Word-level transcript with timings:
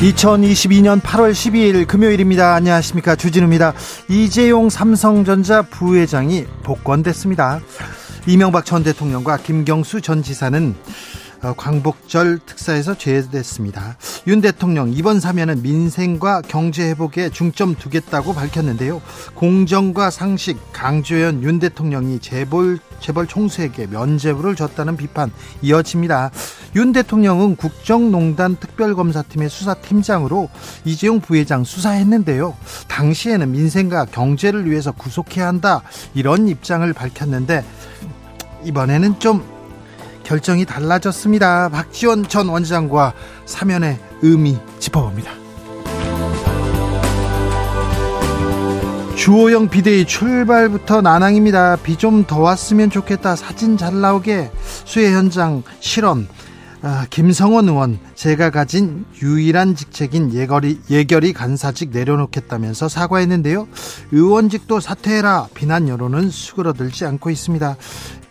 2022년 0.00 0.98
8월 1.02 1.32
12일 1.32 1.86
금요일입니다. 1.86 2.54
안녕하십니까. 2.54 3.16
주진우입니다. 3.16 3.74
이재용 4.08 4.70
삼성전자 4.70 5.60
부회장이 5.60 6.46
복권됐습니다. 6.62 7.60
이명박 8.26 8.64
전 8.64 8.82
대통령과 8.82 9.36
김경수 9.36 10.00
전 10.00 10.22
지사는 10.22 10.74
어, 11.42 11.52
광복절 11.54 12.38
특사에서 12.46 12.96
제외됐습니다. 12.96 13.98
윤 14.30 14.40
대통령 14.40 14.92
이번 14.92 15.18
사면은 15.18 15.60
민생과 15.60 16.42
경제 16.42 16.88
회복에 16.88 17.30
중점 17.30 17.74
두겠다고 17.74 18.32
밝혔는데요. 18.32 19.02
공정과 19.34 20.10
상식 20.10 20.56
강조연 20.72 21.42
윤 21.42 21.58
대통령이 21.58 22.20
재벌 22.20 22.78
재벌 23.00 23.26
총수에게 23.26 23.88
면죄부를 23.88 24.54
줬다는 24.54 24.96
비판 24.96 25.32
이어집니다. 25.62 26.30
윤 26.76 26.92
대통령은 26.92 27.56
국정농단 27.56 28.54
특별검사팀의 28.54 29.50
수사팀장으로 29.50 30.48
이재용 30.84 31.20
부회장 31.20 31.64
수사했는데요. 31.64 32.56
당시에는 32.86 33.50
민생과 33.50 34.04
경제를 34.04 34.70
위해서 34.70 34.92
구속해야 34.92 35.48
한다 35.48 35.82
이런 36.14 36.46
입장을 36.46 36.92
밝혔는데 36.92 37.64
이번에는 38.62 39.18
좀 39.18 39.42
결정이 40.24 40.64
달라졌습니다. 40.64 41.68
박지원 41.70 42.28
전 42.28 42.48
원장과 42.48 43.14
사면의 43.46 43.98
의미 44.22 44.58
짚어봅니다. 44.78 45.32
주호영 49.16 49.68
비대위 49.68 50.06
출발부터 50.06 51.02
난항입니다. 51.02 51.76
비 51.76 51.96
좀 51.96 52.24
더 52.24 52.38
왔으면 52.40 52.88
좋겠다. 52.90 53.36
사진 53.36 53.76
잘 53.76 54.00
나오게 54.00 54.50
수해 54.86 55.12
현장 55.12 55.62
실험. 55.80 56.26
아, 56.82 57.06
김성원 57.10 57.68
의원 57.68 57.98
제가 58.14 58.48
가진 58.48 59.04
유일한 59.20 59.74
직책인 59.76 60.32
예결위, 60.32 60.80
예결위 60.88 61.34
간사직 61.34 61.90
내려놓겠다면서 61.90 62.88
사과했는데요. 62.88 63.68
의원직도 64.12 64.80
사퇴해라 64.80 65.48
비난 65.52 65.88
여론은 65.88 66.30
수그러들지 66.30 67.04
않고 67.04 67.28
있습니다. 67.28 67.76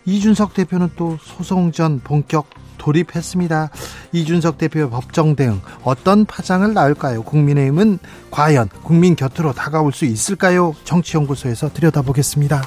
이준석 0.04 0.54
대표는 0.54 0.90
또 0.96 1.18
소송전 1.20 2.00
본격 2.00 2.46
돌입했습니다. 2.78 3.70
이준석 4.12 4.58
대표의 4.58 4.90
법정 4.90 5.36
대응 5.36 5.60
어떤 5.84 6.24
파장을 6.24 6.72
낳을까요? 6.72 7.22
국민의힘은 7.22 7.98
과연 8.30 8.68
국민 8.82 9.14
곁으로 9.14 9.52
다가올 9.52 9.92
수 9.92 10.06
있을까요? 10.06 10.74
정치연구소에서 10.84 11.72
들여다보겠습니다. 11.74 12.62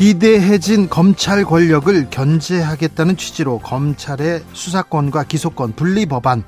비대해진 0.00 0.88
검찰 0.88 1.44
권력을 1.44 2.08
견제하겠다는 2.08 3.18
취지로 3.18 3.58
검찰의 3.58 4.42
수사권과 4.54 5.24
기소권 5.24 5.74
분리 5.74 6.06
법안 6.06 6.42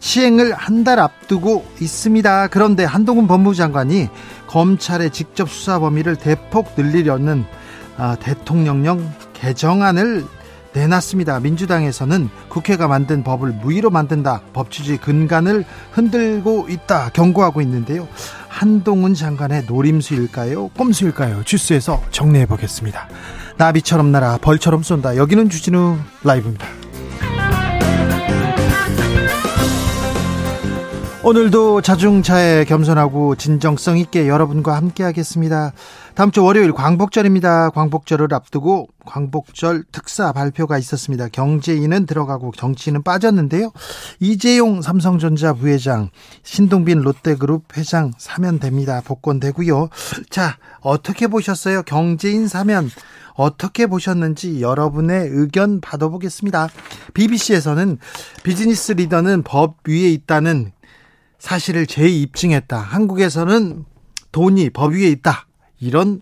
시행을 0.00 0.54
한 0.54 0.84
달 0.84 0.98
앞두고 0.98 1.66
있습니다. 1.80 2.48
그런데 2.48 2.84
한동훈 2.84 3.26
법무부 3.26 3.54
장관이 3.54 4.08
검찰의 4.46 5.10
직접 5.10 5.50
수사 5.50 5.78
범위를 5.78 6.16
대폭 6.16 6.72
늘리려는 6.78 7.44
아, 7.98 8.16
대통령령 8.18 9.12
개정안을 9.34 10.24
내놨습니다. 10.72 11.40
민주당에서는 11.40 12.28
국회가 12.48 12.88
만든 12.88 13.22
법을 13.22 13.52
무의로 13.52 13.90
만든다. 13.90 14.40
법치주의 14.52 14.98
근간을 14.98 15.64
흔들고 15.92 16.66
있다. 16.68 17.10
경고하고 17.10 17.60
있는데요. 17.60 18.08
한동훈 18.54 19.14
장관의 19.14 19.64
노림수일까요? 19.66 20.68
꼼수일까요? 20.68 21.42
주스에서 21.42 22.00
정리해 22.12 22.46
보겠습니다. 22.46 23.08
나비처럼 23.56 24.12
날아 24.12 24.38
벌처럼 24.38 24.84
쏜다. 24.84 25.16
여기는 25.16 25.50
주진우 25.50 25.96
라이브입니다. 26.22 26.64
오늘도 31.24 31.80
자중차에 31.80 32.64
겸손하고 32.64 33.34
진정성 33.34 33.98
있게 33.98 34.28
여러분과 34.28 34.76
함께 34.76 35.02
하겠습니다. 35.02 35.72
다음 36.14 36.30
주 36.30 36.44
월요일 36.44 36.70
광복절입니다. 36.72 37.70
광복절을 37.70 38.32
앞두고 38.32 38.86
광복절 39.04 39.82
특사 39.90 40.30
발표가 40.30 40.78
있었습니다. 40.78 41.26
경제인은 41.26 42.06
들어가고 42.06 42.52
정치인은 42.56 43.02
빠졌는데요. 43.02 43.72
이재용 44.20 44.80
삼성전자 44.80 45.52
부회장, 45.54 46.10
신동빈 46.44 47.00
롯데그룹 47.00 47.76
회장 47.76 48.12
사면됩니다. 48.16 49.00
복권되고요. 49.00 49.88
자, 50.30 50.56
어떻게 50.82 51.26
보셨어요? 51.26 51.82
경제인 51.82 52.46
사면 52.46 52.88
어떻게 53.34 53.88
보셨는지 53.88 54.62
여러분의 54.62 55.30
의견 55.32 55.80
받아보겠습니다. 55.80 56.68
BBC에서는 57.14 57.98
비즈니스 58.44 58.92
리더는 58.92 59.42
법 59.42 59.78
위에 59.88 60.12
있다는 60.12 60.70
사실을 61.40 61.88
재입증했다. 61.88 62.78
한국에서는 62.78 63.84
돈이 64.30 64.70
법 64.70 64.92
위에 64.92 65.08
있다. 65.08 65.46
이런 65.84 66.20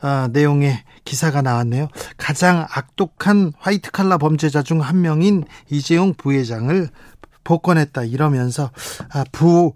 아, 0.00 0.28
내용의 0.32 0.78
기사가 1.04 1.42
나왔네요. 1.42 1.88
가장 2.16 2.66
악독한 2.70 3.52
화이트 3.58 3.90
칼라 3.90 4.18
범죄자 4.18 4.62
중 4.62 4.80
한 4.80 5.00
명인 5.00 5.44
이재용 5.70 6.14
부회장을 6.14 6.88
복권했다 7.44 8.04
이러면서 8.04 8.70
아, 9.12 9.24
부 9.32 9.72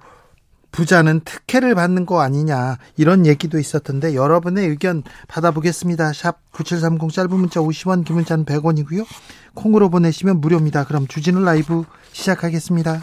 부자는 0.70 1.20
특혜를 1.24 1.74
받는 1.74 2.06
거 2.06 2.20
아니냐 2.22 2.78
이런 2.96 3.26
얘기도 3.26 3.58
있었던데 3.58 4.14
여러분의 4.14 4.68
의견 4.68 5.02
받아보겠습니다. 5.28 6.12
샵 6.14 6.38
9730 6.52 7.12
짧은 7.12 7.30
문자 7.30 7.60
50원 7.60 8.04
긴 8.06 8.16
문자는 8.16 8.44
100원이고요. 8.46 9.04
콩으로 9.54 9.90
보내시면 9.90 10.40
무료입니다. 10.40 10.84
그럼 10.84 11.06
주진우 11.06 11.42
라이브 11.42 11.84
시작하겠습니다. 12.12 13.02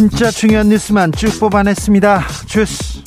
진짜 0.00 0.30
중요한 0.30 0.70
뉴스만 0.70 1.12
쭉 1.12 1.28
뽑아냈습니다. 1.38 2.22
주스. 2.46 3.04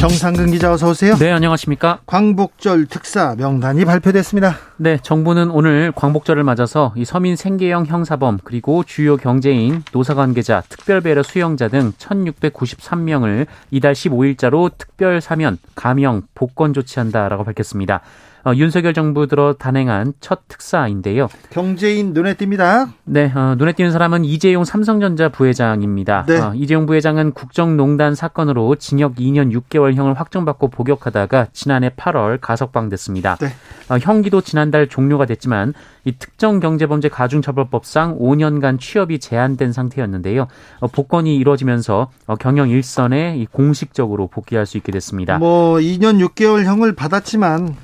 정상근 0.00 0.50
기자 0.50 0.72
어서 0.72 0.90
오세요. 0.90 1.14
네, 1.14 1.30
안녕하십니까? 1.30 2.00
광복절 2.04 2.86
특사 2.86 3.36
명단이 3.38 3.84
발표됐습니다. 3.84 4.56
네, 4.76 4.98
정부는 5.00 5.52
오늘 5.52 5.92
광복절을 5.94 6.42
맞아서 6.42 6.92
이 6.96 7.04
서민 7.04 7.36
생계형 7.36 7.86
형사범 7.86 8.40
그리고 8.42 8.82
주요 8.82 9.16
경제인, 9.16 9.84
노사 9.92 10.14
관계자, 10.14 10.64
특별 10.68 11.00
배려 11.00 11.22
수용자 11.22 11.68
등 11.68 11.92
1693명을 11.92 13.46
이달 13.70 13.92
15일자로 13.92 14.72
특별 14.78 15.20
사면, 15.20 15.58
감형, 15.76 16.22
복권 16.34 16.74
조치한다라고 16.74 17.44
밝혔습니다. 17.44 18.00
어, 18.44 18.52
윤석열 18.54 18.94
정부 18.94 19.26
들어 19.26 19.52
단행한 19.52 20.14
첫 20.20 20.48
특사인데요. 20.48 21.28
경제인 21.50 22.12
눈에 22.12 22.34
띕니다. 22.34 22.90
네, 23.04 23.30
어, 23.34 23.54
눈에 23.56 23.72
띄는 23.72 23.92
사람은 23.92 24.24
이재용 24.24 24.64
삼성전자 24.64 25.28
부회장입니다. 25.28 26.24
네. 26.26 26.40
어, 26.40 26.52
이재용 26.54 26.86
부회장은 26.86 27.32
국정농단 27.32 28.14
사건으로 28.14 28.76
징역 28.76 29.16
2년 29.16 29.52
6개월형을 29.52 30.14
확정받고 30.14 30.68
복역하다가 30.68 31.48
지난해 31.52 31.90
8월 31.90 32.38
가석방됐습니다. 32.40 33.36
네. 33.36 33.48
어, 33.90 33.98
형기도 33.98 34.40
지난달 34.40 34.88
종료가 34.88 35.26
됐지만 35.26 35.74
이 36.04 36.12
특정 36.12 36.60
경제범죄 36.60 37.08
가중처벌법상 37.08 38.18
5년간 38.18 38.80
취업이 38.80 39.18
제한된 39.18 39.72
상태였는데요. 39.72 40.46
어, 40.80 40.86
복권이 40.86 41.36
이루어지면서 41.36 42.10
어, 42.26 42.36
경영 42.36 42.70
일선에 42.70 43.36
이 43.36 43.46
공식적으로 43.46 44.28
복귀할 44.28 44.64
수 44.64 44.76
있게 44.78 44.92
됐습니다. 44.92 45.38
뭐 45.38 45.76
2년 45.76 46.26
6개월형을 46.26 46.96
받았지만 46.96 47.76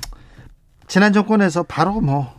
지난 0.87 1.13
정권에서 1.13 1.63
바로 1.63 1.99
뭐 2.01 2.33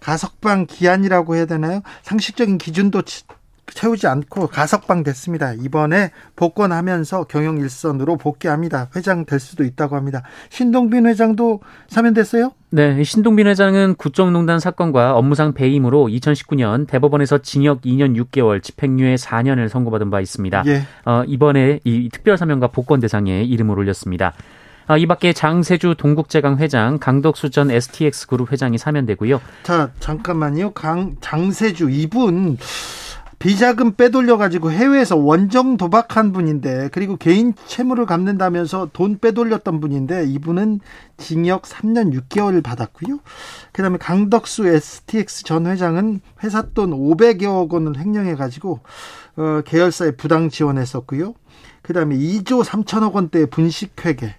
가석방 0.00 0.66
기한이라고 0.66 1.36
해야 1.36 1.46
되나요? 1.46 1.80
상식적인 2.02 2.58
기준도 2.58 3.02
치- 3.02 3.24
채우지 3.72 4.06
않고 4.06 4.48
가석방 4.48 5.02
됐습니다. 5.04 5.54
이번에 5.54 6.10
복권하면서 6.36 7.24
경영 7.24 7.56
일선으로 7.56 8.18
복귀합니다. 8.18 8.88
회장 8.94 9.24
될 9.24 9.40
수도 9.40 9.64
있다고 9.64 9.96
합니다. 9.96 10.22
신동빈 10.50 11.06
회장도 11.06 11.60
사면됐어요? 11.88 12.52
네, 12.70 13.00
이 13.00 13.04
신동빈 13.04 13.46
회장은 13.46 13.94
국정농단 13.96 14.60
사건과 14.60 15.16
업무상 15.16 15.54
배임으로 15.54 16.08
2019년 16.08 16.86
대법원에서 16.86 17.38
징역 17.38 17.80
2년 17.82 18.14
6개월, 18.22 18.62
집행유예 18.62 19.14
4년을 19.14 19.68
선고받은 19.70 20.10
바 20.10 20.20
있습니다. 20.20 20.64
예. 20.66 20.82
어, 21.06 21.24
이번에 21.26 21.80
이 21.84 22.10
특별 22.12 22.36
사면과 22.36 22.68
복권 22.68 23.00
대상에 23.00 23.42
이름을 23.44 23.78
올렸습니다. 23.78 24.34
아, 24.86 24.98
이 24.98 25.06
밖에 25.06 25.32
장세주 25.32 25.94
동국제강 25.96 26.58
회장, 26.58 26.98
강덕수 26.98 27.50
전 27.50 27.70
STX 27.70 28.26
그룹 28.26 28.52
회장이 28.52 28.76
사면되고요. 28.76 29.40
자, 29.62 29.90
잠깐만요. 29.98 30.72
강, 30.72 31.16
장세주, 31.22 31.88
이분, 31.88 32.58
비자금 33.38 33.94
빼돌려 33.94 34.36
가지고 34.36 34.70
해외에서 34.70 35.16
원정 35.16 35.78
도박한 35.78 36.32
분인데, 36.32 36.90
그리고 36.92 37.16
개인 37.16 37.54
채무를 37.66 38.04
갚는다면서 38.04 38.90
돈 38.92 39.18
빼돌렸던 39.18 39.80
분인데, 39.80 40.26
이분은 40.26 40.80
징역 41.16 41.62
3년 41.62 42.12
6개월을 42.12 42.62
받았고요. 42.62 43.20
그 43.72 43.82
다음에 43.82 43.96
강덕수 43.96 44.66
STX 44.66 45.44
전 45.44 45.66
회장은 45.66 46.20
회사 46.42 46.60
돈 46.74 46.90
500여억 46.90 47.72
원을 47.72 47.98
횡령해 47.98 48.34
가지고, 48.34 48.80
어, 49.36 49.62
계열사에 49.64 50.10
부당 50.12 50.50
지원했었고요. 50.50 51.32
그 51.80 51.94
다음에 51.94 52.16
2조 52.16 52.64
3천억 52.64 53.12
원대의 53.12 53.46
분식회계, 53.46 54.36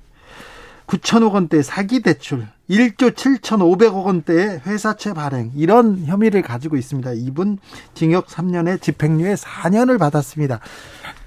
9천억 0.88 1.34
원대 1.34 1.62
사기 1.62 2.02
대출, 2.02 2.46
1조 2.70 3.12
7,500억 3.16 4.06
원대의 4.06 4.62
회사채 4.66 5.14
발행 5.14 5.52
이런 5.56 6.04
혐의를 6.06 6.42
가지고 6.42 6.78
있습니다. 6.78 7.12
이분 7.14 7.58
징역 7.94 8.28
3년에 8.28 8.82
집행유예 8.82 9.36
4년을 9.36 10.00
받았습니다. 10.00 10.60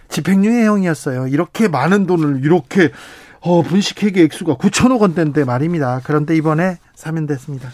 집행유예형이었어요. 0.08 1.28
이렇게 1.28 1.68
많은 1.68 2.06
돈을 2.06 2.44
이렇게 2.44 2.90
어, 3.40 3.62
분식회계 3.62 4.22
액수가 4.24 4.56
9천억 4.56 5.00
원대인데 5.00 5.44
말입니다. 5.44 6.00
그런데 6.02 6.36
이번에 6.36 6.78
사면됐습니다. 6.94 7.68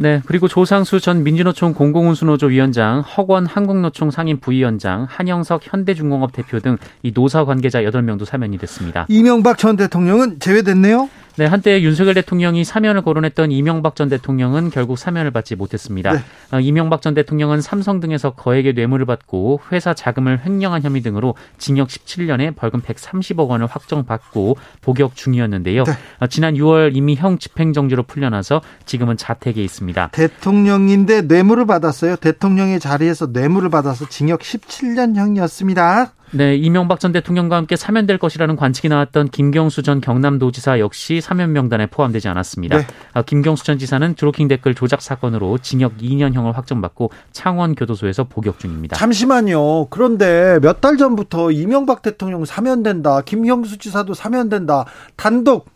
네, 0.00 0.22
그리고 0.26 0.46
조상수 0.46 1.00
전 1.00 1.24
민주노총 1.24 1.74
공공운수노조 1.74 2.46
위원장, 2.46 3.00
허권 3.00 3.46
한국노총 3.46 4.12
상임 4.12 4.38
부위원장, 4.38 5.06
한영석 5.10 5.62
현대중공업 5.64 6.32
대표 6.32 6.60
등 6.60 6.78
이 7.02 7.10
노사 7.12 7.44
관계자 7.44 7.80
8명도 7.82 8.24
사면이 8.24 8.58
됐습니다. 8.58 9.06
이명박 9.08 9.58
전 9.58 9.74
대통령은 9.76 10.38
제외됐네요. 10.38 11.08
네, 11.38 11.46
한때 11.46 11.80
윤석열 11.82 12.14
대통령이 12.14 12.64
사면을 12.64 13.02
거론했던 13.02 13.52
이명박 13.52 13.94
전 13.94 14.08
대통령은 14.08 14.70
결국 14.70 14.98
사면을 14.98 15.30
받지 15.30 15.54
못했습니다. 15.54 16.14
네. 16.14 16.18
어, 16.50 16.58
이명박 16.58 17.00
전 17.00 17.14
대통령은 17.14 17.60
삼성 17.60 18.00
등에서 18.00 18.32
거액의 18.32 18.72
뇌물을 18.72 19.06
받고 19.06 19.60
회사 19.70 19.94
자금을 19.94 20.44
횡령한 20.44 20.82
혐의 20.82 21.00
등으로 21.00 21.36
징역 21.56 21.86
17년에 21.86 22.56
벌금 22.56 22.80
130억 22.80 23.46
원을 23.46 23.66
확정받고 23.66 24.56
복역 24.80 25.14
중이었는데요. 25.14 25.84
네. 25.84 25.92
어, 26.18 26.26
지난 26.26 26.54
6월 26.54 26.96
이미 26.96 27.14
형 27.14 27.38
집행정지로 27.38 28.02
풀려나서 28.02 28.60
지금은 28.84 29.16
자택에 29.16 29.62
있습니다. 29.62 30.08
대통령인데 30.08 31.22
뇌물을 31.22 31.66
받았어요. 31.66 32.16
대통령의 32.16 32.80
자리에서 32.80 33.26
뇌물을 33.26 33.70
받아서 33.70 34.08
징역 34.08 34.40
17년형이었습니다. 34.40 36.17
네, 36.32 36.56
이명박 36.56 37.00
전 37.00 37.12
대통령과 37.12 37.56
함께 37.56 37.76
사면될 37.76 38.18
것이라는 38.18 38.56
관측이 38.56 38.88
나왔던 38.88 39.28
김경수 39.28 39.82
전 39.82 40.00
경남도지사 40.00 40.78
역시 40.78 41.20
사면 41.20 41.52
명단에 41.52 41.86
포함되지 41.86 42.28
않았습니다. 42.28 42.78
네. 42.78 42.86
아, 43.12 43.22
김경수 43.22 43.64
전 43.64 43.78
지사는 43.78 44.14
드로킹 44.14 44.48
댓글 44.48 44.74
조작 44.74 45.02
사건으로 45.02 45.58
징역 45.58 45.98
2년형을 45.98 46.52
확정받고 46.52 47.10
창원 47.32 47.74
교도소에서 47.74 48.24
복역 48.24 48.58
중입니다. 48.58 48.96
잠시만요. 48.96 49.86
그런데 49.90 50.58
몇 50.60 50.78
달 50.80 50.96
전부터 50.96 51.50
이명박 51.50 52.02
대통령 52.02 52.44
사면된다. 52.44 53.20
김형수 53.22 53.78
지사도 53.78 54.14
사면된다. 54.14 54.84
단독 55.16 55.66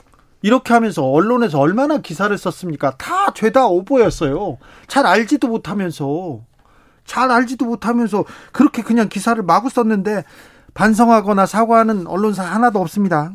이렇게 0.43 0.75
하면서 0.75 1.05
언론에서 1.05 1.59
얼마나 1.59 1.99
기사를 1.99 2.37
썼습니까? 2.37 2.97
다 2.99 3.33
죄다 3.35 3.67
오보였어요. 3.67 4.59
잘 4.87 5.07
알지도 5.07 5.49
못하면서 5.49 6.41
잘 7.05 7.31
알지도 7.31 7.65
못하면서 7.65 8.25
그렇게 8.53 8.83
그냥 8.83 9.09
기사를 9.09 9.43
마구 9.43 9.69
썼는데 9.69 10.25
반성하거나 10.75 11.47
사과하는 11.47 12.07
언론사 12.07 12.43
하나도 12.43 12.81
없습니다. 12.81 13.33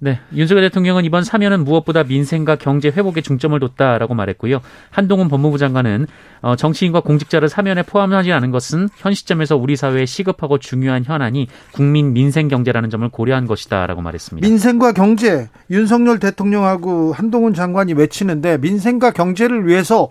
네, 0.00 0.20
윤석열 0.32 0.62
대통령은 0.68 1.04
이번 1.04 1.24
사면은 1.24 1.64
무엇보다 1.64 2.04
민생과 2.04 2.56
경제 2.56 2.88
회복에 2.88 3.20
중점을 3.20 3.58
뒀다라고 3.58 4.14
말했고요. 4.14 4.60
한동훈 4.90 5.28
법무부 5.28 5.58
장관은 5.58 6.06
어, 6.40 6.54
정치인과 6.54 7.00
공직자를 7.00 7.48
사면에 7.48 7.82
포함하지 7.82 8.32
않은 8.32 8.52
것은 8.52 8.88
현 8.96 9.12
시점에서 9.12 9.56
우리 9.56 9.74
사회에 9.74 10.06
시급하고 10.06 10.58
중요한 10.58 11.04
현안이 11.04 11.48
국민 11.72 12.12
민생 12.12 12.46
경제라는 12.46 12.90
점을 12.90 13.08
고려한 13.08 13.46
것이다라고 13.46 14.00
말했습니다. 14.00 14.46
민생과 14.46 14.92
경제 14.92 15.48
윤석열 15.68 16.20
대통령하고 16.20 17.12
한동훈 17.12 17.52
장관이 17.52 17.94
외치는데 17.94 18.58
민생과 18.58 19.10
경제를 19.10 19.66
위해서 19.66 20.08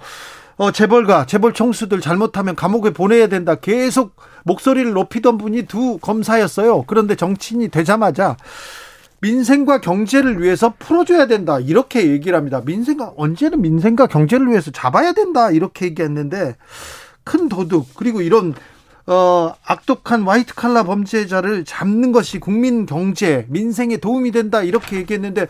어, 0.58 0.72
재벌가 0.72 1.26
재벌 1.26 1.54
총수들 1.54 2.02
잘못하면 2.02 2.56
감옥에 2.56 2.90
보내야 2.92 3.28
된다. 3.28 3.56
계속 3.56 4.16
목소리를 4.44 4.92
높이던 4.92 5.38
분이 5.38 5.64
두 5.64 6.00
검사였어요. 6.00 6.84
그런데 6.88 7.16
정치인이 7.16 7.70
되자마자 7.70 8.38
민생과 9.22 9.82
경제를 9.82 10.42
위해서 10.42 10.74
풀어줘야 10.80 11.28
된다. 11.28 11.60
이렇게 11.60 12.08
얘기를 12.10 12.38
합니다. 12.38 12.62
민생과 12.66 13.14
언제는 13.18 13.62
민생과 13.62 14.08
경제를 14.08 14.48
위해서 14.50 14.72
잡아야 14.72 15.14
된다. 15.14 15.52
이렇게 15.52 15.86
얘기했는데 15.88 16.56
큰 17.24 17.50
도둑 17.50 17.96
그리고 17.96 18.22
이런 18.22 18.56
어, 19.10 19.54
악독한 19.66 20.24
화이트 20.24 20.54
칼라 20.54 20.84
범죄자를 20.84 21.64
잡는 21.64 22.12
것이 22.12 22.40
국민 22.40 22.86
경제, 22.86 23.46
민생에 23.48 23.98
도움이 23.98 24.32
된다, 24.32 24.62
이렇게 24.64 24.98
얘기했는데, 24.98 25.48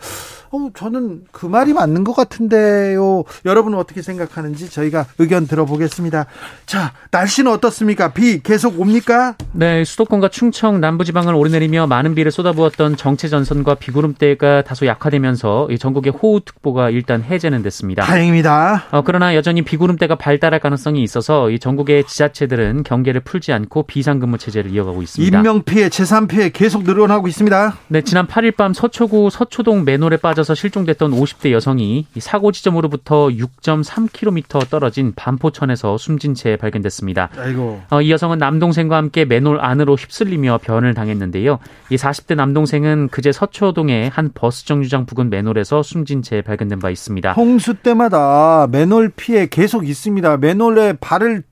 어, 0.50 0.70
저는 0.74 1.24
그 1.30 1.46
말이 1.46 1.72
맞는 1.72 2.04
것 2.04 2.14
같은데요. 2.14 3.24
여러분은 3.44 3.78
어떻게 3.78 4.02
생각하는지 4.02 4.70
저희가 4.70 5.06
의견 5.18 5.46
들어보겠습니다. 5.46 6.26
자, 6.66 6.92
날씨는 7.10 7.50
어떻습니까? 7.52 8.12
비 8.12 8.42
계속 8.42 8.80
옵니까? 8.80 9.34
네, 9.52 9.84
수도권과 9.84 10.28
충청 10.28 10.80
남부지방을 10.80 11.34
오르내리며 11.34 11.86
많은 11.86 12.14
비를 12.14 12.32
쏟아부었던 12.32 12.96
정체 12.96 13.28
전선과 13.28 13.74
비구름대가 13.76 14.62
다소 14.62 14.86
약화되면서 14.86 15.68
이 15.70 15.78
전국의 15.78 16.12
호우특보가 16.12 16.90
일단 16.90 17.22
해제는 17.22 17.62
됐습니다. 17.62 18.04
다행입니다. 18.04 18.84
어, 18.90 19.02
그러나 19.02 19.34
여전히 19.34 19.62
비구름대가 19.62 20.14
발달할 20.14 20.60
가능성이 20.60 21.02
있어서 21.02 21.50
이 21.50 21.58
전국의 21.58 22.04
지자체들은 22.04 22.84
경계를 22.84 23.20
풀지 23.20 23.52
않고 23.52 23.82
비상근무 23.84 24.38
체제를 24.38 24.70
이어가고 24.72 25.02
있습니다. 25.02 25.36
인명 25.38 25.62
피해, 25.62 25.88
재산 25.88 26.26
피해 26.26 26.48
계속 26.50 26.84
늘어나고 26.84 27.28
있습니다. 27.28 27.76
네, 27.88 28.02
지난 28.02 28.26
8일 28.26 28.56
밤 28.56 28.72
서초구 28.72 29.28
서초동 29.30 29.84
맨홀에 29.84 30.16
빠져 30.18 30.37
서 30.42 30.54
실종됐던 30.54 31.10
50대 31.10 31.52
여성이 31.52 32.06
이 32.14 32.20
사고 32.20 32.52
지점으로부터 32.52 33.28
6.3km 33.28 34.70
떨어진 34.70 35.12
반포천에서 35.14 35.98
숨진 35.98 36.34
채 36.34 36.56
발견됐습니다. 36.56 37.30
아이고. 37.36 37.80
어, 37.90 38.00
이 38.00 38.10
여성은 38.10 38.38
남동생과 38.38 38.96
함께 38.96 39.24
맨홀 39.24 39.60
안으로 39.60 39.96
휩쓸리며 39.96 40.60
변을 40.62 40.94
당했는데요. 40.94 41.58
이 41.90 41.96
40대 41.96 42.34
남동생은 42.36 43.08
그제 43.08 43.32
서초동의 43.32 44.10
한 44.10 44.30
버스 44.34 44.64
정류장 44.66 45.06
부근 45.06 45.30
맨홀에서 45.30 45.82
숨진 45.82 46.22
채 46.22 46.42
발견된 46.42 46.78
바 46.78 46.90
있습니다. 46.90 47.32
홍수 47.32 47.74
때마다 47.74 48.66
맨홀 48.70 49.12
피해 49.16 49.46
계속 49.46 49.88
있습니다. 49.88 50.36
맨홀에 50.38 50.94
발을 51.00 51.42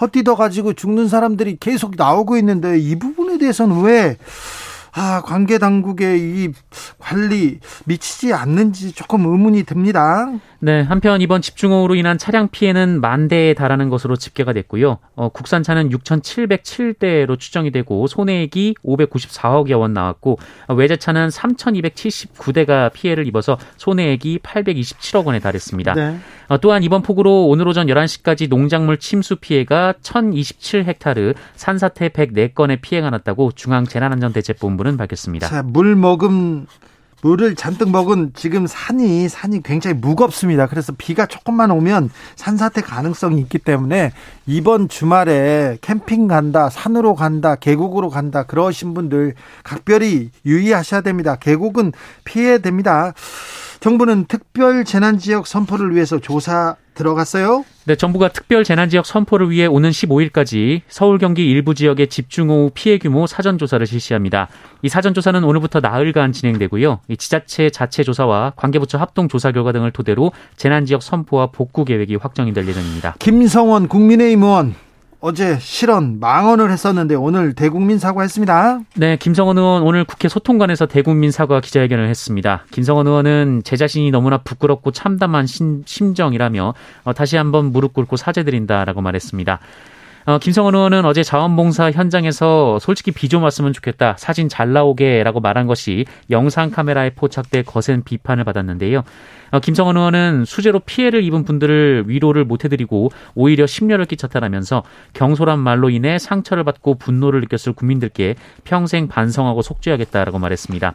헛디뎌 0.00 0.36
가지고 0.36 0.72
죽는 0.72 1.08
사람들이 1.08 1.58
계속 1.60 1.94
나오고 1.96 2.36
있는데 2.38 2.78
이 2.78 2.96
부분에 2.98 3.38
대해서는 3.38 3.82
왜 3.82 4.16
아, 4.98 5.20
관계 5.22 5.58
당국의 5.58 6.18
이 6.20 6.52
관리 6.98 7.60
미치지 7.84 8.32
않는지 8.32 8.92
조금 8.92 9.26
의문이 9.26 9.64
듭니다. 9.64 10.32
네, 10.58 10.80
한편 10.80 11.20
이번 11.20 11.42
집중호우로 11.42 11.94
인한 11.96 12.16
차량 12.16 12.48
피해는 12.48 13.02
만 13.02 13.28
대에 13.28 13.52
달하는 13.52 13.90
것으로 13.90 14.16
집계가 14.16 14.54
됐고요. 14.54 14.98
어, 15.14 15.28
국산차는 15.28 15.90
6,707대로 15.90 17.38
추정이 17.38 17.70
되고 17.70 18.06
손해액이 18.06 18.76
594억여 18.82 19.78
원 19.78 19.92
나왔고 19.92 20.38
어, 20.66 20.74
외제차는 20.74 21.28
3,279대가 21.28 22.90
피해를 22.92 23.26
입어서 23.26 23.58
손해액이 23.76 24.38
827억 24.38 25.26
원에 25.26 25.40
달했습니다. 25.40 25.92
네. 25.92 26.18
어, 26.48 26.58
또한 26.58 26.82
이번 26.82 27.02
폭우로 27.02 27.48
오늘 27.48 27.68
오전 27.68 27.88
11시까지 27.88 28.48
농작물 28.48 28.98
침수 28.98 29.36
피해가 29.36 29.94
1,027헥타르, 30.02 31.34
산사태 31.56 32.10
104건의 32.10 32.80
피해가 32.80 33.10
났다고 33.10 33.52
중앙재난안전대책본부는 33.52 34.85
밝혔습니다. 34.96 35.48
자, 35.48 35.62
물 35.62 35.96
머금 35.96 36.66
물을 37.22 37.54
잔뜩 37.56 37.90
먹은 37.90 38.32
지금 38.34 38.66
산이 38.66 39.28
산이 39.28 39.62
굉장히 39.62 39.96
무겁습니다. 39.96 40.66
그래서 40.66 40.92
비가 40.96 41.26
조금만 41.26 41.70
오면 41.70 42.10
산사태 42.36 42.82
가능성이 42.82 43.40
있기 43.40 43.58
때문에 43.58 44.12
이번 44.46 44.88
주말에 44.88 45.78
캠핑 45.80 46.28
간다, 46.28 46.68
산으로 46.70 47.14
간다, 47.14 47.56
계곡으로 47.56 48.10
간다 48.10 48.44
그러신 48.44 48.94
분들 48.94 49.34
각별히 49.64 50.30
유의하셔야 50.44 51.00
됩니다. 51.00 51.36
계곡은 51.36 51.92
피해야 52.24 52.58
됩니다. 52.58 53.12
정부는 53.80 54.26
특별 54.28 54.84
재난 54.84 55.18
지역 55.18 55.46
선포를 55.46 55.94
위해서 55.94 56.18
조사 56.18 56.76
들어갔어요? 56.96 57.64
네, 57.84 57.94
정부가 57.94 58.28
특별 58.28 58.64
재난 58.64 58.88
지역 58.88 59.06
선포를 59.06 59.50
위해 59.50 59.66
오는 59.66 59.90
15일까지 59.90 60.80
서울 60.88 61.18
경기 61.18 61.48
일부 61.48 61.74
지역의 61.74 62.08
집중호우 62.08 62.72
피해 62.74 62.98
규모 62.98 63.28
사전 63.28 63.58
조사를 63.58 63.86
실시합니다. 63.86 64.48
이 64.82 64.88
사전 64.88 65.14
조사는 65.14 65.44
오늘부터 65.44 65.78
나흘간 65.78 66.32
진행되고요. 66.32 67.00
이 67.08 67.16
지자체 67.16 67.70
자체 67.70 68.02
조사와 68.02 68.54
관계부처 68.56 68.98
합동 68.98 69.28
조사 69.28 69.52
결과 69.52 69.70
등을 69.70 69.92
토대로 69.92 70.32
재난 70.56 70.84
지역 70.84 71.02
선포와 71.02 71.48
복구 71.52 71.84
계획이 71.84 72.16
확정이 72.16 72.52
될 72.52 72.66
예정입니다. 72.66 73.14
김성원 73.20 73.86
국민의힘 73.86 74.42
의원 74.42 74.74
어제 75.20 75.58
실언 75.58 76.20
망언을 76.20 76.70
했었는데 76.70 77.14
오늘 77.14 77.54
대국민 77.54 77.98
사과했습니다. 77.98 78.80
네, 78.96 79.16
김성원 79.16 79.58
의원 79.58 79.82
오늘 79.82 80.04
국회 80.04 80.28
소통관에서 80.28 80.86
대국민 80.86 81.30
사과 81.30 81.60
기자회견을 81.60 82.08
했습니다. 82.08 82.64
김성원 82.70 83.06
의원은 83.06 83.62
제 83.64 83.76
자신이 83.76 84.10
너무나 84.10 84.38
부끄럽고 84.38 84.90
참담한 84.90 85.46
심, 85.46 85.82
심정이라며 85.86 86.74
어, 87.04 87.12
다시 87.12 87.36
한번 87.36 87.72
무릎 87.72 87.94
꿇고 87.94 88.16
사죄드린다라고 88.16 89.00
말했습니다. 89.00 89.60
어, 90.26 90.38
김성원 90.38 90.74
의원은 90.74 91.04
어제 91.04 91.22
자원봉사 91.22 91.92
현장에서 91.92 92.80
솔직히 92.80 93.12
비 93.12 93.28
좀 93.28 93.42
왔으면 93.44 93.72
좋겠다. 93.72 94.16
사진 94.18 94.48
잘 94.48 94.72
나오게라고 94.72 95.40
말한 95.40 95.66
것이 95.66 96.04
영상 96.30 96.70
카메라에 96.70 97.10
포착돼 97.10 97.62
거센 97.62 98.02
비판을 98.04 98.44
받았는데요. 98.44 99.02
어, 99.52 99.60
김성원 99.60 99.96
의원은 99.96 100.44
수재로 100.44 100.80
피해를 100.80 101.22
입은 101.22 101.44
분들을 101.44 102.04
위로를 102.08 102.44
못 102.44 102.64
해드리고 102.64 103.10
오히려 103.36 103.66
심려를 103.66 104.04
끼쳤다라면서 104.04 104.82
경솔한 105.12 105.58
말로 105.60 105.90
인해 105.90 106.18
상처를 106.18 106.64
받고 106.64 106.96
분노를 106.96 107.40
느꼈을 107.42 107.72
국민들께 107.72 108.34
평생 108.64 109.06
반성하고 109.06 109.62
속죄하겠다라고 109.62 110.38
말했습니다. 110.40 110.94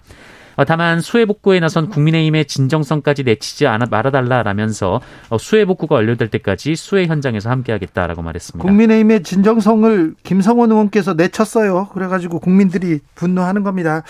어, 0.55 0.65
다만 0.65 1.01
수해 1.01 1.25
복구에 1.25 1.59
나선 1.59 1.89
국민의힘의 1.89 2.45
진정성까지 2.45 3.23
내치지 3.23 3.67
않아 3.67 3.85
말아달라라면서 3.89 5.01
어, 5.29 5.37
수해 5.37 5.65
복구가 5.65 5.95
완료될 5.95 6.29
때까지 6.29 6.75
수해 6.75 7.05
현장에서 7.05 7.49
함께하겠다라고 7.49 8.21
말했습니다. 8.21 8.67
국민의힘의 8.67 9.23
진정성을 9.23 10.15
김성원 10.23 10.71
의원께서 10.71 11.13
내쳤어요. 11.13 11.89
그래가지고 11.93 12.39
국민들이 12.39 12.99
분노하는 13.15 13.63
겁니다. 13.63 14.03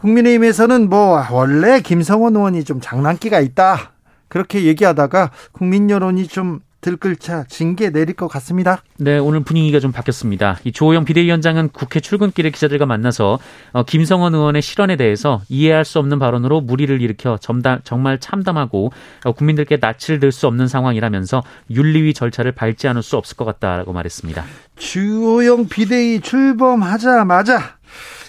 국민의힘에서는 0.00 0.88
뭐 0.88 1.22
원래 1.30 1.80
김성원 1.80 2.36
의원이 2.36 2.64
좀 2.64 2.80
장난기가 2.80 3.40
있다 3.40 3.92
그렇게 4.28 4.64
얘기하다가 4.64 5.30
국민 5.52 5.90
여론이 5.90 6.26
좀 6.28 6.60
들끓자 6.80 7.44
징계 7.48 7.90
내릴 7.90 8.14
것 8.14 8.26
같습니다. 8.28 8.82
네, 8.98 9.18
오늘 9.18 9.40
분위기가 9.40 9.80
좀 9.80 9.92
바뀌었습니다. 9.92 10.58
이 10.64 10.72
조호영 10.72 11.04
비대위원장은 11.04 11.68
국회 11.70 12.00
출근길에 12.00 12.50
기자들과 12.50 12.86
만나서 12.86 13.38
어, 13.72 13.82
김성원 13.82 14.34
의원의 14.34 14.62
실언에 14.62 14.96
대해서 14.96 15.42
이해할 15.48 15.84
수 15.84 15.98
없는 15.98 16.18
발언으로 16.18 16.60
무리를 16.62 17.00
일으켜 17.02 17.36
점다, 17.38 17.80
정말 17.84 18.18
참담하고 18.18 18.92
어, 19.24 19.32
국민들께 19.32 19.78
낯을 19.80 20.18
들 20.18 20.30
수 20.32 20.46
없는 20.46 20.68
상황이라면서 20.68 21.42
윤리위 21.70 22.14
절차를 22.14 22.52
밟지 22.52 22.86
않을 22.88 23.02
수 23.02 23.16
없을 23.16 23.36
것 23.36 23.44
같다라고 23.44 23.92
말했습니다. 23.92 24.44
주호영 24.76 25.68
비대위 25.68 26.20
출범하자마자 26.20 27.78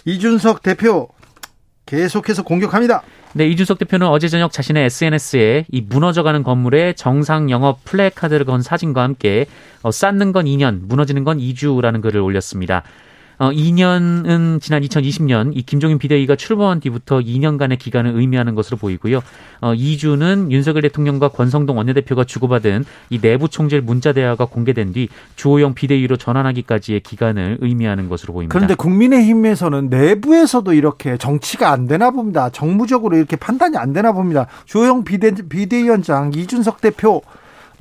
이준석 0.06 0.64
대표 0.64 1.08
계속해서 1.86 2.44
공격합니다. 2.44 3.04
네, 3.34 3.48
이준석 3.48 3.80
대표는 3.80 4.08
어제 4.08 4.28
저녁 4.28 4.52
자신의 4.52 4.86
SNS에 4.86 5.66
이 5.72 5.80
무너져가는 5.80 6.44
건물에 6.44 6.92
정상 6.94 7.50
영업 7.50 7.82
플래카드를 7.86 8.46
건 8.46 8.62
사진과 8.62 9.02
함께 9.02 9.46
어, 9.84 9.92
쌓는 9.92 10.34
건 10.34 10.46
2년, 10.46 10.82
무너지는 10.82 11.24
건 11.24 11.38
2주라는 11.38 12.02
글을 12.02 12.20
올렸습니다. 12.20 12.84
어, 13.42 13.50
2년은 13.50 14.62
지난 14.62 14.84
2020년 14.84 15.54
이 15.56 15.64
김종인 15.64 15.98
비대위가 15.98 16.36
출범한 16.36 16.80
뒤부터 16.80 17.18
2년간의 17.18 17.80
기간을 17.80 18.12
의미하는 18.16 18.54
것으로 18.54 18.78
보이고요. 18.78 19.22
어, 19.62 19.74
2주는 19.74 20.52
윤석열 20.52 20.84
대통령과 20.84 21.30
권성동 21.30 21.76
원내대표가 21.76 22.24
주고받은 22.24 22.86
이 23.10 23.20
내부 23.20 23.50
총질 23.50 23.82
문자 23.82 24.14
대화가 24.14 24.46
공개된 24.46 24.94
뒤 24.94 25.10
주호영 25.38 25.74
비대위로 25.74 26.18
전환하기까지의 26.18 27.00
기간을 27.00 27.58
의미하는 27.62 28.10
것으로 28.10 28.34
보입니다. 28.34 28.54
그런데 28.54 28.76
국민의힘에서는 28.76 29.90
내부에서도 29.90 30.72
이렇게 30.74 31.18
정치가 31.18 31.72
안 31.72 31.88
되나 31.88 32.12
봅니다. 32.12 32.52
정무적으로 32.52 33.18
이렇게 33.18 33.38
판단이 33.38 33.76
안 33.76 33.92
되나 33.92 34.12
봅니다. 34.12 34.46
주호영 34.66 35.04
비대, 35.04 35.32
비대위원장 35.32 36.32
이준석 36.36 36.80
대표 36.80 37.24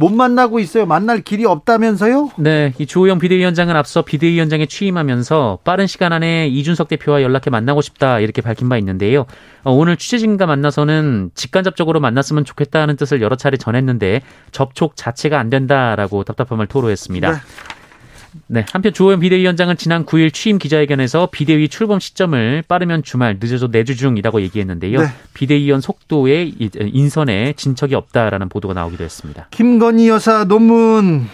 못 0.00 0.11
만나고 0.11 0.61
있어요. 0.61 0.87
만날 0.87 1.21
길이 1.21 1.45
없다면서요? 1.45 2.30
네, 2.38 2.73
이 2.78 2.87
주호영 2.87 3.19
비대위원장은 3.19 3.76
앞서 3.76 4.00
비대위원장에 4.00 4.64
취임하면서 4.64 5.59
빠른 5.62 5.87
시간 5.87 6.14
안에 6.14 6.49
이준석 6.49 6.88
대표와 6.88 7.21
연락해 7.21 7.50
만나고 7.50 7.83
싶다 7.83 8.19
이렇게 8.19 8.40
밝힌 8.40 8.71
바 8.71 8.78
있는데요. 8.78 9.26
어, 9.62 9.73
오늘 9.73 9.99
취재진과 9.99 10.47
만나서는 10.47 11.33
직간접적으로 11.35 12.00
만났으면 12.00 12.47
좋겠다는 12.47 12.97
뜻을 12.97 13.21
여러 13.21 13.37
차례 13.37 13.59
전했는데 13.59 14.23
접촉 14.52 14.97
자체가 14.97 15.38
안 15.38 15.50
된다라고 15.50 16.25
답답함을 16.25 16.66
토로했습니다. 16.66 17.33
네. 17.33 17.38
네, 18.46 18.64
한편 18.72 18.92
주호영 18.92 19.20
비대위원장은 19.20 19.76
지난 19.76 20.04
9일 20.04 20.32
취임 20.32 20.58
기자회견에서 20.58 21.28
비대위 21.30 21.68
출범 21.68 22.00
시점을 22.00 22.64
빠르면 22.68 23.02
주말, 23.02 23.38
늦어도 23.40 23.70
내주 23.70 23.96
중이라고 23.96 24.40
얘기했는데요. 24.42 25.00
네. 25.00 25.06
비대위원 25.34 25.80
속도에 25.80 26.52
인선에 26.58 27.54
진척이 27.54 27.94
없다라는 27.94 28.49
보도가 28.49 28.75
나오기도 28.75 29.04
했습니다. 29.04 29.49
김건희 29.50 30.08
여사 30.08 30.44
논문 30.44 31.26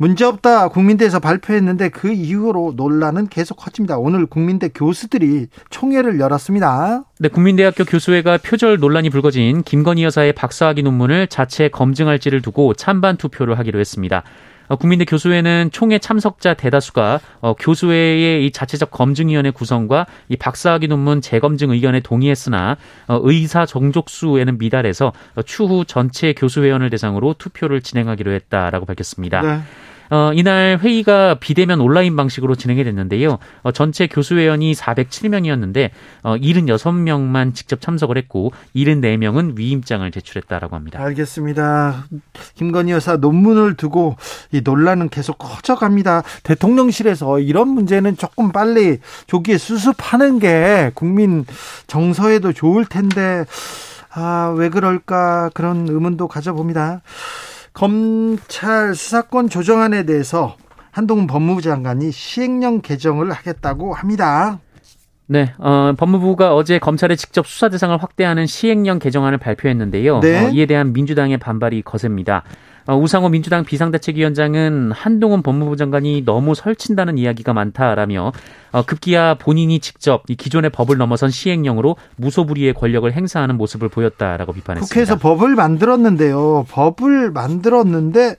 문제없다 0.00 0.68
국민대에서 0.68 1.20
발표했는데 1.20 1.90
그 1.90 2.10
이후로 2.10 2.72
논란은 2.74 3.28
계속 3.28 3.56
커집니다. 3.56 3.98
오늘 3.98 4.24
국민대 4.24 4.70
교수들이 4.74 5.48
총회를 5.68 6.18
열었습니다. 6.18 7.04
네, 7.18 7.28
국민대학교 7.28 7.84
교수회가 7.84 8.38
표절 8.38 8.78
논란이 8.78 9.10
불거진 9.10 9.62
김건희 9.62 10.04
여사의 10.04 10.32
박사학위 10.32 10.82
논문을 10.82 11.26
자체 11.26 11.68
검증할지를 11.68 12.40
두고 12.40 12.72
찬반 12.72 13.18
투표를 13.18 13.58
하기로 13.58 13.78
했습니다. 13.78 14.22
어, 14.70 14.76
국민대 14.76 15.04
교수회는 15.04 15.70
총회 15.72 15.98
참석자 15.98 16.54
대다수가 16.54 17.18
어, 17.40 17.54
교수회의 17.54 18.46
이 18.46 18.52
자체적 18.52 18.92
검증위원회 18.92 19.50
구성과 19.50 20.06
이 20.28 20.36
박사학위 20.36 20.86
논문 20.86 21.20
재검증 21.20 21.70
의견에 21.70 21.98
동의했으나 21.98 22.76
어, 23.08 23.20
의사 23.24 23.66
정족수에는 23.66 24.58
미달해서 24.58 25.12
추후 25.44 25.84
전체 25.84 26.32
교수회원을 26.34 26.88
대상으로 26.88 27.34
투표를 27.36 27.80
진행하기로 27.80 28.30
했다라고 28.30 28.86
밝혔습니다. 28.86 29.42
네. 29.42 29.60
어, 30.10 30.32
이날 30.34 30.78
회의가 30.80 31.34
비대면 31.34 31.80
온라인 31.80 32.16
방식으로 32.16 32.56
진행이 32.56 32.82
됐는데요. 32.84 33.38
어, 33.62 33.72
전체 33.72 34.06
교수회원이 34.08 34.72
407명이었는데 34.74 35.90
어, 36.22 36.36
76명만 36.36 37.54
직접 37.54 37.80
참석을 37.80 38.18
했고 38.18 38.52
74명은 38.74 39.56
위임장을 39.56 40.10
제출했다라고 40.10 40.74
합니다. 40.74 41.00
알겠습니다. 41.00 42.06
김건희 42.54 42.92
여사 42.92 43.16
논문을 43.16 43.74
두고 43.76 44.16
이 44.52 44.62
논란은 44.62 45.08
계속 45.08 45.38
커져갑니다. 45.38 46.24
대통령실에서 46.42 47.38
이런 47.38 47.68
문제는 47.68 48.16
조금 48.16 48.50
빨리 48.50 48.98
조기에 49.28 49.58
수습하는 49.58 50.40
게 50.40 50.90
국민 50.94 51.44
정서에도 51.86 52.52
좋을 52.52 52.84
텐데 52.84 53.44
아, 54.12 54.52
왜 54.56 54.68
그럴까 54.68 55.50
그런 55.54 55.88
의문도 55.88 56.26
가져봅니다. 56.26 57.02
검찰 57.72 58.94
수사권 58.94 59.48
조정안에 59.48 60.04
대해서 60.04 60.56
한동훈 60.90 61.26
법무부 61.26 61.62
장관이 61.62 62.10
시행령 62.10 62.80
개정을 62.80 63.30
하겠다고 63.32 63.94
합니다. 63.94 64.58
네, 65.26 65.52
어, 65.58 65.92
법무부가 65.96 66.56
어제 66.56 66.80
검찰의 66.80 67.16
직접 67.16 67.46
수사 67.46 67.68
대상을 67.68 67.96
확대하는 68.02 68.46
시행령 68.46 68.98
개정안을 68.98 69.38
발표했는데요. 69.38 70.18
네. 70.20 70.46
어, 70.46 70.48
이에 70.50 70.66
대한 70.66 70.92
민주당의 70.92 71.38
반발이 71.38 71.82
거셉니다. 71.82 72.42
어, 72.86 72.96
우상호 72.96 73.28
민주당 73.28 73.64
비상대책위원장은 73.64 74.92
한동훈 74.92 75.42
법무부 75.42 75.76
장관이 75.76 76.24
너무 76.24 76.54
설친다는 76.54 77.18
이야기가 77.18 77.52
많다라며 77.52 78.32
어, 78.72 78.82
급기야 78.82 79.34
본인이 79.34 79.80
직접 79.80 80.24
기존의 80.26 80.70
법을 80.70 80.96
넘어선 80.96 81.30
시행령으로 81.30 81.96
무소불위의 82.16 82.74
권력을 82.74 83.10
행사하는 83.12 83.56
모습을 83.56 83.88
보였다라고 83.88 84.52
비판했습니다. 84.52 84.92
국회에서 84.92 85.18
법을 85.18 85.54
만들었는데요. 85.54 86.66
법을 86.70 87.30
만들었는데 87.32 88.36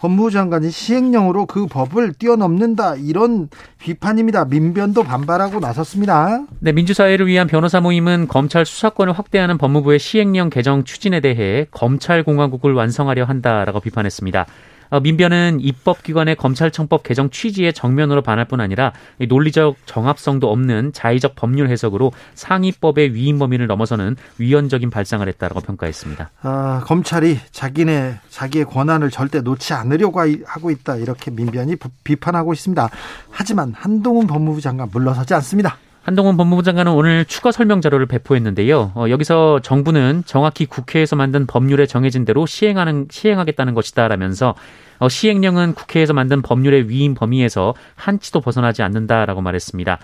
법무부 0.00 0.30
장관이 0.30 0.70
시행령으로 0.70 1.44
그 1.44 1.66
법을 1.66 2.14
뛰어넘는다 2.14 2.96
이런 2.96 3.50
비판입니다. 3.78 4.46
민변도 4.46 5.02
반발하고 5.02 5.60
나섰습니다. 5.60 6.46
네, 6.58 6.72
민주사회를 6.72 7.26
위한 7.26 7.46
변호사 7.46 7.80
모임은 7.80 8.26
검찰 8.26 8.64
수사권을 8.64 9.12
확대하는 9.12 9.58
법무부의 9.58 9.98
시행령 9.98 10.48
개정 10.48 10.84
추진에 10.84 11.20
대해 11.20 11.66
검찰 11.70 12.22
공화국을 12.24 12.72
완성하려 12.72 13.24
한다라고 13.24 13.80
비판했습니다. 13.80 14.46
어, 14.90 15.00
민변은 15.00 15.58
입법기관의 15.60 16.36
검찰청법 16.36 17.02
개정 17.02 17.30
취지에 17.30 17.72
정면으로 17.72 18.22
반할 18.22 18.44
뿐 18.44 18.60
아니라 18.60 18.92
논리적 19.28 19.76
정합성도 19.86 20.50
없는 20.50 20.92
자의적 20.92 21.36
법률 21.36 21.68
해석으로 21.68 22.12
상위법의 22.34 23.14
위임 23.14 23.38
범위를 23.38 23.66
넘어서는 23.66 24.16
위헌적인 24.38 24.90
발상을 24.90 25.26
했다라고 25.26 25.60
평가했습니다. 25.60 26.30
아, 26.42 26.82
검찰이 26.84 27.38
자기네 27.52 28.18
자기의 28.28 28.64
권한을 28.64 29.10
절대 29.10 29.40
놓지 29.40 29.72
않으려고 29.72 30.20
하고 30.44 30.70
있다 30.70 30.96
이렇게 30.96 31.30
민변이 31.30 31.76
비판하고 32.04 32.52
있습니다. 32.52 32.88
하지만 33.30 33.72
한동훈 33.76 34.26
법무부 34.26 34.60
장관 34.60 34.88
물러서지 34.92 35.34
않습니다. 35.34 35.78
한동훈 36.02 36.36
법무부 36.36 36.62
장관은 36.62 36.92
오늘 36.92 37.24
추가 37.26 37.52
설명 37.52 37.80
자료를 37.80 38.06
배포했는데요. 38.06 38.92
어, 38.94 39.06
여기서 39.10 39.60
정부는 39.60 40.22
정확히 40.24 40.64
국회에서 40.64 41.14
만든 41.14 41.46
법률에 41.46 41.86
정해진 41.86 42.24
대로 42.24 42.46
시행하는 42.46 43.08
시행하겠다는 43.10 43.74
것이다라면서 43.74 44.54
어, 44.98 45.08
시행령은 45.08 45.74
국회에서 45.74 46.12
만든 46.14 46.40
법률의 46.40 46.88
위임 46.88 47.14
범위에서 47.14 47.74
한치도 47.96 48.40
벗어나지 48.40 48.82
않는다라고 48.82 49.42
말했습니다. 49.42 49.98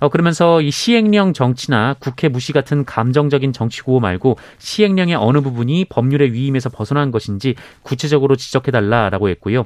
어, 0.00 0.08
그러면서 0.10 0.60
이 0.60 0.70
시행령 0.70 1.32
정치나 1.32 1.96
국회 1.98 2.28
무시 2.28 2.52
같은 2.52 2.84
감정적인 2.84 3.52
정치 3.52 3.82
구호 3.82 4.00
말고 4.00 4.36
시행령의 4.58 5.16
어느 5.16 5.40
부분이 5.40 5.86
법률의 5.86 6.32
위임에서 6.34 6.68
벗어난 6.68 7.10
것인지 7.10 7.54
구체적으로 7.82 8.36
지적해달라라고 8.36 9.28
했고요. 9.30 9.64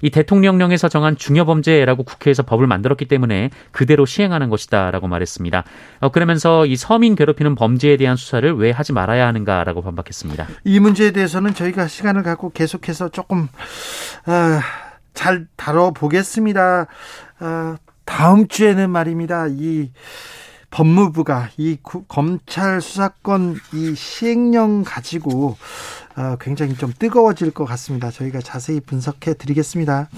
이 0.00 0.10
대통령령에서 0.10 0.88
정한 0.88 1.16
중요 1.16 1.44
범죄라고 1.44 2.04
국회에서 2.04 2.42
법을 2.42 2.66
만들었기 2.66 3.06
때문에 3.06 3.50
그대로 3.72 4.06
시행하는 4.06 4.48
것이다라고 4.48 5.08
말했습니다. 5.08 5.64
어, 6.00 6.08
그러면서 6.10 6.66
이 6.66 6.76
서민 6.76 7.16
괴롭히는 7.16 7.54
범죄에 7.54 7.96
대한 7.96 8.16
수사를 8.16 8.52
왜 8.56 8.70
하지 8.70 8.92
말아야 8.92 9.26
하는가라고 9.26 9.82
반박했습니다. 9.82 10.46
이 10.64 10.80
문제에 10.80 11.10
대해서는 11.10 11.54
저희가 11.54 11.88
시간을 11.88 12.22
갖고 12.22 12.50
계속해서 12.50 13.08
조금 13.08 13.48
어, 14.26 14.60
잘 15.14 15.46
다뤄보겠습니다. 15.56 16.86
어, 17.40 17.74
다음 18.04 18.48
주에는 18.48 18.88
말입니다. 18.90 19.46
이 19.50 19.90
법무부가 20.70 21.50
이 21.56 21.78
구, 21.82 22.04
검찰 22.04 22.80
수사권 22.80 23.56
이 23.72 23.94
시행령 23.94 24.84
가지고 24.84 25.56
어, 26.16 26.36
굉장히 26.40 26.74
좀 26.74 26.92
뜨거워질 26.98 27.52
것 27.52 27.64
같습니다. 27.64 28.10
저희가 28.10 28.40
자세히 28.40 28.80
분석해 28.80 29.34
드리겠습니다. 29.34 30.08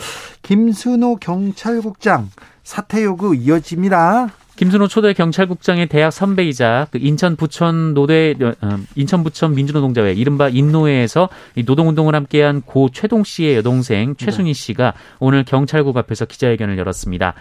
김순호 0.42 1.16
경찰국장 1.16 2.30
사퇴 2.64 3.04
요구 3.04 3.34
이어집니다. 3.34 4.30
김순호 4.56 4.88
초대 4.88 5.14
경찰국장의 5.14 5.86
대학 5.86 6.10
선배이자 6.10 6.88
그 6.90 6.98
인천 7.00 7.36
부천 7.36 7.94
노대 7.94 8.34
어, 8.60 8.78
인천 8.94 9.24
부천 9.24 9.54
민주노동자회 9.54 10.12
이른바 10.12 10.50
인노회에서 10.50 11.30
노동운동을 11.64 12.14
함께한 12.14 12.60
고 12.60 12.90
최동 12.92 13.24
씨의 13.24 13.56
여동생 13.56 14.16
최순희 14.16 14.52
씨가 14.52 14.92
오늘 15.18 15.44
경찰국 15.44 15.96
앞에서 15.96 16.26
기자회견을 16.26 16.76
열었습니다. 16.76 17.34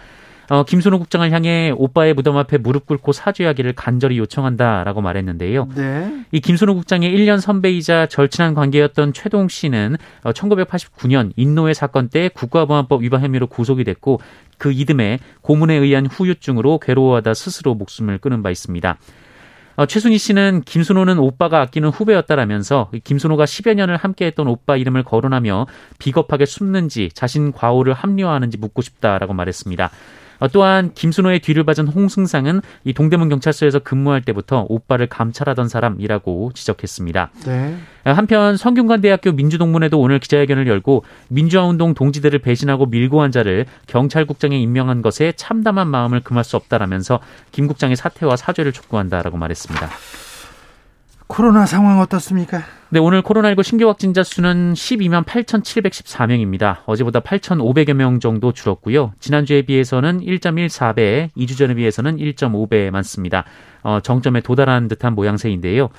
어, 0.50 0.64
김순호 0.64 0.98
국장을 0.98 1.30
향해 1.30 1.72
오빠의 1.76 2.12
무덤 2.12 2.36
앞에 2.36 2.58
무릎 2.58 2.86
꿇고 2.86 3.12
사죄하기를 3.12 3.72
간절히 3.74 4.18
요청한다라고 4.18 5.00
말했는데요. 5.00 5.68
네. 5.76 6.24
이 6.32 6.40
김순호 6.40 6.74
국장의 6.74 7.16
1년 7.16 7.40
선배이자 7.40 8.06
절친한 8.06 8.54
관계였던 8.54 9.12
최동 9.12 9.46
씨는 9.46 9.96
어, 10.24 10.32
1989년 10.32 11.30
인노회 11.36 11.72
사건 11.72 12.08
때 12.08 12.28
국가보안법 12.34 13.02
위반 13.02 13.22
혐의로 13.22 13.46
구속이 13.46 13.84
됐고 13.84 14.20
그 14.58 14.72
이듬해 14.72 15.20
고문에 15.40 15.74
의한 15.74 16.06
후유증으로 16.06 16.80
괴로워하다 16.80 17.32
스스로 17.32 17.76
목숨을 17.76 18.18
끊은 18.18 18.42
바 18.42 18.50
있습니다. 18.50 18.98
어, 19.76 19.86
최순희 19.86 20.18
씨는 20.18 20.62
김순호는 20.66 21.20
오빠가 21.20 21.60
아끼는 21.60 21.90
후배였다라면서 21.90 22.90
김순호가 23.04 23.44
10여 23.44 23.74
년을 23.74 23.96
함께했던 23.96 24.48
오빠 24.48 24.76
이름을 24.76 25.04
거론하며 25.04 25.68
비겁하게 26.00 26.44
숨는지 26.44 27.08
자신 27.14 27.52
과오를 27.52 27.92
합리화하는지 27.92 28.58
묻고 28.58 28.82
싶다라고 28.82 29.32
말했습니다. 29.32 29.90
어, 30.40 30.48
또한 30.48 30.92
김순호의 30.94 31.40
뒤를 31.40 31.64
받은 31.64 31.86
홍승상은 31.86 32.62
이 32.84 32.92
동대문 32.92 33.28
경찰서에서 33.28 33.78
근무할 33.80 34.22
때부터 34.22 34.66
오빠를 34.68 35.06
감찰하던 35.06 35.68
사람이라고 35.68 36.52
지적했습니다. 36.54 37.30
네. 37.46 37.76
어, 38.04 38.10
한편 38.10 38.56
성균관대학교 38.56 39.32
민주동문회도 39.32 40.00
오늘 40.00 40.18
기자회견을 40.18 40.66
열고 40.66 41.04
민주화운동 41.28 41.94
동지들을 41.94 42.38
배신하고 42.40 42.86
밀고 42.86 43.22
한 43.22 43.30
자를 43.30 43.66
경찰국장에 43.86 44.58
임명한 44.58 45.02
것에 45.02 45.32
참담한 45.36 45.86
마음을 45.88 46.20
금할 46.20 46.42
수 46.42 46.56
없다라면서 46.56 47.20
김 47.52 47.66
국장의 47.66 47.96
사퇴와 47.96 48.36
사죄를 48.36 48.72
촉구한다라고 48.72 49.36
말했습니다. 49.36 49.88
코로나 51.30 51.64
상황 51.64 52.00
어떻습니까? 52.00 52.64
네, 52.88 52.98
오늘 52.98 53.22
코로나19 53.22 53.62
신규 53.62 53.86
확진자 53.86 54.24
수는 54.24 54.74
12만 54.74 55.24
8,714명입니다. 55.24 56.78
어제보다 56.86 57.20
8,500여 57.20 57.92
명 57.92 58.18
정도 58.18 58.50
줄었고요. 58.52 59.12
지난주에 59.20 59.62
비해서는 59.62 60.20
1.14배, 60.22 61.30
2주 61.36 61.56
전에 61.56 61.74
비해서는 61.74 62.16
1.5배 62.16 62.90
많습니다. 62.90 63.44
어, 63.84 64.00
정점에 64.02 64.40
도달한 64.40 64.88
듯한 64.88 65.14
모양새인데요. 65.14 65.90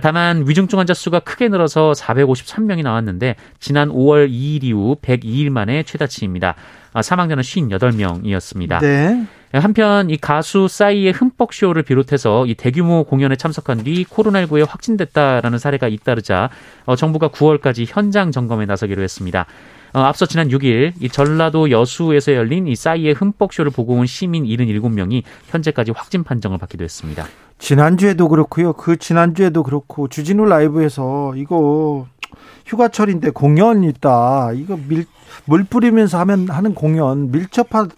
다만 0.00 0.48
위중증 0.48 0.78
환자 0.78 0.94
수가 0.94 1.20
크게 1.20 1.48
늘어서 1.48 1.92
453명이 1.92 2.82
나왔는데 2.82 3.36
지난 3.58 3.90
5월 3.90 4.30
2일 4.30 4.64
이후 4.64 4.96
102일 5.02 5.50
만에 5.50 5.82
최다치입니다. 5.82 6.54
아, 6.94 7.02
사망자는 7.02 7.42
58명이었습니다. 7.42 8.80
네. 8.80 9.26
한편 9.52 10.10
이 10.10 10.16
가수 10.16 10.68
싸이의 10.68 11.12
흠뻑 11.12 11.52
쇼를 11.52 11.82
비롯해서 11.82 12.46
이 12.46 12.54
대규모 12.54 13.02
공연에 13.02 13.34
참석한 13.34 13.82
뒤 13.82 14.04
코로나19에 14.04 14.66
확진됐다라는 14.68 15.58
사례가 15.58 15.88
잇따르자 15.88 16.50
어, 16.86 16.94
정부가 16.94 17.28
9월까지 17.30 17.86
현장 17.88 18.30
점검에 18.30 18.66
나서기로 18.66 19.02
했습니다. 19.02 19.46
어, 19.92 20.00
앞서 20.00 20.24
지난 20.24 20.48
6일 20.48 20.92
이 21.00 21.08
전라도 21.08 21.70
여수에서 21.70 22.34
열린 22.34 22.68
이 22.68 22.76
싸이의 22.76 23.14
흠뻑 23.14 23.52
쇼를 23.52 23.72
보고 23.72 23.94
온 23.94 24.06
시민 24.06 24.44
77명이 24.44 25.24
현재까지 25.48 25.92
확진 25.96 26.22
판정을 26.22 26.58
받기도 26.58 26.84
했습니다. 26.84 27.26
지난주에도 27.58 28.28
그렇고요. 28.28 28.72
그 28.72 28.96
지난주에도 28.96 29.64
그렇고 29.64 30.06
주진우 30.06 30.44
라이브에서 30.44 31.34
이거 31.34 32.06
휴가철인데 32.66 33.30
공연 33.30 33.82
있다. 33.82 34.52
이거 34.54 34.78
밀, 34.88 35.06
물 35.44 35.64
뿌리면서 35.64 36.20
하면 36.20 36.48
하는 36.48 36.74
공연 36.74 37.32
밀접한 37.32 37.90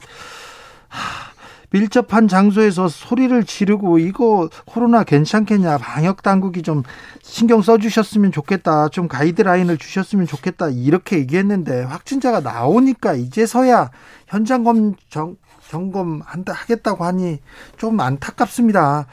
하, 0.89 1.32
밀접한 1.73 2.29
장소에서 2.29 2.89
소리를 2.89 3.45
지르고 3.45 3.99
이거 3.99 4.49
코로나 4.67 5.05
괜찮겠냐 5.05 5.79
방역 5.79 6.23
당국이 6.23 6.63
좀 6.63 6.83
신경 7.23 7.63
써주셨으면 7.63 8.31
좋겠다 8.33 8.89
좀 8.89 9.09
가이드라인을 9.09 9.79
주셨으면 9.79 10.27
좋겠다 10.27 10.69
이렇게 10.69 11.19
얘기했는데 11.19 11.83
확진자가 11.83 12.41
나오니까 12.41 13.15
이제서야 13.15 13.91
현장 14.27 14.65
검정 14.65 15.37
점검한다 15.69 16.53
하겠다고 16.53 17.05
하니 17.05 17.41
좀 17.79 17.99
안타깝습니다. 17.99 19.07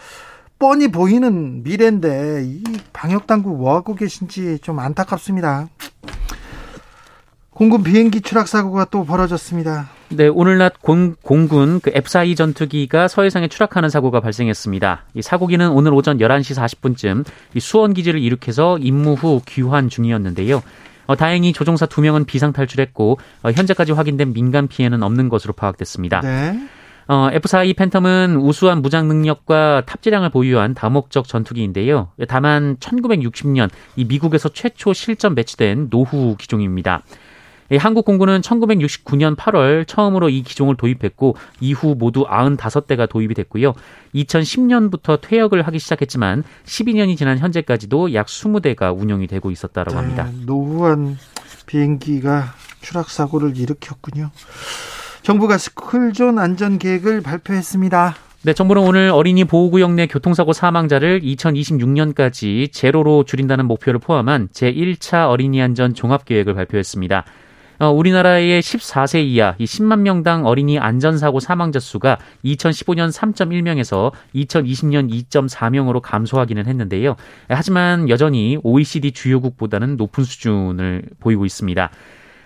뻔히 0.60 0.90
보이는 0.90 1.64
미래인데 1.64 2.44
이 2.44 2.64
방역 2.92 3.28
당국 3.28 3.58
뭐 3.58 3.76
하고 3.76 3.96
계신지 3.96 4.60
좀 4.60 4.80
안타깝습니다. 4.80 5.70
공군 7.60 7.84
비행기 7.84 8.22
추락 8.22 8.48
사고가 8.48 8.86
또 8.86 9.04
벌어졌습니다. 9.04 9.90
네, 10.08 10.30
오늘 10.30 10.60
낮 10.60 10.82
공, 10.82 11.16
공군 11.22 11.82
그 11.82 11.92
F-4E 11.94 12.38
전투기가 12.38 13.10
서해상에 13.10 13.50
추락하는 13.50 13.90
사고가 13.90 14.22
발생했습니다. 14.22 15.04
이 15.16 15.22
사고기는 15.22 15.70
오늘 15.70 15.94
오전 15.94 16.20
11시 16.20 16.56
40분쯤 16.56 17.26
이 17.56 17.60
수원 17.60 17.94
기지를 17.94 18.22
이륙해서 18.22 18.78
임무 18.78 19.16
후 19.16 19.42
귀환 19.46 19.90
중이었는데요. 19.90 20.64
어, 21.08 21.16
다행히 21.18 21.52
조종사 21.52 21.86
2명은 21.86 22.26
비상 22.26 22.54
탈출했고 22.54 23.20
어, 23.44 23.52
현재까지 23.52 23.92
확인된 23.92 24.32
민간 24.32 24.70
피해는 24.70 25.04
없는 25.04 25.28
것으로 25.28 25.52
파악됐습니다. 25.52 26.22
네. 26.22 26.58
어, 27.10 27.28
F-4E 27.34 27.76
팬텀은 27.76 28.42
우수한 28.42 28.82
무장 28.82 29.10
능력과 29.10 29.84
탑재량을 29.86 30.30
보유한 30.30 30.74
다목적 30.74 31.28
전투기인데요. 31.28 32.08
다만 32.30 32.78
1960년 32.78 33.70
이 33.98 34.06
미국에서 34.06 34.48
최초 34.48 34.94
실전 34.94 35.36
배치된 35.36 35.90
노후 35.90 36.38
기종입니다. 36.38 37.04
한국 37.78 38.06
공군은 38.06 38.42
1969년 38.42 39.36
8월 39.36 39.88
처음으로 39.88 40.30
이 40.30 40.42
기종을 40.42 40.76
도입했고 40.76 41.36
이후 41.60 41.96
모두 41.98 42.26
95대가 42.26 43.08
도입이 43.08 43.36
됐고요. 43.36 43.74
2010년부터 44.16 45.20
퇴역을 45.22 45.62
하기 45.64 45.80
시작했지만 45.80 46.44
12년이 46.66 47.18
지난 47.18 47.38
현재까지도 47.38 48.14
약 48.14 48.28
20대가 48.28 48.98
운영이 48.98 49.28
되고 49.28 49.52
있었다고 49.52 49.92
네, 49.92 49.96
합니다. 49.98 50.30
노후한 50.46 51.18
비행기가 51.66 52.54
추락 52.82 53.10
사고를 53.10 53.58
일으켰군요. 53.58 54.32
정부가 55.22 55.58
스쿨존 55.58 56.40
안전 56.40 56.80
계획을 56.80 57.22
발표했습니다. 57.22 58.16
네, 58.42 58.54
정부는 58.54 58.82
오늘 58.82 59.10
어린이 59.10 59.44
보호구역 59.44 59.92
내 59.94 60.08
교통사고 60.08 60.54
사망자를 60.54 61.20
2026년까지 61.22 62.72
제로로 62.72 63.26
줄인다는 63.26 63.66
목표를 63.66 64.00
포함한 64.00 64.48
제1차 64.54 65.30
어린이 65.30 65.62
안전 65.62 65.94
종합 65.94 66.24
계획을 66.24 66.54
발표했습니다. 66.54 67.26
어, 67.80 67.90
우리나라의 67.92 68.62
14세 68.62 69.24
이하 69.24 69.56
이 69.58 69.64
10만 69.64 70.00
명당 70.00 70.46
어린이 70.46 70.78
안전사고 70.78 71.40
사망자 71.40 71.80
수가 71.80 72.18
2015년 72.44 73.10
3.1명에서 73.10 74.12
2020년 74.36 75.10
2.4명으로 75.10 76.02
감소하기는 76.02 76.68
했는데요. 76.68 77.16
하지만 77.48 78.10
여전히 78.10 78.58
OECD 78.64 79.14
주요국보다는 79.14 79.96
높은 79.96 80.26
수준을 80.26 81.04
보이고 81.22 81.46
있습니다. 81.46 81.90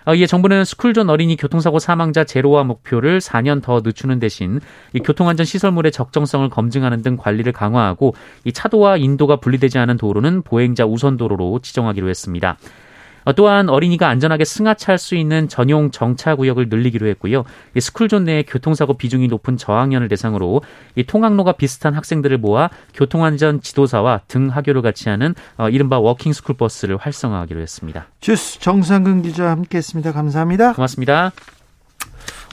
어, 0.06 0.14
이에 0.14 0.26
정부는 0.26 0.64
스쿨존 0.64 1.10
어린이 1.10 1.34
교통사고 1.34 1.80
사망자 1.80 2.24
제로화 2.24 2.62
목표를 2.62 3.20
4년 3.20 3.60
더 3.60 3.80
늦추는 3.82 4.20
대신 4.20 4.60
이 4.92 5.00
교통안전 5.00 5.46
시설물의 5.46 5.90
적정성을 5.90 6.48
검증하는 6.50 7.02
등 7.02 7.16
관리를 7.16 7.52
강화하고 7.52 8.14
이 8.44 8.52
차도와 8.52 8.98
인도가 8.98 9.36
분리되지 9.36 9.78
않은 9.78 9.96
도로는 9.96 10.42
보행자 10.42 10.84
우선 10.84 11.16
도로로 11.16 11.58
지정하기로 11.60 12.08
했습니다. 12.08 12.58
어, 13.24 13.32
또한 13.32 13.68
어린이가 13.68 14.08
안전하게 14.08 14.44
승하차할 14.44 14.98
수 14.98 15.14
있는 15.14 15.48
전용 15.48 15.90
정차 15.90 16.34
구역을 16.36 16.68
늘리기로 16.68 17.06
했고요. 17.08 17.44
스쿨존 17.78 18.24
내 18.24 18.42
교통사고 18.42 18.94
비중이 18.94 19.28
높은 19.28 19.56
저학년을 19.56 20.08
대상으로 20.08 20.62
통학로가 21.06 21.52
비슷한 21.52 21.94
학생들을 21.94 22.38
모아 22.38 22.70
교통안전 22.94 23.60
지도사와 23.60 24.22
등 24.28 24.48
하교를 24.48 24.82
같이 24.82 25.08
하는 25.08 25.34
어, 25.56 25.68
이른바 25.68 25.98
walking 25.98 26.32
school 26.32 26.56
bus를 26.56 26.96
활성화하기로 26.96 27.60
했습니다. 27.60 28.06
주스 28.20 28.60
정상근 28.60 29.22
기자 29.22 29.50
함께했습니다. 29.50 30.12
감사합니다. 30.12 30.72
고맙습니다. 30.74 31.32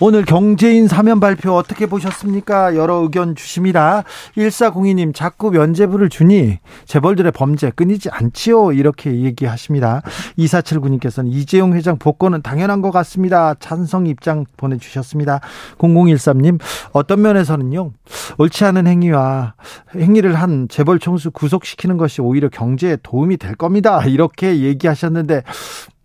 오늘 0.04 0.26
경제인 0.26 0.88
사면 0.88 1.20
발표 1.20 1.54
어떻게 1.54 1.86
보셨습니까? 1.86 2.76
여러 2.76 2.96
의견 2.96 3.36
주십니다. 3.36 4.04
1402님, 4.36 5.14
자꾸 5.14 5.52
면제부를 5.52 6.10
주니 6.10 6.58
재벌들의 6.86 7.32
범죄 7.34 7.70
끊이지 7.70 8.10
않지요. 8.10 8.72
이렇게 8.72 9.22
얘기하십니다. 9.22 10.02
2479님께서는 10.40 11.28
이재용 11.32 11.76
회장 11.76 12.00
복권은 12.00 12.42
당연한 12.42 12.82
것 12.82 12.90
같습니다. 12.90 13.54
찬성 13.60 14.08
입장 14.08 14.46
보내주셨습니다. 14.58 15.40
0013님, 15.78 16.60
어떤 16.94 17.22
면에서는요, 17.22 17.92
옳지 18.40 18.66
않은 18.66 18.88
행위와 18.88 19.54
행위를 19.96 20.34
한 20.34 20.68
재벌 20.68 20.98
총수 20.98 21.30
구속시키는 21.30 21.98
것이 21.98 22.22
오히려 22.22 22.50
경제에 22.50 22.98
도움이 23.04 23.38
될 23.38 23.54
겁니다. 23.54 24.04
이렇게 24.06 24.62
얘기하셨는데, 24.62 25.44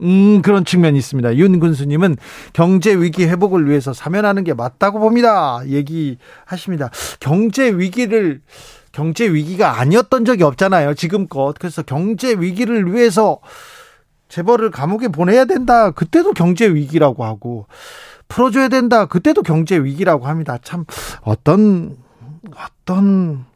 음, 0.02 0.42
그런 0.42 0.64
측면이 0.64 0.98
있습니다. 0.98 1.36
윤근수님은 1.36 2.16
경제 2.52 2.94
위기 2.94 3.24
회복을 3.24 3.68
위해서 3.68 3.92
사면하는 3.92 4.44
게 4.44 4.52
맞다고 4.54 5.00
봅니다. 5.00 5.62
얘기하십니다. 5.66 6.90
경제 7.20 7.70
위기를, 7.70 8.42
경제 8.92 9.26
위기가 9.26 9.80
아니었던 9.80 10.24
적이 10.24 10.44
없잖아요. 10.44 10.94
지금껏. 10.94 11.54
그래서 11.58 11.82
경제 11.82 12.34
위기를 12.34 12.92
위해서 12.92 13.40
재벌을 14.28 14.70
감옥에 14.70 15.08
보내야 15.08 15.44
된다. 15.44 15.92
그때도 15.92 16.32
경제 16.32 16.66
위기라고 16.66 17.24
하고, 17.24 17.66
풀어줘야 18.28 18.68
된다. 18.68 19.06
그때도 19.06 19.42
경제 19.42 19.76
위기라고 19.78 20.26
합니다. 20.26 20.58
참, 20.62 20.84
어떤, 21.22 21.96
어떤, 22.56 23.46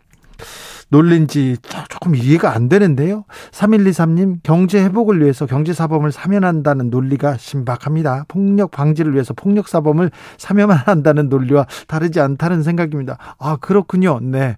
놀린지 0.90 1.57
조금 1.88 2.14
이해가 2.16 2.53
안 2.53 2.68
되는데요. 2.68 3.24
3123님, 3.53 4.38
경제 4.42 4.83
회복을 4.83 5.20
위해서 5.20 5.46
경제사범을 5.46 6.12
사면한다는 6.12 6.90
논리가 6.90 7.37
신박합니다. 7.37 8.24
폭력 8.29 8.72
방지를 8.72 9.12
위해서 9.14 9.33
폭력사범을 9.35 10.11
사면한다는 10.37 11.29
논리와 11.29 11.66
다르지 11.87 12.20
않다는 12.20 12.62
생각입니다. 12.62 13.18
아, 13.38 13.57
그렇군요. 13.61 14.18
네. 14.20 14.57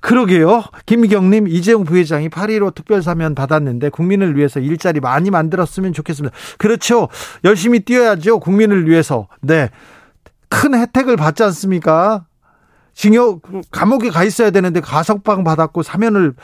그러게요. 0.00 0.64
김미경님, 0.84 1.46
이재용 1.46 1.84
부회장이 1.84 2.28
8.15 2.28 2.74
특별사면 2.74 3.36
받았는데 3.36 3.90
국민을 3.90 4.36
위해서 4.36 4.58
일자리 4.58 4.98
많이 4.98 5.30
만들었으면 5.30 5.92
좋겠습니다. 5.92 6.34
그렇죠. 6.58 7.08
열심히 7.44 7.80
뛰어야죠. 7.80 8.40
국민을 8.40 8.88
위해서. 8.88 9.28
네. 9.40 9.70
큰 10.48 10.74
혜택을 10.74 11.16
받지 11.16 11.44
않습니까? 11.44 12.26
징역 12.94 13.40
감옥에 13.70 14.10
가 14.10 14.24
있어야 14.24 14.50
되는데 14.50 14.80
가석방 14.80 15.44
받았고 15.44 15.82
사면을 15.82 16.34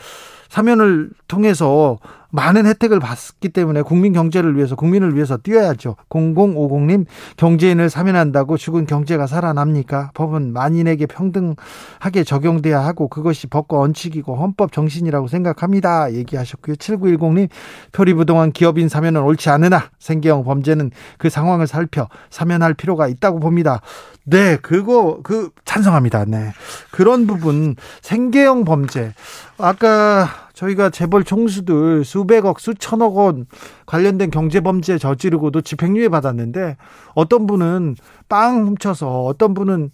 사면을 0.48 1.10
통해서 1.28 1.98
많은 2.30 2.66
혜택을 2.66 3.00
받기 3.00 3.48
때문에 3.48 3.82
국민 3.82 4.12
경제를 4.12 4.56
위해서 4.56 4.76
국민을 4.76 5.14
위해서 5.14 5.38
뛰어야죠. 5.38 5.96
0050님 6.10 7.06
경제인을 7.36 7.88
사면한다고 7.88 8.56
죽은 8.56 8.86
경제가 8.86 9.26
살아납니까? 9.26 10.10
법은 10.14 10.52
만인에게 10.52 11.06
평등하게 11.06 12.24
적용돼야 12.24 12.84
하고 12.84 13.08
그것이 13.08 13.46
법과 13.46 13.78
원칙이고 13.78 14.36
헌법 14.36 14.72
정신이라고 14.72 15.28
생각합니다. 15.28 16.12
얘기하셨고요. 16.12 16.76
7910님 16.76 17.48
표리부동한 17.92 18.52
기업인 18.52 18.88
사면은 18.88 19.22
옳지 19.22 19.48
않으나 19.48 19.84
생계형 19.98 20.44
범죄는 20.44 20.90
그 21.16 21.30
상황을 21.30 21.66
살펴 21.66 22.08
사면할 22.28 22.74
필요가 22.74 23.08
있다고 23.08 23.40
봅니다. 23.40 23.80
네, 24.24 24.58
그거 24.60 25.20
그 25.22 25.48
찬성합니다. 25.64 26.26
네. 26.26 26.52
그런 26.90 27.26
부분 27.26 27.76
생계형 28.02 28.64
범죄 28.64 29.14
아까 29.56 30.47
저희가 30.58 30.90
재벌 30.90 31.22
총수들 31.22 32.04
수백억 32.04 32.58
수천억 32.58 33.16
원 33.16 33.46
관련된 33.86 34.30
경제 34.30 34.60
범죄 34.60 34.98
저지르고도 34.98 35.60
집행유예 35.60 36.08
받았는데 36.08 36.76
어떤 37.14 37.46
분은 37.46 37.94
빵 38.28 38.66
훔쳐서 38.66 39.22
어떤 39.22 39.54
분은 39.54 39.92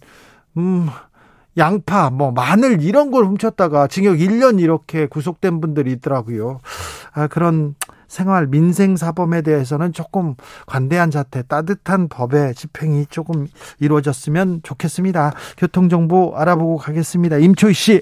음 0.57 0.87
양파, 1.57 2.09
뭐 2.09 2.31
마늘 2.31 2.81
이런 2.81 3.11
걸 3.11 3.25
훔쳤다가 3.25 3.87
징역 3.87 4.17
1년 4.17 4.59
이렇게 4.59 5.05
구속된 5.05 5.61
분들이 5.61 5.91
있더라고요. 5.93 6.59
아, 7.13 7.27
그런 7.27 7.75
생활 8.07 8.47
민생 8.47 8.97
사범에 8.97 9.41
대해서는 9.41 9.93
조금 9.93 10.35
관대한 10.65 11.11
자태, 11.11 11.43
따뜻한 11.43 12.09
법의 12.09 12.55
집행이 12.55 13.05
조금 13.09 13.47
이루어졌으면 13.79 14.61
좋겠습니다. 14.63 15.33
교통 15.57 15.87
정보 15.89 16.33
알아보고 16.35 16.77
가겠습니다. 16.77 17.37
임초희 17.37 17.73
씨. 17.73 18.01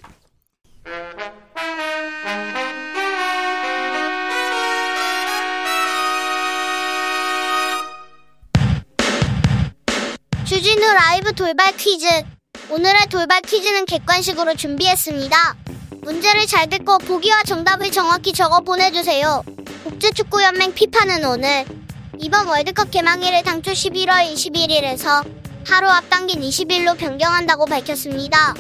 주진우 10.84 10.94
라이브 10.96 11.32
돌발 11.32 11.72
퀴즈. 11.78 12.06
오늘의 12.70 13.08
돌발 13.10 13.42
퀴즈는 13.42 13.86
객관식으로 13.86 14.56
준비했습니다. 14.56 15.56
문제를 16.02 16.46
잘 16.46 16.70
듣고 16.70 16.98
보기와 16.98 17.44
정답을 17.44 17.90
정확히 17.90 18.34
적어 18.34 18.60
보내주세요. 18.60 19.44
국제축구연맹 19.86 20.74
피파는 20.74 21.24
오늘 21.24 21.64
이번 22.20 22.48
월드컵 22.48 22.92
개막일을 22.92 23.44
당초 23.44 23.72
11월 23.72 24.30
21일에서 24.34 25.26
하루 25.66 25.88
앞당긴 25.88 26.42
20일로 26.42 26.98
변경한다고 26.98 27.66
밝혔습니다. 27.66 28.54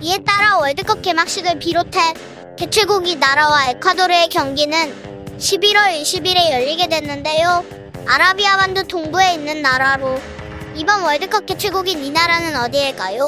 이에 0.00 0.16
따라 0.24 0.56
월드컵 0.56 1.02
개막식을 1.02 1.58
비롯해 1.58 2.14
개최국이 2.56 3.16
나라와 3.16 3.68
에콰도르의 3.68 4.30
경기는 4.30 4.94
11월 5.38 6.00
20일에 6.00 6.52
열리게 6.52 6.88
됐는데요. 6.88 7.62
아라비아 8.06 8.56
반도 8.56 8.82
동부에 8.84 9.34
있는 9.34 9.60
나라로 9.60 10.35
이번 10.76 11.04
월드컵 11.04 11.46
개최국인 11.46 12.04
이 12.04 12.10
나라는 12.10 12.54
어디일까요? 12.54 13.26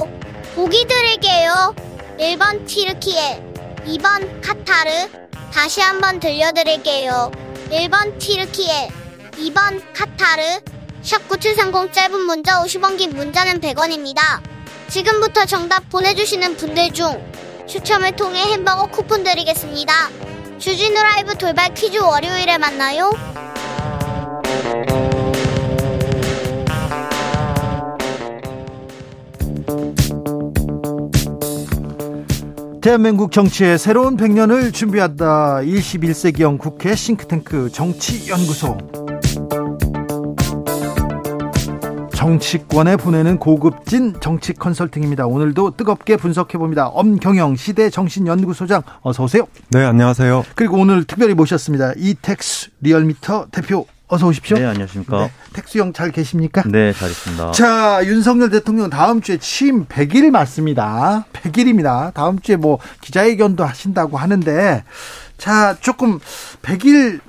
보기 0.55 0.87
드릴게요. 0.87 1.75
1번 2.19 2.67
티르키에, 2.67 3.43
2번 3.87 4.43
카타르, 4.43 4.91
다시 5.51 5.81
한번 5.81 6.21
들려드릴게요. 6.21 7.33
1번 7.71 8.19
티르키에, 8.19 8.91
2번 9.37 9.81
카타르, 9.95 10.43
샵9730 11.03 11.91
짧은 11.91 12.21
문자 12.21 12.63
50원 12.63 12.99
긴 12.99 13.17
문자는 13.17 13.63
100원입니다. 13.63 14.43
지금부터 14.89 15.47
정답 15.47 15.89
보내주시는 15.89 16.59
분들 16.59 16.93
중 16.93 17.33
추첨을 17.67 18.15
통해 18.17 18.43
햄버거 18.43 18.87
쿠폰 18.87 19.25
드리겠습니다. 19.25 20.11
주진우 20.59 21.03
라이브 21.03 21.35
돌발 21.39 21.73
퀴즈 21.73 21.97
월요일에 21.97 22.59
만나요. 22.59 23.11
대한민국 32.81 33.33
정치의 33.33 33.77
새로운 33.77 34.17
100년을 34.17 34.73
준비한다. 34.73 35.61
21세기형 35.63 36.59
국회 36.59 36.95
싱크탱크 36.95 37.71
정치연구소. 37.71 38.79
정치권에 42.15 42.97
보내는 42.97 43.39
고급진 43.39 44.15
정치 44.21 44.53
컨설팅입니다. 44.53 45.27
오늘도 45.27 45.77
뜨겁게 45.77 46.17
분석해 46.17 46.59
봅니다. 46.59 46.87
엄경영 46.89 47.57
시대 47.57 47.91
정신연구소장 47.91 48.83
어서 49.03 49.25
오세요. 49.25 49.47
네, 49.71 49.85
안녕하세요. 49.85 50.45
그리고 50.55 50.79
오늘 50.79 51.05
특별히 51.05 51.35
모셨습니다. 51.35 51.93
이택수 51.97 52.71
리얼미터 52.81 53.47
대표 53.51 53.87
어서 54.09 54.27
오십시오. 54.27 54.57
네, 54.57 54.65
안녕하십니까. 54.65 55.19
네, 55.19 55.33
택수형 55.53 55.93
잘 55.93 56.11
계십니까? 56.11 56.63
네, 56.67 56.95
잘 56.95 57.11
있습니다. 57.11 57.53
자, 57.53 58.01
윤석열 58.05 58.49
대통령 58.49 58.89
다음 58.89 59.21
주에 59.21 59.37
취임 59.37 59.85
100일 59.85 60.31
맞습니다. 60.31 61.27
100일입니다. 61.35 62.15
다음 62.15 62.39
주에 62.39 62.57
뭐 62.57 62.79
기자회견도 63.03 63.65
하신다고 63.65 64.17
하는데, 64.17 64.83
자, 65.37 65.77
조금 65.81 66.21
100일 66.63 67.21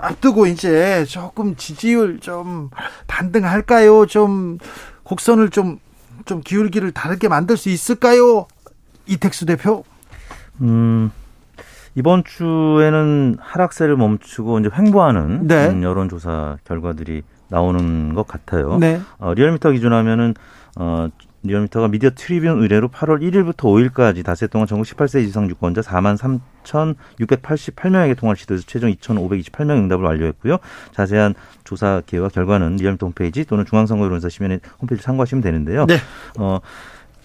앞두고 0.00 0.46
이제 0.46 1.04
조금 1.06 1.56
지지율 1.56 2.20
좀 2.20 2.70
반등할까요? 3.06 4.06
좀 4.06 4.58
곡선을 5.02 5.50
좀, 5.50 5.78
좀 6.24 6.40
기울기를 6.40 6.92
다르게 6.92 7.28
만들 7.28 7.58
수 7.58 7.68
있을까요? 7.68 8.46
이택수 9.06 9.44
대표? 9.44 9.84
음, 10.62 11.10
이번 11.94 12.24
주에는 12.24 13.36
하락세를 13.40 13.96
멈추고 13.96 14.60
이제 14.60 14.70
횡보하는 14.76 15.46
네. 15.46 15.68
음, 15.68 15.82
여론조사 15.82 16.58
결과들이 16.64 17.22
나오는 17.48 18.14
것 18.14 18.26
같아요. 18.26 18.78
네. 18.78 19.00
어, 19.18 19.34
리얼미터 19.34 19.70
기준하면은 19.70 20.34
어, 20.76 21.08
리얼미터가 21.44 21.88
미디어 21.88 22.10
트리뷴 22.10 22.58
의뢰로 22.60 22.88
8월 22.88 23.20
1일부터 23.22 23.62
5일까지 23.62 24.24
닷새 24.24 24.46
동안 24.48 24.66
전국 24.66 24.84
18세 24.84 25.24
이상 25.24 25.48
유권자 25.48 25.82
4만 25.82 26.16
3,688명에게 26.64 28.16
통화를 28.16 28.36
시도해서 28.36 28.64
최종 28.66 28.90
2,528명 28.90 29.78
응답을 29.78 30.04
완료했고요. 30.04 30.58
자세한 30.92 31.34
조사 31.64 32.02
계획과 32.06 32.28
결과는 32.30 32.76
리얼미터 32.76 33.06
홈페이지 33.06 33.44
또는 33.44 33.64
중앙선거여론조사 33.64 34.28
시면에 34.28 34.58
홈페이지 34.80 35.04
참고하시면 35.04 35.42
되는데요. 35.42 35.86
네. 35.86 35.96
어, 36.38 36.58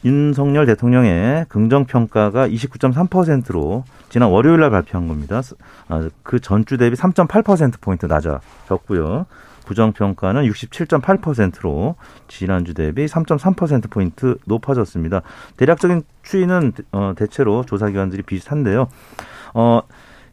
윤석열 0.05 0.65
대통령의 0.65 1.45
긍정 1.49 1.85
평가가 1.85 2.47
29.3%로 2.47 3.83
지난 4.09 4.29
월요일 4.29 4.59
날 4.59 4.69
발표한 4.69 5.07
겁니다. 5.07 5.41
아, 5.87 6.09
그 6.23 6.39
전주 6.39 6.77
대비 6.77 6.95
3.8% 6.95 7.79
포인트 7.81 8.05
낮아졌고요. 8.05 9.25
부정 9.65 9.93
평가는 9.93 10.43
67.8%로 10.43 11.95
지난주 12.27 12.73
대비 12.73 13.05
3.3% 13.05 13.89
포인트 13.89 14.37
높아졌습니다. 14.45 15.21
대략적인 15.57 16.03
추이는 16.21 16.73
어, 16.91 17.13
대체로 17.15 17.63
조사 17.65 17.87
기관들이 17.87 18.23
비슷한데요. 18.23 18.87
어, 19.53 19.81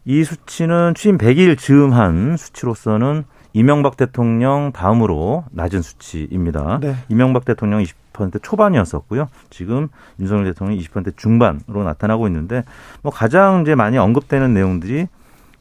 이 0.04 0.24
수치는 0.24 0.94
취임 0.96 1.18
100일 1.18 1.56
즈음한 1.58 2.36
수치로서는 2.36 3.24
이명박 3.52 3.96
대통령 3.96 4.72
다음으로 4.72 5.44
낮은 5.50 5.82
수치입니다. 5.82 6.78
네. 6.80 6.96
이명박 7.08 7.44
대통령 7.44 7.82
20% 7.82 7.94
초반이었었고요. 8.42 9.28
지금 9.50 9.88
윤석열 10.18 10.44
대통령 10.46 10.78
20% 10.78 11.16
중반으로 11.16 11.84
나타나고 11.84 12.26
있는데 12.28 12.64
뭐 13.02 13.12
가장 13.12 13.62
이제 13.62 13.74
많이 13.74 13.98
언급되는 13.98 14.52
내용들이 14.52 15.08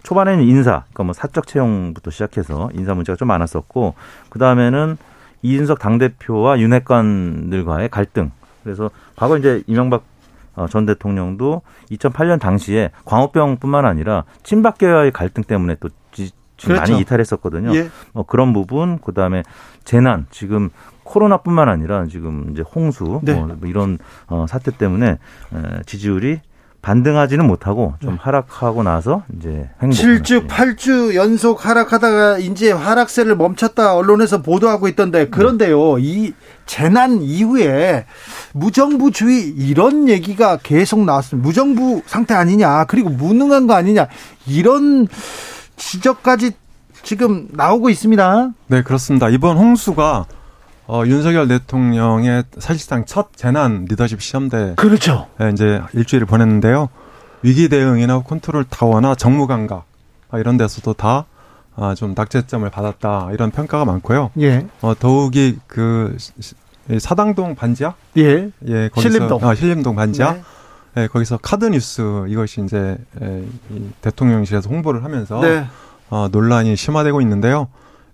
초반에는 0.03 0.43
인사, 0.43 0.83
그러니까 0.85 1.03
뭐 1.03 1.13
사적 1.13 1.47
채용부터 1.47 2.11
시작해서 2.11 2.69
인사 2.73 2.93
문제가 2.93 3.15
좀 3.15 3.27
많았었고 3.27 3.95
그 4.29 4.39
다음에는 4.39 4.97
이준석 5.41 5.79
당 5.79 5.97
대표와 5.97 6.59
윤핵관들과의 6.59 7.89
갈등. 7.89 8.31
그래서 8.63 8.89
과거 9.15 9.37
이제 9.37 9.63
이명박 9.67 10.03
어, 10.55 10.67
전 10.67 10.85
대통령도 10.85 11.61
2008년 11.91 12.39
당시에 12.39 12.91
광우병뿐만 13.05 13.85
아니라 13.85 14.25
친박계와의 14.43 15.11
갈등 15.11 15.43
때문에 15.43 15.75
또 15.79 15.89
지금 16.59 16.75
그렇죠. 16.75 16.91
많이 16.91 17.01
이탈했었거든요. 17.01 17.73
예. 17.75 17.89
뭐 18.11 18.23
그런 18.23 18.51
부분, 18.51 18.99
그 18.99 19.13
다음에 19.13 19.43
재난, 19.85 20.27
지금 20.29 20.69
코로나뿐만 21.09 21.67
아니라 21.69 22.05
지금 22.05 22.49
이제 22.51 22.61
홍수 22.61 23.19
네. 23.23 23.33
뭐 23.33 23.57
이런 23.65 23.97
어, 24.27 24.45
사태 24.47 24.71
때문에 24.71 25.17
지지율이 25.85 26.39
반등하지는 26.81 27.45
못하고 27.45 27.95
좀 27.99 28.11
네. 28.11 28.17
하락하고 28.21 28.83
나서 28.83 29.23
이제 29.37 29.69
횡보. 29.81 29.93
7주, 29.93 30.47
8주 30.47 31.13
연속 31.13 31.65
하락하다가 31.65 32.37
이제 32.37 32.71
하락세를 32.71 33.35
멈췄다 33.35 33.95
언론에서 33.95 34.41
보도하고 34.41 34.87
있던데 34.87 35.27
그런데요. 35.27 35.97
네. 35.97 36.03
이 36.03 36.33
재난 36.65 37.21
이후에 37.21 38.05
무정부주의 38.53 39.49
이런 39.49 40.07
얘기가 40.07 40.57
계속 40.63 41.03
나왔습니다. 41.03 41.45
무정부 41.45 42.01
상태 42.05 42.33
아니냐. 42.33 42.85
그리고 42.85 43.09
무능한 43.09 43.67
거 43.67 43.73
아니냐. 43.73 44.07
이런 44.47 45.07
지적까지 45.75 46.51
지금 47.03 47.47
나오고 47.51 47.89
있습니다. 47.89 48.51
네, 48.67 48.83
그렇습니다. 48.83 49.29
이번 49.29 49.57
홍수가 49.57 50.27
어, 50.91 51.03
윤석열 51.05 51.47
대통령의 51.47 52.45
사실상 52.57 53.05
첫 53.05 53.27
재난 53.35 53.85
리더십 53.87 54.19
시험대. 54.23 54.73
그렇죠. 54.75 55.27
에 55.39 55.51
이제 55.51 55.83
일주일을 55.93 56.25
보냈는데요. 56.25 56.89
위기 57.43 57.69
대응이나 57.69 58.23
컨트롤 58.23 58.65
타워나 58.67 59.13
정무 59.13 59.45
감각 59.45 59.85
아, 60.31 60.39
이런 60.39 60.57
데서도 60.57 60.93
다 60.93 61.25
아, 61.75 61.93
좀 61.93 62.15
낙제점을 62.17 62.67
받았다 62.71 63.29
이런 63.33 63.51
평가가 63.51 63.85
많고요. 63.85 64.31
예. 64.39 64.65
어, 64.81 64.95
더욱이 64.97 65.59
그 65.67 66.17
사당동 66.97 67.53
반지하? 67.53 67.93
예. 68.17 68.49
예, 68.67 68.89
거기서 68.89 69.09
신림동. 69.11 69.47
아, 69.47 69.53
신림동 69.53 69.95
반지하. 69.95 70.33
네. 70.33 70.41
예, 70.97 71.07
거기서 71.07 71.37
카드 71.37 71.65
뉴스 71.65 72.25
이것이 72.27 72.63
이제 72.63 72.97
예, 73.21 73.45
이 73.69 73.89
대통령실에서 74.01 74.67
홍보를 74.67 75.03
하면서 75.03 75.39
네. 75.39 75.67
어, 76.09 76.29
논란이 76.31 76.75
심화되고 76.75 77.21
있는데요. 77.21 77.67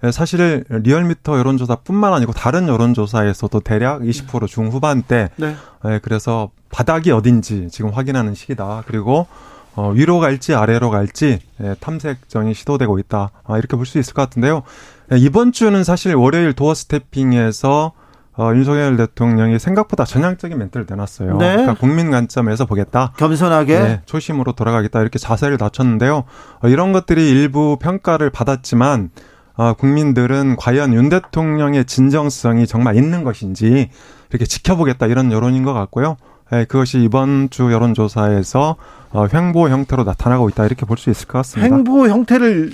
예, 0.06 0.12
사실 0.12 0.64
리얼미터 0.70 1.38
여론조사뿐만 1.40 2.14
아니고 2.14 2.32
다른 2.34 2.68
여론조사에서도 2.68 3.60
대략 3.62 4.02
20% 4.02 4.48
중후반대. 4.48 5.30
네. 5.36 5.56
예, 5.86 6.00
그래서 6.04 6.50
바닥이 6.72 7.12
어딘지 7.12 7.68
지금 7.72 7.92
확인하는 7.92 8.36
시기다. 8.36 8.84
그리고 8.88 9.28
어, 9.76 9.90
위로 9.92 10.20
갈지 10.20 10.54
아래로 10.54 10.90
갈지 10.90 11.40
예, 11.62 11.76
탐색전이 11.80 12.54
시도되고 12.54 13.00
있다. 13.00 13.32
아, 13.44 13.58
이렇게 13.58 13.76
볼 13.76 13.86
수 13.86 14.00
있을 14.00 14.14
것 14.14 14.22
같은데요. 14.24 14.64
예, 15.12 15.18
이번 15.18 15.52
주는 15.52 15.84
사실 15.84 16.16
월요일 16.16 16.54
도어 16.54 16.74
스태핑에서 16.74 17.92
어, 18.38 18.52
윤석열 18.54 18.98
대통령이 18.98 19.60
생각보다 19.60 20.04
전향적인 20.04 20.58
멘트를 20.58 20.86
내놨어요. 20.90 21.38
네. 21.38 21.52
그러니까 21.54 21.74
국민 21.76 22.12
관점에서 22.12 22.66
보겠다. 22.66 23.14
겸손하게. 23.18 23.80
네, 23.80 24.02
초심으로 24.06 24.52
돌아가겠다. 24.52 25.00
이렇게 25.00 25.18
자세를 25.20 25.56
낮췄는데요. 25.58 26.26
어, 26.62 26.68
이런 26.68 26.92
것들이 26.92 27.30
일부 27.30 27.78
평가를 27.82 28.30
받았지만 28.32 29.10
어, 29.58 29.74
국민들은 29.74 30.56
과연 30.58 30.94
윤 30.94 31.10
대통령의 31.10 31.86
진정성이 31.86 32.68
정말 32.68 32.96
있는 32.98 33.24
것인지 33.24 33.90
이렇게 34.30 34.46
지켜보겠다 34.46 35.08
이런 35.08 35.32
여론인 35.32 35.64
것 35.64 35.74
같고요. 35.74 36.18
예, 36.54 36.66
그것이 36.66 37.00
이번 37.04 37.50
주 37.50 37.72
여론조사에서 37.72 38.76
어, 39.12 39.28
횡보 39.34 39.70
형태로 39.70 40.04
나타나고 40.04 40.50
있다 40.50 40.66
이렇게 40.66 40.86
볼 40.86 40.98
수 40.98 41.10
있을 41.10 41.28
것 41.28 41.40
같습니다. 41.40 41.74
횡보 41.76 42.08
형태를 42.08 42.72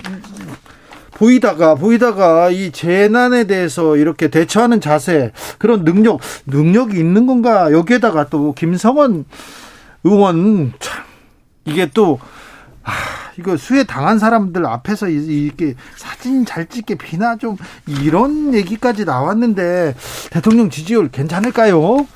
보이다가 1.13 1.75
보이다가 1.75 2.49
이 2.49 2.71
재난에 2.71 3.43
대해서 3.43 3.95
이렇게 3.95 4.27
대처하는 4.27 4.81
자세 4.81 5.31
그런 5.59 5.83
능력 5.85 6.19
능력이 6.47 6.97
있는 6.97 7.27
건가 7.27 7.71
여기에다가 7.71 8.27
또 8.29 8.53
김성원 8.53 9.25
의원 10.03 10.73
참 10.79 11.03
이게 11.65 11.87
또 11.93 12.19
아, 12.83 12.91
이거 13.37 13.57
수해 13.57 13.83
당한 13.83 14.19
사람들 14.19 14.65
앞에서 14.65 15.07
이렇게 15.09 15.75
사진 15.95 16.45
잘 16.45 16.67
찍게 16.67 16.95
비나 16.95 17.35
좀 17.37 17.57
이런 17.87 18.53
얘기까지 18.53 19.05
나왔는데 19.05 19.95
대통령 20.31 20.69
지지율 20.69 21.09
괜찮을까요? 21.09 22.07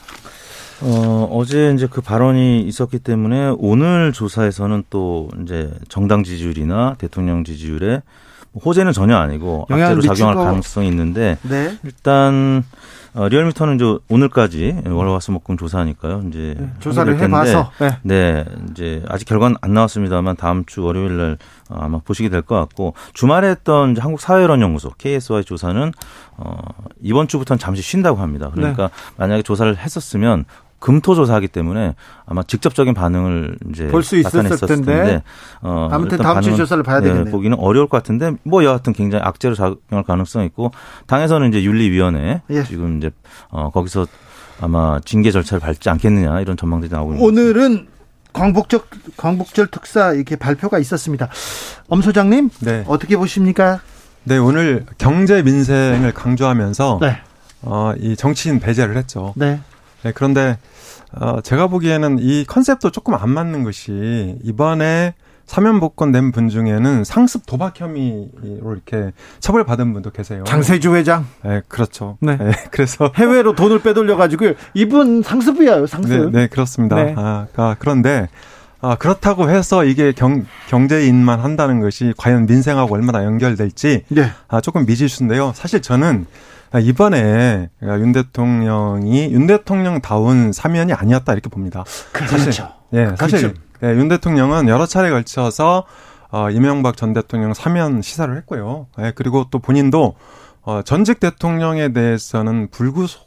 어, 0.82 1.30
어제 1.32 1.72
이제 1.74 1.88
그 1.90 2.02
발언이 2.02 2.62
있었기 2.62 3.00
때문에 3.00 3.54
오늘 3.58 4.12
조사에서는 4.12 4.84
또 4.90 5.30
이제 5.42 5.72
정당 5.88 6.24
지지율이나 6.24 6.96
대통령 6.98 7.44
지지율에 7.44 8.02
호재는 8.64 8.94
전혀 8.94 9.18
아니고 9.18 9.68
악재로 9.70 10.02
작용할 10.02 10.36
가능성이 10.36 10.88
있는데 10.88 11.38
네. 11.44 11.78
일단 11.84 12.64
어, 13.14 13.30
리얼미터는 13.30 13.76
이제 13.76 13.98
오늘까지 14.10 14.82
월화수목금 14.88 15.56
조사하니까요. 15.56 16.24
이제 16.28 16.56
네, 16.60 16.70
조사를 16.82 17.18
해봐서 17.18 17.72
네. 17.80 17.98
네. 18.04 18.46
이제 18.72 19.04
아직 19.08 19.24
결과는 19.24 19.56
안 19.62 19.74
나왔습니다만 19.74 20.36
다음 20.36 20.66
주 20.66 20.84
월요일 20.84 21.16
날 21.16 21.38
어, 21.70 21.78
아마 21.80 22.00
보시게 22.00 22.28
될 22.28 22.42
것 22.42 22.56
같고 22.56 22.94
주말에 23.14 23.50
했던 23.50 23.96
한국 23.98 24.20
사회여론연구소 24.20 24.92
KSY 24.98 25.46
조사는 25.46 25.94
어, 26.36 26.58
이번 27.02 27.30
주부터는 27.30 27.58
잠시 27.58 27.82
쉰다고 27.82 28.20
합니다. 28.20 28.52
그러니까 28.54 28.88
네. 28.88 28.94
만약에 29.16 29.44
조사를 29.44 29.78
했었으면 29.78 30.44
금토 30.86 31.16
조사하기 31.16 31.48
때문에 31.48 31.96
아마 32.28 32.44
직접적인 32.44 32.94
반응을 32.94 33.58
이제 33.72 33.88
볼 33.88 34.04
수 34.04 34.18
있었을 34.18 34.68
텐데. 34.68 35.24
어, 35.62 35.90
아무튼 35.92 36.20
다음 36.20 36.42
주 36.42 36.56
조사를 36.56 36.84
봐야 36.84 37.00
네, 37.00 37.08
되겠네요. 37.08 37.32
보기는 37.32 37.58
어려울 37.58 37.90
것 37.90 37.98
같은데 37.98 38.34
뭐 38.44 38.64
여하튼 38.64 38.94
굉장히 38.94 39.24
악재로 39.26 39.56
작용할 39.56 40.04
가능성이 40.06 40.46
있고 40.46 40.70
당에서는 41.08 41.50
이제 41.50 41.64
윤리위원회 41.64 42.44
예. 42.52 42.64
지금 42.66 43.00
이제 43.00 43.10
어, 43.50 43.72
거기서 43.72 44.06
아마 44.62 45.00
징계 45.04 45.32
절차를 45.32 45.60
밟지 45.60 45.90
않겠느냐 45.90 46.40
이런 46.42 46.56
전망들이 46.56 46.92
나오고 46.92 47.14
있는 47.16 47.26
오늘은 47.26 47.88
광복절 48.34 48.82
광복절 49.18 49.68
특사 49.72 50.14
이렇게 50.14 50.36
발표가 50.36 50.78
있었습니다. 50.78 51.30
엄 51.88 52.04
소장님 52.04 52.52
네. 52.60 52.84
어떻게 52.88 53.18
보십니까? 53.18 53.80
네 54.24 54.38
오늘 54.38 54.86
경제 55.00 55.42
민생을 55.42 56.14
강조하면서 56.14 57.00
네. 57.02 57.18
어, 57.64 57.94
이 57.98 58.16
정치인 58.16 58.60
배제를 58.60 58.96
했죠. 58.98 59.34
네. 59.36 59.62
네, 60.04 60.12
그런데 60.14 60.60
어, 61.20 61.42
제가 61.42 61.68
보기에는 61.68 62.20
이 62.20 62.46
컨셉도 62.46 62.92
조금 62.92 63.14
안 63.14 63.30
맞는 63.30 63.64
것이 63.64 64.38
이번에 64.44 65.14
사면 65.46 65.80
복권된 65.80 66.32
분 66.32 66.50
중에는 66.50 67.04
상습 67.04 67.46
도박 67.46 67.80
혐의로 67.80 68.74
이렇게 68.74 69.12
처벌받은 69.40 69.94
분도 69.94 70.10
계세요. 70.10 70.44
장세주 70.46 70.96
회장. 70.96 71.28
네, 71.44 71.62
그렇죠. 71.68 72.18
네. 72.20 72.38
네 72.38 72.52
그래서 72.72 73.12
해외로 73.16 73.54
돈을 73.54 73.82
빼돌려 73.82 74.18
가지고 74.18 74.54
이분 74.74 75.22
상습이에요, 75.22 75.86
상습. 75.86 76.32
네, 76.32 76.42
네 76.42 76.48
그렇습니다. 76.48 76.96
네. 76.96 77.14
아, 77.16 77.46
아, 77.56 77.76
그런데 77.78 78.28
아, 78.82 78.96
그렇다고 78.96 79.50
해서 79.50 79.86
이게 79.86 80.12
경, 80.12 80.46
경제인만 80.68 81.40
한다는 81.40 81.80
것이 81.80 82.14
과연 82.18 82.48
민생하고 82.48 82.94
얼마나 82.94 83.24
연결될지 83.24 84.04
네. 84.10 84.32
아, 84.48 84.62
조금 84.62 84.86
미지수인데요. 84.86 85.54
사실 85.56 85.82
저는 85.82 86.26
이번에 86.80 87.70
윤 87.82 88.12
대통령이 88.12 89.32
윤 89.32 89.48
대통령다운 89.48 90.52
사면이 90.52 90.94
아니었다 90.94 91.34
이렇게 91.34 91.50
봅니다. 91.50 91.84
그렇죠. 92.12 92.38
사실, 92.38 92.64
예, 92.94 93.16
사실 93.18 93.42
그렇죠. 93.42 93.62
예, 93.84 93.90
윤 93.90 94.08
대통령은 94.08 94.68
여러 94.68 94.86
차례 94.86 95.10
걸쳐서 95.10 95.86
어, 96.32 96.50
이명박 96.50 96.98
전 96.98 97.14
대통령 97.14 97.54
사면 97.54 98.02
시사를 98.02 98.36
했고요. 98.38 98.88
예, 99.00 99.14
그리고 99.16 99.46
또 99.50 99.60
본인도 99.60 100.16
어, 100.64 100.82
전직 100.82 101.20
대통령에 101.20 101.94
대해서는 101.94 102.70
불구속 102.72 103.26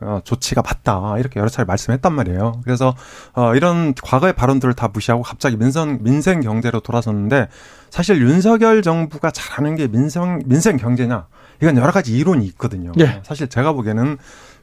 어, 0.00 0.20
조치가 0.22 0.62
맞다 0.62 1.18
이렇게 1.18 1.40
여러 1.40 1.48
차례 1.48 1.66
말씀했단 1.66 2.12
말이에요. 2.12 2.60
그래서 2.64 2.94
어, 3.34 3.54
이런 3.54 3.94
과거의 3.94 4.32
발언들을 4.32 4.74
다 4.74 4.88
무시하고 4.88 5.22
갑자기 5.22 5.56
민생 5.56 5.98
민생 6.02 6.40
경제로 6.40 6.80
돌아섰는데 6.80 7.48
사실 7.90 8.20
윤석열 8.20 8.82
정부가 8.82 9.30
잘하는 9.30 9.74
게 9.74 9.88
민생 9.88 10.40
민생 10.46 10.76
경제냐 10.76 11.26
이건 11.60 11.76
여러 11.76 11.90
가지 11.92 12.16
이론이 12.16 12.44
있거든요. 12.46 12.92
네. 12.96 13.20
사실 13.24 13.48
제가 13.48 13.72
보기에는 13.72 14.18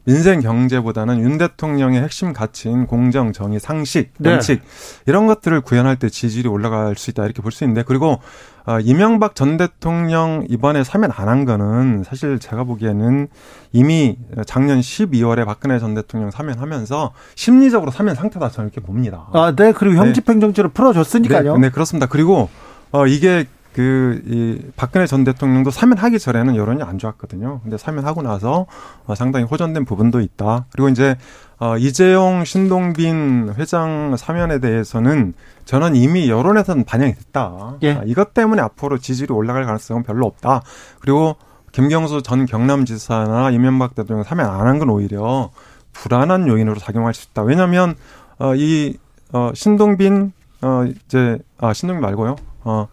민생 0.07 0.39
경제보다는 0.39 1.19
윤 1.19 1.39
대통령의 1.39 1.99
핵심 2.03 2.31
가치인 2.31 2.85
공정, 2.85 3.33
정의, 3.33 3.59
상식, 3.59 4.11
네. 4.19 4.29
원칙 4.29 4.61
네. 4.61 4.67
이런 5.07 5.25
것들을 5.25 5.61
구현할 5.61 5.97
때 5.97 6.09
지지율이 6.09 6.47
올라갈 6.47 6.95
수 6.95 7.09
있다 7.09 7.25
이렇게 7.25 7.41
볼 7.41 7.51
수 7.51 7.63
있는데 7.63 7.81
그리고 7.83 8.19
어, 8.67 8.79
이명박 8.79 9.33
전 9.35 9.57
대통령 9.57 10.45
이번에 10.47 10.83
사면 10.83 11.11
안 11.15 11.27
한 11.27 11.45
거는 11.45 12.03
사실 12.05 12.37
제가 12.37 12.63
보기에는 12.65 13.27
이미 13.71 14.17
작년 14.45 14.79
12월에 14.79 15.43
박근혜 15.45 15.79
전 15.79 15.95
대통령 15.95 16.29
사면하면서 16.29 17.11
심리적으로 17.33 17.89
사면 17.91 18.13
상태다 18.15 18.49
저는 18.51 18.69
이렇게 18.71 18.85
봅니다. 18.85 19.27
아, 19.33 19.53
네. 19.55 19.71
그리고 19.73 19.95
형집행정지를 19.97 20.69
네. 20.69 20.73
풀어줬으니까요. 20.73 21.55
네, 21.55 21.61
네, 21.61 21.69
그렇습니다. 21.71 22.05
그리고 22.05 22.49
어, 22.91 23.07
이게 23.07 23.45
그, 23.75 24.21
이, 24.25 24.71
박근혜 24.77 25.05
전 25.05 25.25
대통령도 25.25 25.69
사면하기 25.69 26.17
전에는 26.17 26.55
여론이 26.55 26.81
안 26.81 26.97
좋았거든요. 26.97 27.59
근데 27.61 27.77
사면하고 27.77 28.21
나서 28.21 28.67
어, 29.05 29.15
상당히 29.15 29.45
호전된 29.45 29.83
부분도 29.83 30.21
있다. 30.21 30.65
그리고 30.71 30.87
이제, 30.87 31.17
어, 31.59 31.77
이재용, 31.77 32.45
신동빈 32.45 33.55
회장 33.57 34.15
사면에 34.15 34.59
대해서는 34.59 35.33
저는 35.65 35.97
이미 35.97 36.29
여론에서는 36.29 36.85
반영이 36.85 37.15
됐다. 37.15 37.75
예. 37.81 37.91
아, 37.95 38.01
이것 38.05 38.33
때문에 38.33 38.61
앞으로 38.61 38.97
지지율이 38.97 39.33
올라갈 39.33 39.65
가능성은 39.65 40.03
별로 40.03 40.25
없다. 40.25 40.61
그리고 41.01 41.35
김경수 41.73 42.23
전 42.23 42.45
경남지사나 42.45 43.51
이명박 43.51 43.93
대통령 43.93 44.23
사면 44.23 44.45
안 44.49 44.67
한 44.67 44.79
건 44.79 44.89
오히려 44.89 45.49
불안한 45.91 46.47
요인으로 46.47 46.77
작용할 46.79 47.13
수 47.13 47.27
있다. 47.29 47.43
왜냐하면 47.43 47.95
어, 48.39 48.55
이 48.55 48.97
어, 49.33 49.51
신동빈 49.53 50.31
어 50.61 50.85
이제 50.85 51.39
아 51.57 51.73
신동빈 51.73 52.01
말고요. 52.01 52.37
어 52.63 52.87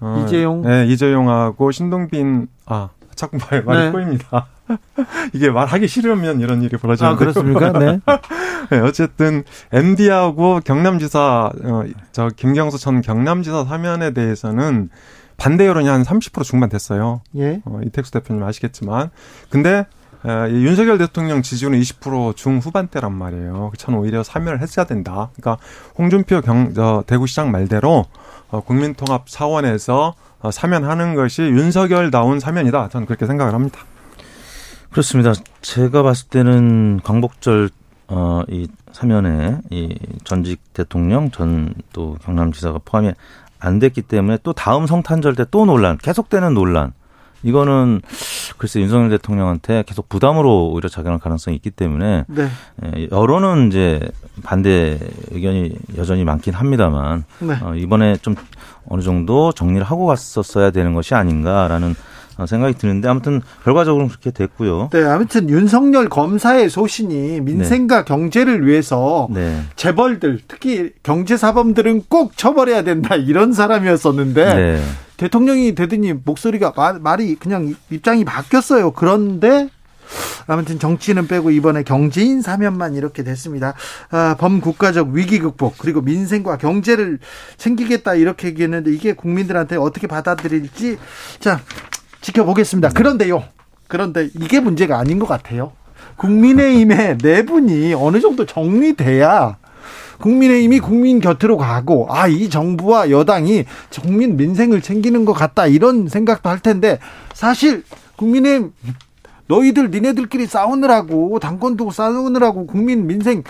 어, 0.00 0.24
이재용. 0.24 0.62
네, 0.62 0.86
이재용하고 0.86 1.70
신동빈 1.70 2.48
아 2.66 2.88
자꾸 3.14 3.38
말 3.50 3.62
말이 3.62 3.84
네. 3.84 3.90
꼬입니다. 3.90 4.46
이게 5.34 5.50
말하기 5.50 5.88
싫으면 5.88 6.40
이런 6.40 6.62
일이 6.62 6.76
벌어지는데. 6.76 7.14
아, 7.14 7.18
그렇습니까? 7.18 7.72
네. 7.72 8.00
네. 8.70 8.78
어쨌든 8.80 9.44
MD하고 9.72 10.60
경남지사 10.64 11.50
어, 11.64 11.84
저 12.12 12.28
김경수 12.34 12.78
전 12.78 13.00
경남지사 13.00 13.64
사면에 13.64 14.12
대해서는 14.12 14.90
반대 15.36 15.66
여론이 15.66 15.88
한 15.88 16.02
30% 16.02 16.44
중반 16.44 16.68
됐어요. 16.68 17.22
예. 17.36 17.62
어, 17.64 17.80
이택수 17.84 18.12
대표님 18.12 18.42
아시겠지만, 18.42 19.10
근데 19.48 19.86
에, 20.26 20.50
윤석열 20.50 20.98
대통령 20.98 21.42
지지율은 21.42 21.80
20% 21.80 22.36
중후반대란 22.36 23.12
말이에요. 23.12 23.72
저는 23.78 23.98
오히려 23.98 24.22
사면을 24.22 24.60
했어야 24.60 24.84
된다. 24.86 25.30
그러니까 25.36 25.62
홍준표 25.98 26.40
경, 26.42 26.74
저, 26.74 27.04
대구시장 27.06 27.50
말대로 27.50 28.06
어, 28.50 28.60
국민통합 28.60 29.26
차원에서 29.26 30.14
어, 30.40 30.50
사면하는 30.50 31.14
것이 31.14 31.42
윤석열다운 31.42 32.40
사면이다. 32.40 32.88
저는 32.88 33.06
그렇게 33.06 33.26
생각을 33.26 33.54
합니다. 33.54 33.80
그렇습니다. 34.90 35.32
제가 35.62 36.02
봤을 36.02 36.28
때는 36.28 37.00
광복절 37.04 37.70
어, 38.08 38.42
이 38.48 38.66
사면에 38.92 39.58
이 39.70 39.96
전직 40.24 40.60
대통령 40.72 41.30
전 41.30 41.72
또 41.92 42.16
경남지사가 42.24 42.80
포함이 42.84 43.12
안 43.60 43.78
됐기 43.78 44.02
때문에 44.02 44.38
또 44.42 44.52
다음 44.52 44.86
성탄절 44.86 45.36
때 45.36 45.44
또 45.50 45.64
논란, 45.66 45.96
계속되는 45.98 46.54
논란. 46.54 46.92
이거는 47.42 48.00
글쎄 48.58 48.80
윤석열 48.80 49.10
대통령한테 49.10 49.84
계속 49.86 50.08
부담으로 50.08 50.70
오히려 50.70 50.88
작용할 50.88 51.18
가능성이 51.18 51.56
있기 51.56 51.70
때문에 51.70 52.24
네. 52.28 52.48
예, 52.96 53.08
여론은 53.10 53.68
이제 53.68 54.00
반대 54.42 54.98
의견이 55.30 55.76
여전히 55.96 56.24
많긴 56.24 56.54
합니다만 56.54 57.24
네. 57.40 57.54
어, 57.62 57.74
이번에 57.74 58.16
좀 58.16 58.34
어느 58.88 59.02
정도 59.02 59.52
정리를 59.52 59.84
하고 59.84 60.06
갔었어야 60.06 60.70
되는 60.70 60.94
것이 60.94 61.14
아닌가라는 61.14 61.94
어, 62.40 62.46
생각이 62.46 62.74
드는데 62.74 63.08
아무튼 63.08 63.42
결과적으로 63.64 64.08
그렇게 64.08 64.30
됐고요. 64.30 64.88
네, 64.92 65.04
아무튼 65.04 65.50
윤석열 65.50 66.08
검사의 66.08 66.70
소신이 66.70 67.40
민생과 67.42 67.98
네. 67.98 68.04
경제를 68.04 68.66
위해서 68.66 69.28
네. 69.30 69.62
재벌들 69.76 70.40
특히 70.48 70.92
경제 71.02 71.36
사범들은 71.36 72.04
꼭 72.08 72.36
처벌해야 72.36 72.82
된다 72.82 73.14
이런 73.16 73.52
사람이었었는데 73.52 74.54
네. 74.54 74.82
대통령이 75.20 75.74
되더니 75.74 76.14
목소리가 76.14 76.72
말이 77.02 77.34
그냥 77.34 77.74
입장이 77.90 78.24
바뀌었어요. 78.24 78.92
그런데 78.92 79.68
아무튼 80.46 80.78
정치는 80.78 81.28
빼고 81.28 81.50
이번에 81.50 81.82
경제인 81.82 82.40
사면만 82.40 82.94
이렇게 82.94 83.22
됐습니다. 83.22 83.74
아, 84.10 84.34
범국가적 84.38 85.10
위기 85.10 85.38
극복 85.38 85.76
그리고 85.76 86.00
민생과 86.00 86.56
경제를 86.56 87.18
챙기겠다 87.58 88.14
이렇게 88.14 88.48
얘기했는데 88.48 88.94
이게 88.94 89.12
국민들한테 89.12 89.76
어떻게 89.76 90.06
받아들일지 90.06 90.96
자 91.38 91.60
지켜보겠습니다. 92.22 92.88
그런데요. 92.88 93.44
그런데 93.88 94.30
이게 94.40 94.58
문제가 94.58 94.98
아닌 94.98 95.18
것 95.18 95.26
같아요. 95.26 95.72
국민의힘의 96.16 97.18
내분이 97.22 97.92
어느 97.92 98.20
정도 98.20 98.46
정리돼야 98.46 99.58
국민의힘이 100.20 100.80
국민 100.80 101.20
곁으로 101.20 101.56
가고 101.56 102.06
아 102.10 102.28
이 102.28 102.48
정부와 102.48 103.10
여당이 103.10 103.64
국민 104.02 104.36
민생을 104.36 104.80
챙기는 104.82 105.24
것 105.24 105.32
같다 105.32 105.66
이런 105.66 106.08
생각도 106.08 106.48
할 106.48 106.60
텐데 106.60 106.98
사실 107.34 107.82
국민의힘 108.16 108.72
너희들 109.48 109.90
니네들끼리 109.90 110.46
싸우느라고 110.46 111.40
당권 111.40 111.76
두고 111.76 111.90
싸우느라고 111.90 112.66
국민 112.66 113.06
민생 113.06 113.42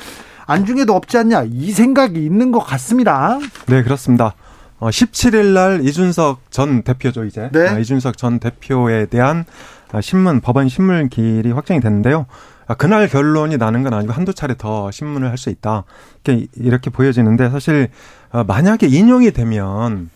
안중에도 0.47 0.95
없지 0.95 1.19
않냐 1.19 1.45
이 1.51 1.71
생각이 1.73 2.25
있는 2.25 2.51
것 2.53 2.61
같습니다. 2.61 3.39
네 3.67 3.83
그렇습니다. 3.83 4.35
어, 4.79 4.89
17일 4.89 5.53
날 5.53 5.85
이준석 5.85 6.51
전 6.51 6.83
대표죠 6.83 7.25
이제 7.25 7.51
네. 7.53 7.69
어, 7.69 7.79
이준석 7.79 8.17
전 8.17 8.39
대표에 8.39 9.07
대한 9.07 9.45
어, 9.93 10.01
신문 10.01 10.41
법원 10.41 10.69
신문 10.71 11.11
길이 11.11 11.51
확정이 11.53 11.81
됐는데요. 11.81 12.25
아, 12.71 12.75
그날 12.75 13.09
결론이 13.09 13.57
나는 13.57 13.83
건 13.83 13.95
아니고 13.95 14.13
한두 14.13 14.33
차례 14.33 14.55
더 14.57 14.93
신문을 14.93 15.29
할 15.29 15.37
수 15.37 15.51
있다. 15.51 15.83
이렇게, 16.25 16.47
이렇게 16.55 16.89
보여지는데 16.91 17.51
사실 17.51 17.89
어, 18.31 18.45
만약에 18.45 18.87
인용이 18.87 19.33
되면 19.33 20.09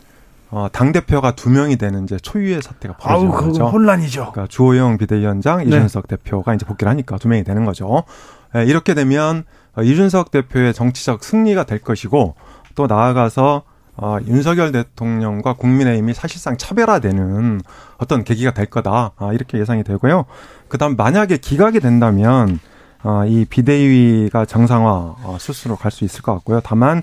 어, 0.50 0.68
당 0.70 0.92
대표가 0.92 1.34
두 1.34 1.50
명이 1.50 1.76
되는 1.78 2.04
이제 2.04 2.16
초유의 2.16 2.62
사태가 2.62 2.96
벌어지는 2.98 3.32
아우, 3.32 3.40
거죠. 3.48 3.66
혼란이죠. 3.66 4.30
그러니까 4.30 4.46
주호영 4.46 4.98
비대위원장, 4.98 5.58
네. 5.58 5.64
이준석 5.64 6.06
대표가 6.06 6.54
이제 6.54 6.64
복귀를 6.64 6.90
하니까 6.90 7.18
두 7.18 7.26
명이 7.26 7.42
되는 7.42 7.64
거죠. 7.64 8.04
예, 8.54 8.64
이렇게 8.64 8.94
되면 8.94 9.42
어, 9.76 9.82
이준석 9.82 10.30
대표의 10.30 10.74
정치적 10.74 11.24
승리가 11.24 11.64
될 11.64 11.80
것이고 11.80 12.36
또 12.76 12.86
나아가서 12.86 13.62
어, 13.96 14.18
윤석열 14.26 14.72
대통령과 14.72 15.54
국민의힘이 15.54 16.14
사실상 16.14 16.56
차별화되는 16.56 17.60
어떤 17.98 18.24
계기가 18.24 18.52
될 18.52 18.66
거다. 18.66 19.12
아, 19.16 19.32
이렇게 19.32 19.58
예상이 19.58 19.84
되고요. 19.84 20.24
그 20.68 20.78
다음 20.78 20.96
만약에 20.96 21.36
기각이 21.36 21.80
된다면, 21.80 22.58
어, 23.04 23.24
이 23.26 23.44
비대위가 23.44 24.46
정상화 24.46 24.90
어, 25.22 25.36
스스로 25.38 25.76
갈 25.76 25.90
수 25.92 26.04
있을 26.04 26.22
것 26.22 26.32
같고요. 26.34 26.60
다만, 26.64 27.02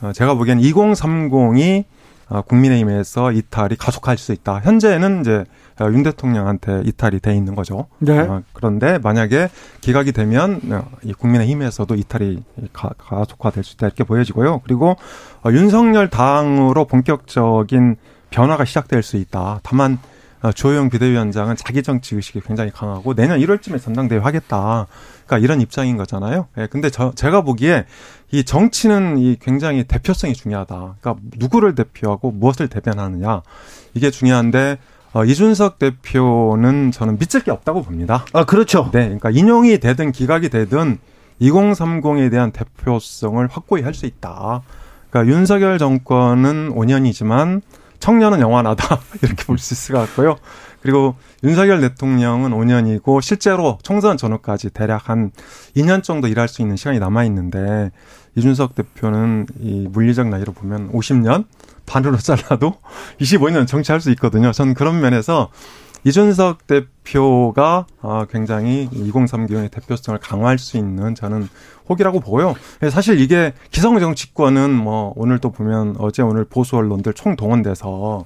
어, 0.00 0.12
제가 0.12 0.34
보기엔 0.34 0.60
2030이 0.60 1.84
어, 2.28 2.42
국민의힘에서 2.42 3.32
이탈이 3.32 3.76
가속할 3.76 4.18
수 4.18 4.32
있다. 4.32 4.60
현재는 4.60 5.22
이제 5.22 5.38
어, 5.40 5.42
윤 5.86 6.02
대통령한테 6.02 6.82
이탈이 6.84 7.20
돼 7.20 7.34
있는 7.34 7.54
거죠. 7.54 7.86
네. 7.98 8.18
어, 8.18 8.42
그런데 8.52 8.98
만약에 8.98 9.48
기각이 9.80 10.12
되면 10.12 10.60
어, 10.70 10.88
이 11.02 11.12
국민의힘에서도 11.12 11.94
이탈이 11.94 12.42
가, 12.72 12.90
가속화될 12.98 13.64
수 13.64 13.74
있다 13.74 13.86
이렇게 13.86 14.04
보여지고요. 14.04 14.60
그리고 14.64 14.96
어, 15.44 15.50
윤석열 15.50 16.08
당으로 16.08 16.86
본격적인 16.86 17.96
변화가 18.30 18.64
시작될 18.64 19.02
수 19.02 19.16
있다. 19.16 19.60
다만 19.62 19.98
어, 20.40 20.52
조영 20.52 20.88
비대위원장은 20.88 21.56
자기 21.56 21.82
정치 21.82 22.14
의식이 22.14 22.40
굉장히 22.40 22.70
강하고 22.70 23.14
내년 23.14 23.40
1월쯤에 23.40 23.80
전당대회 23.82 24.20
하겠다. 24.20 24.86
그러니까 25.26 25.38
이런 25.44 25.60
입장인 25.60 25.96
거잖아요. 25.96 26.46
예, 26.58 26.66
근데 26.66 26.90
저, 26.90 27.12
제가 27.14 27.42
보기에 27.42 27.86
이 28.30 28.44
정치는 28.44 29.18
이 29.18 29.36
굉장히 29.40 29.84
대표성이 29.84 30.34
중요하다. 30.34 30.96
그러니까 31.00 31.16
누구를 31.38 31.74
대표하고 31.74 32.30
무엇을 32.30 32.68
대변하느냐. 32.68 33.42
이게 33.94 34.10
중요한데 34.10 34.78
어, 35.18 35.24
이준석 35.24 35.80
대표는 35.80 36.92
저는 36.92 37.18
믿을 37.18 37.40
게 37.42 37.50
없다고 37.50 37.82
봅니다. 37.82 38.24
아, 38.32 38.44
그렇죠. 38.44 38.88
네. 38.92 39.04
그러니까 39.04 39.30
인용이 39.30 39.78
되든 39.78 40.12
기각이 40.12 40.48
되든 40.48 40.98
2030에 41.40 42.30
대한 42.30 42.52
대표성을 42.52 43.48
확고히 43.50 43.82
할 43.82 43.94
수 43.94 44.06
있다. 44.06 44.62
그러니까 45.10 45.34
윤석열 45.34 45.76
정권은 45.78 46.72
5년이지만 46.72 47.62
청년은 47.98 48.38
영원하다. 48.38 49.00
이렇게 49.22 49.44
볼 49.44 49.58
수 49.58 49.74
있을 49.74 49.96
것 49.96 50.02
같고요. 50.02 50.36
그리고 50.82 51.16
윤석열 51.42 51.80
대통령은 51.80 52.52
5년이고 52.52 53.20
실제로 53.20 53.78
총선 53.82 54.16
전후까지 54.16 54.70
대략 54.70 55.08
한 55.08 55.32
2년 55.76 56.04
정도 56.04 56.28
일할 56.28 56.46
수 56.46 56.62
있는 56.62 56.76
시간이 56.76 57.00
남아 57.00 57.24
있는데 57.24 57.90
이준석 58.36 58.76
대표는 58.76 59.46
이 59.58 59.88
물리적 59.90 60.28
나이로 60.28 60.52
보면 60.52 60.92
50년 60.92 61.46
반으로 61.88 62.16
잘라도 62.22 62.74
25년 63.20 63.66
정치할 63.66 64.00
수 64.00 64.10
있거든요. 64.12 64.52
저는 64.52 64.74
그런 64.74 65.00
면에서 65.00 65.50
이준석 66.04 66.66
대표가 66.66 67.86
어, 68.00 68.24
굉장히 68.30 68.88
2030의 68.92 69.70
대표성을 69.70 70.18
강화할 70.20 70.58
수 70.58 70.76
있는 70.76 71.14
저는 71.14 71.48
혹이라고 71.88 72.20
보고요. 72.20 72.54
사실 72.90 73.18
이게 73.20 73.52
기성 73.70 73.98
정치권은 73.98 74.72
뭐 74.72 75.12
오늘 75.16 75.38
또 75.38 75.50
보면 75.50 75.96
어제 75.98 76.22
오늘 76.22 76.44
보수 76.44 76.76
언론들 76.76 77.14
총동원돼서 77.14 78.24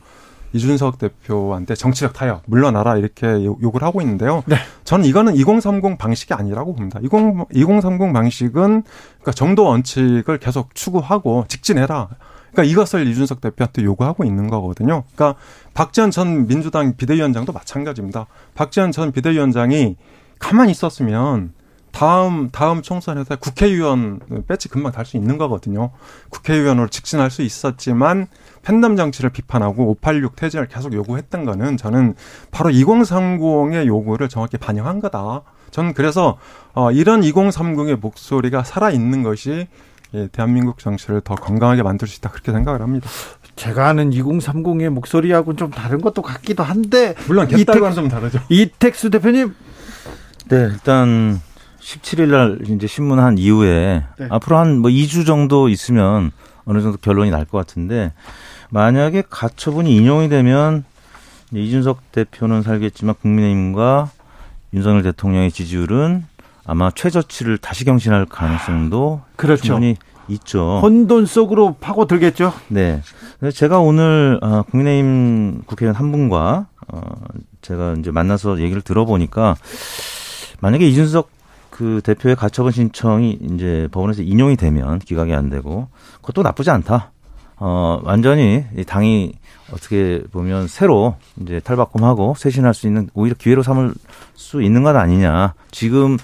이준석 0.53 0.99
대표한테 0.99 1.75
정치적 1.75 2.13
타협 2.13 2.43
물러나라 2.47 2.97
이렇게 2.99 3.27
욕을 3.45 3.83
하고 3.83 4.03
있는데요. 4.03 4.43
네. 4.47 4.57
저는 4.85 5.07
이거는 5.07 5.35
2030 5.35 5.97
방식이 5.97 6.35
아니라고 6.35 6.75
봅니다. 6.75 7.01
20, 7.03 7.47
2030 7.55 8.13
방식은 8.13 8.83
그러니까 8.83 9.33
정도 9.35 9.65
원칙을 9.65 10.39
계속 10.39 10.75
추구하고 10.75 11.47
직진해라. 11.49 12.09
그러니까 12.53 12.71
이것을 12.71 13.07
이준석 13.07 13.41
대표한테 13.41 13.83
요구하고 13.83 14.25
있는 14.25 14.49
거거든요. 14.49 15.05
그러니까 15.15 15.41
박지원 15.75 16.11
전 16.11 16.47
민주당 16.47 16.97
비대위원장도 16.97 17.53
마찬가지입니다. 17.53 18.27
박지원 18.55 18.93
전 18.93 19.11
비대위원장이 19.13 19.97
가만히 20.39 20.71
있었으면 20.73 21.53
다음 21.93 22.49
다음 22.51 22.81
총선에서 22.81 23.37
국회의원 23.37 24.21
배치 24.49 24.69
금방 24.69 24.93
달 24.93 25.05
수 25.05 25.17
있는 25.19 25.37
거거든요. 25.37 25.91
국회의원으로 26.31 26.89
직진할 26.89 27.31
수 27.31 27.43
있었지만 27.43 28.29
팬덤 28.63 28.97
정치를 28.97 29.31
비판하고 29.31 29.91
586 29.91 30.37
퇴진을 30.37 30.69
계속 30.69 30.95
요구했던 30.95 31.45
거는 31.45 31.77
저는 31.77 32.15
바로 32.51 32.71
2030의 32.71 33.87
요구를 33.87 34.29
정확히 34.29 34.57
반영한 34.57 35.01
거다. 35.01 35.43
저는 35.71 35.93
그래서 35.95 36.39
어 36.75 36.91
이런 36.93 37.21
2030의 37.23 38.01
목소리가 38.01 38.65
살아 38.65 38.91
있는 38.91 39.23
것이 39.23 39.69
예, 40.15 40.29
대한민국 40.31 40.79
정치를 40.79 41.23
더 41.23 41.35
건강하게 41.35 41.83
만들 41.83 42.07
수 42.07 42.19
있다 42.19 42.31
그렇게 42.31 42.53
생각을 42.53 42.83
합니다. 42.83 43.09
제가 43.57 43.89
아는 43.89 44.11
2030의 44.11 44.91
목소리하고는 44.91 45.57
좀 45.57 45.71
다른 45.71 46.01
것도 46.01 46.21
같기도 46.23 46.63
한데 46.63 47.15
물론 47.27 47.49
개딸과는 47.49 47.95
좀 47.95 48.09
다르죠. 48.09 48.41
이택수 48.51 49.11
대표님. 49.11 49.55
네, 50.49 50.57
일단 50.71 51.41
17일 51.81 52.27
날 52.31 52.59
이제 52.69 52.87
신문한 52.87 53.39
이후에 53.39 54.05
네. 54.19 54.27
앞으로 54.31 54.59
한 54.59 54.79
뭐 54.79 54.91
2주 54.91 55.25
정도 55.27 55.69
있으면 55.69 56.31
어느 56.65 56.81
정도 56.83 56.99
결론이 56.99 57.31
날 57.31 57.47
것 57.47 57.59
같은데 57.59 58.13
만약에 58.71 59.25
가처분이 59.29 59.95
인용이 59.97 60.29
되면 60.29 60.85
이준석 61.53 62.13
대표는 62.13 62.63
살겠지만 62.63 63.15
국민의힘과 63.21 64.11
윤석열 64.75 65.03
대통령의 65.03 65.51
지지율은 65.53 66.25
아마 66.65 66.91
최저치를 66.91 67.59
다시 67.59 67.85
경신할 67.85 68.27
가능성도 68.27 69.23
그렇죠. 69.37 69.63
충분히 69.63 69.97
있죠. 70.29 70.79
혼돈 70.81 71.27
속으로 71.27 71.77
파고들겠죠. 71.81 72.53
네. 72.69 73.03
제가 73.55 73.81
오늘 73.81 74.39
어, 74.43 74.63
국민의힘 74.71 75.63
국회의원 75.67 75.97
한 75.97 76.13
분과 76.13 76.67
어, 76.89 77.01
제가 77.61 77.97
이제 77.99 78.11
만나서 78.11 78.61
얘기를 78.61 78.83
들어보니까 78.83 79.57
만약에 80.61 80.87
이준석 80.87 81.29
그 81.71 82.01
대표의 82.05 82.37
가처분 82.37 82.71
신청이 82.71 83.39
이제 83.43 83.89
법원에서 83.91 84.23
인용이 84.23 84.57
되면 84.57 84.99
기각이 84.99 85.33
안 85.33 85.51
되고 85.51 85.89
그것도 86.21 86.43
나쁘지 86.43 86.71
않다. 86.71 87.11
어, 87.57 88.01
완전히 88.05 88.65
당이 88.87 89.35
어떻게 89.73 90.23
보면 90.31 90.69
새로 90.69 91.17
이제 91.41 91.61
탈바꿈하고 91.61 92.35
쇄신할 92.37 92.75
수 92.75 92.87
있는 92.87 93.09
오히려 93.15 93.35
기회로 93.39 93.63
삼을 93.63 93.95
수 94.35 94.63
있는 94.63 94.83
것 94.83 94.95
아니냐. 94.95 95.55
지금 95.71 96.19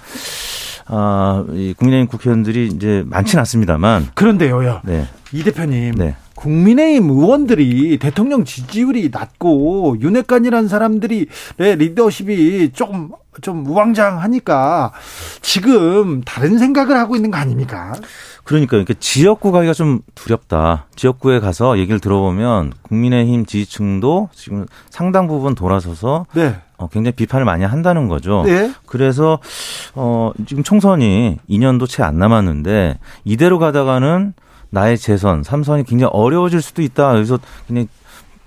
아, 0.91 1.45
이 1.51 1.73
국민의힘 1.77 2.07
국회의원들이 2.07 2.67
이제 2.67 3.03
많지는 3.05 3.39
않습니다만. 3.41 4.07
그런데요요. 4.15 4.81
네. 4.83 5.07
이 5.31 5.43
대표님. 5.43 5.95
네. 5.95 6.15
국민의힘 6.39 7.09
의원들이 7.09 7.99
대통령 7.99 8.45
지지율이 8.45 9.09
낮고 9.11 9.97
윤핵관이라는 9.99 10.69
사람들이 10.69 11.27
네, 11.57 11.75
리더십이 11.75 12.71
조금 12.73 13.09
좀 13.41 13.65
우왕좌왕하니까 13.67 14.93
지금 15.41 16.21
다른 16.21 16.57
생각을 16.57 16.95
하고 16.95 17.15
있는 17.17 17.29
거 17.29 17.37
아닙니까? 17.37 17.93
그러니까 18.45 18.77
이렇게 18.77 18.93
지역구 18.93 19.51
가기가 19.51 19.73
좀 19.73 19.99
두렵다. 20.15 20.87
지역구에 20.95 21.39
가서 21.39 21.77
얘기를 21.77 21.99
들어보면 21.99 22.73
국민의힘 22.83 23.45
지지층도 23.45 24.29
지금 24.33 24.65
상당 24.89 25.27
부분 25.27 25.55
돌아서서 25.55 26.25
네. 26.33 26.55
어, 26.77 26.87
굉장히 26.87 27.15
비판을 27.15 27.45
많이 27.45 27.65
한다는 27.65 28.07
거죠. 28.07 28.43
네. 28.45 28.71
그래서 28.85 29.39
어, 29.93 30.31
지금 30.47 30.63
총선이 30.63 31.37
2년도 31.49 31.87
채 31.87 32.01
안 32.01 32.17
남았는데 32.17 32.97
이대로 33.25 33.59
가다가는 33.59 34.33
나의 34.69 34.97
재선, 34.97 35.43
삼선이 35.43 35.83
굉장히 35.83 36.11
어려워질 36.13 36.61
수도 36.61 36.81
있다. 36.81 37.13
그래서 37.13 37.39
그냥 37.67 37.87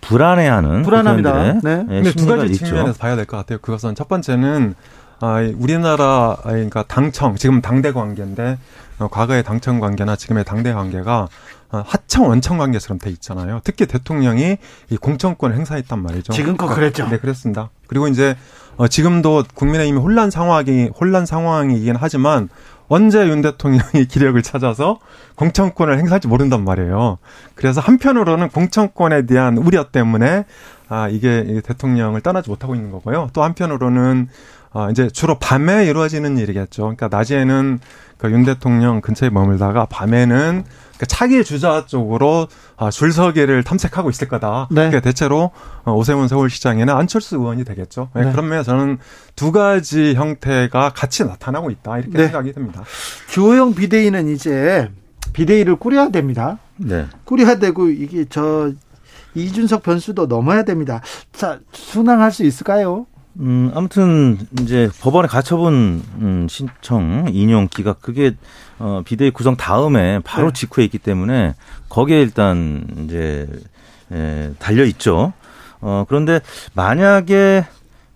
불안해하는 0.01 0.83
불안합니다. 0.83 1.61
네. 1.63 1.85
네. 1.89 2.03
두 2.13 2.27
가지 2.27 2.53
있죠. 2.53 2.67
측면에서 2.67 2.99
봐야 2.99 3.17
될 3.17 3.25
것 3.27 3.37
같아요. 3.37 3.59
그것은 3.61 3.95
첫 3.95 4.09
번째는 4.09 4.75
아, 5.21 5.37
우리나라 5.57 6.37
그러니까 6.43 6.83
당청 6.89 7.37
지금 7.37 7.61
당대 7.61 7.93
관계인데 7.93 8.59
어, 8.99 9.09
과거의 9.09 9.45
당청 9.45 9.79
관계나 9.79 10.17
지금의 10.17 10.45
당대 10.45 10.73
관계가 10.73 11.29
어, 11.71 11.83
하청 11.87 12.29
원청 12.29 12.59
관계처럼 12.59 12.99
돼 12.99 13.11
있잖아요. 13.11 13.61
특히 13.63 13.87
대통령이 13.87 14.57
이 14.91 14.97
공천권을 14.97 15.57
행사했단 15.57 16.03
말이죠. 16.03 16.33
지금껏 16.33 16.67
그랬죠. 16.67 17.09
네, 17.09 17.19
그렇습니다. 17.19 17.71
그리고 17.87 18.09
이제 18.09 18.37
어, 18.77 18.89
지금도 18.89 19.45
국민의힘이 19.55 19.99
혼란 20.01 20.31
상황이 20.31 20.91
혼란 20.99 21.25
상황이긴 21.25 21.95
하지만 21.97 22.49
언제 22.93 23.27
윤 23.27 23.41
대통령이 23.41 24.05
기력을 24.07 24.41
찾아서 24.43 24.99
공천권을 25.37 25.99
행사할지 25.99 26.29
모른단 26.29 26.63
말이에요. 26.63 27.17
그래서 27.55 27.81
한편으로는 27.81 28.51
공천권에 28.51 29.25
대한 29.25 29.57
우려 29.57 29.85
때문에 29.85 30.45
아 30.91 31.09
이게 31.09 31.63
대통령을 31.65 32.21
떠나지 32.21 32.51
못하고 32.51 32.75
있는 32.75 32.91
거고요. 32.91 33.31
또 33.33 33.43
한편으로는 33.43 34.29
아 34.73 34.89
이제 34.91 35.09
주로 35.11 35.39
밤에 35.39 35.87
이루어지는 35.87 36.39
일이겠죠. 36.39 36.83
그러니까 36.83 37.09
낮에는 37.09 37.81
그윤 38.19 38.45
대통령 38.45 39.01
근처에 39.01 39.31
머물다가 39.31 39.87
밤에는 39.87 40.65
그 40.97 41.07
차기 41.07 41.43
주자 41.43 41.85
쪽으로 41.87 42.47
아, 42.77 42.91
줄서기를 42.91 43.65
탐색하고 43.65 44.09
있을 44.11 44.29
거다. 44.29 44.69
네. 44.71 44.77
그러니까 44.77 45.01
대체로 45.01 45.51
어, 45.85 45.93
오세훈 45.93 46.29
서울시장에는 46.29 46.95
안철수 46.95 47.37
의원이 47.37 47.65
되겠죠. 47.65 48.11
네. 48.15 48.23
네. 48.23 48.31
그러면 48.31 48.63
저는 48.63 48.99
두 49.35 49.51
가지 49.51 50.15
형태가 50.15 50.91
같이 50.91 51.25
나타나고 51.25 51.71
있다 51.71 51.99
이렇게 51.99 52.17
네. 52.17 52.25
생각이 52.27 52.53
듭니다. 52.53 52.85
주호영 53.31 53.75
비대위는 53.75 54.29
이제 54.29 54.89
비대위를 55.33 55.77
꾸려야 55.77 56.11
됩니다. 56.11 56.59
네. 56.77 57.07
꾸려야 57.25 57.59
되고 57.59 57.89
이게 57.89 58.25
저 58.31 58.71
이준석 59.35 59.83
변수도 59.83 60.27
넘어야 60.27 60.63
됩니다. 60.63 61.01
자 61.33 61.59
순항할 61.73 62.31
수 62.31 62.45
있을까요? 62.45 63.07
음, 63.41 63.71
아무튼 63.75 64.39
이제 64.61 64.91
법원에 65.01 65.27
가처분 65.27 66.03
음, 66.21 66.47
신청 66.51 67.27
인용 67.33 67.69
기각 67.69 68.03
그게 68.03 68.35
어 68.79 69.03
비대위 69.05 69.31
구성 69.31 69.57
다음에 69.57 70.21
바로 70.21 70.49
네. 70.49 70.53
직후에 70.53 70.85
있기 70.85 70.99
때문에 70.99 71.55
거기에 71.89 72.21
일단 72.21 72.87
이제 73.05 73.49
에, 74.13 74.51
달려 74.59 74.85
있죠. 74.85 75.33
어 75.81 76.05
그런데 76.09 76.41
만약에 76.75 77.67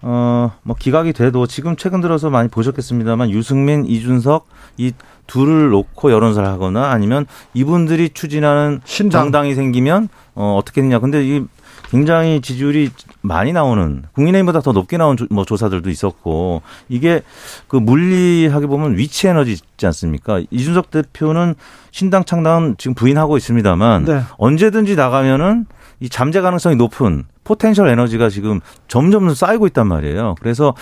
어 0.03 0.37
뭐 0.63 0.77
기각이 0.79 1.13
돼도 1.13 1.47
지금 1.47 1.77
최근 1.77 2.01
들어서 2.01 2.29
많이 2.31 2.49
보셨겠습니다만 2.49 3.31
유승민, 3.31 3.87
이준석 3.87 4.49
이 4.79 4.93
둘을 5.27 5.71
놓고 5.71 6.13
여론사를 6.13 6.47
하거나 6.49 6.91
아니면 6.91 7.27
이분들이 7.55 8.11
추진하는 8.11 8.81
신당. 8.85 9.23
정당이 9.25 9.55
생기면 9.55 10.09
어 10.35 10.57
어떻게 10.61 10.83
되냐. 10.83 10.99
근데 10.99 11.25
이 11.27 11.45
굉장히 11.91 12.41
지지율이 12.41 12.91
많이 13.23 13.53
나오는 13.53 14.05
국민의힘보다 14.13 14.61
더 14.61 14.73
높게 14.73 14.97
나온 14.97 15.17
조, 15.17 15.27
뭐 15.31 15.45
조사들도 15.45 15.89
있었고 15.91 16.63
이게 16.89 17.23
그 17.69 17.77
물리하게 17.77 18.67
보면 18.67 18.97
위치 18.97 19.29
에너지 19.29 19.53
있지 19.53 19.87
않습니까? 19.87 20.41
이준석 20.51 20.91
대표는 20.91 21.55
신당 21.91 22.25
창당 22.25 22.75
지금 22.79 22.95
부인하고 22.95 23.37
있습니다만 23.37 24.05
네. 24.05 24.23
언제든지 24.39 24.97
나가면은 24.97 25.67
이 26.01 26.09
잠재 26.09 26.41
가능성이 26.41 26.77
높은 26.77 27.25
potential 27.45 27.89
에너지가 27.89 28.29
지금 28.29 28.61
점점 28.89 29.33
쌓이고 29.33 29.67
있단 29.69 29.87
말이에요. 29.87 30.35
그래서 30.41 30.75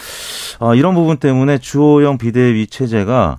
어, 0.59 0.75
이런 0.75 0.95
부분 0.95 1.19
때문에 1.19 1.59
주호영 1.59 2.19
비대위 2.19 2.67
체제가 2.67 3.39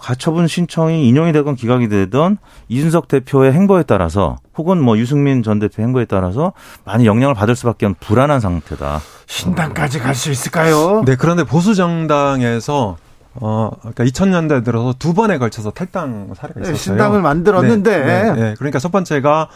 가처분 0.00 0.48
신청이 0.48 1.06
인용이 1.08 1.32
되건 1.32 1.54
기각이 1.54 1.88
되던 1.88 2.38
이준석 2.68 3.06
대표의 3.08 3.52
행보에 3.52 3.84
따라서 3.84 4.36
혹은 4.56 4.82
뭐 4.82 4.98
유승민 4.98 5.42
전 5.44 5.58
대표 5.60 5.82
행보에 5.82 6.06
따라서 6.06 6.52
많이 6.84 7.06
영향을 7.06 7.34
받을 7.34 7.54
수밖에 7.54 7.86
없는 7.86 7.96
불안한 8.00 8.40
상태다. 8.40 9.00
신당까지 9.26 9.98
갈 10.00 10.14
수 10.14 10.30
있을까요? 10.30 11.02
네, 11.04 11.14
그런데 11.14 11.44
보수 11.44 11.74
정당에서 11.74 12.96
어, 13.34 13.70
그러니까 13.80 14.04
2000년대 14.04 14.64
들어서 14.64 14.94
두 14.98 15.12
번에 15.14 15.38
걸쳐서 15.38 15.70
탈당 15.70 16.32
사례가 16.34 16.60
네, 16.60 16.70
있었어요. 16.70 16.76
신당을 16.78 17.20
만들었는데. 17.22 17.98
네, 17.98 18.22
네, 18.22 18.32
네. 18.32 18.54
그러니까 18.58 18.78
첫 18.78 18.90
번째가 18.90 19.48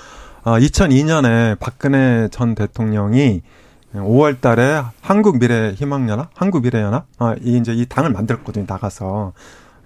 어, 0.45 0.53
2002년에 0.59 1.59
박근혜 1.59 2.29
전 2.31 2.55
대통령이 2.55 3.41
5월 3.95 4.41
달에 4.41 4.83
한국 5.01 5.39
미래 5.41 5.73
희망연합, 5.73 6.29
한국 6.35 6.63
미래 6.63 6.81
연합, 6.81 7.07
아, 7.19 7.35
이 7.43 7.57
이제 7.57 7.73
이 7.73 7.87
당을 7.87 8.11
만들었거든요, 8.13 8.65
나가서. 8.69 9.33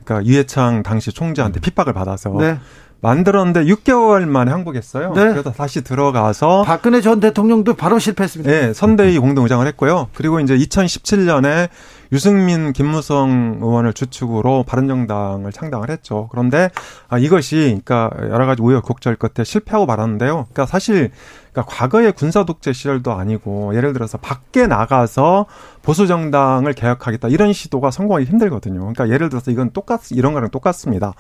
그러니까 0.05 0.27
유해창 0.27 0.83
당시 0.83 1.13
총재한테 1.13 1.61
핍박을 1.61 1.93
받아서. 1.93 2.31
네. 2.39 2.59
만들었는데 3.05 3.65
6개월 3.67 4.25
만에 4.25 4.51
항복했어요. 4.51 5.13
네. 5.13 5.29
그래서 5.29 5.53
다시 5.53 5.85
들어가서 5.85 6.63
박근혜 6.63 7.03
전 7.03 7.21
대통령도 7.21 7.75
바로 7.75 7.99
실패했습니다. 7.99 8.51
네, 8.51 8.73
선대위 8.73 9.19
공동의장을 9.19 9.67
했고요. 9.67 10.09
그리고 10.15 10.41
이제 10.41 10.57
2017년에 10.57 11.69
유승민, 12.13 12.73
김무성 12.73 13.59
의원을 13.61 13.93
주축으로 13.93 14.63
바른정당을 14.63 15.53
창당을 15.53 15.91
했죠. 15.91 16.29
그런데 16.31 16.71
아, 17.09 17.19
이것이 17.19 17.79
그러니까 17.85 18.11
여러 18.31 18.47
가지 18.47 18.63
우여곡절 18.63 19.17
끝에 19.17 19.45
실패하고 19.45 19.85
말았는데요. 19.85 20.47
그러니까 20.51 20.65
사실 20.65 21.11
그러니까 21.55 21.75
과거의 21.75 22.13
군사 22.13 22.45
독재 22.45 22.73
시절도 22.73 23.13
아니고 23.13 23.77
예를 23.77 23.93
들어서 23.93 24.19
밖에 24.19 24.67
나가서 24.67 25.47
보수 25.83 26.09
정당을 26.09 26.73
개혁하겠다 26.73 27.29
이런 27.29 27.53
시도가 27.53 27.93
성공하기 27.93 28.27
힘들거든요. 28.27 28.81
그러니까 28.81 29.09
예를 29.09 29.29
들어서 29.29 29.53
이건 29.53 29.71
똑같 29.71 30.11
이런 30.11 30.35
거랑 30.35 30.51
똑같습니다. 30.51 31.15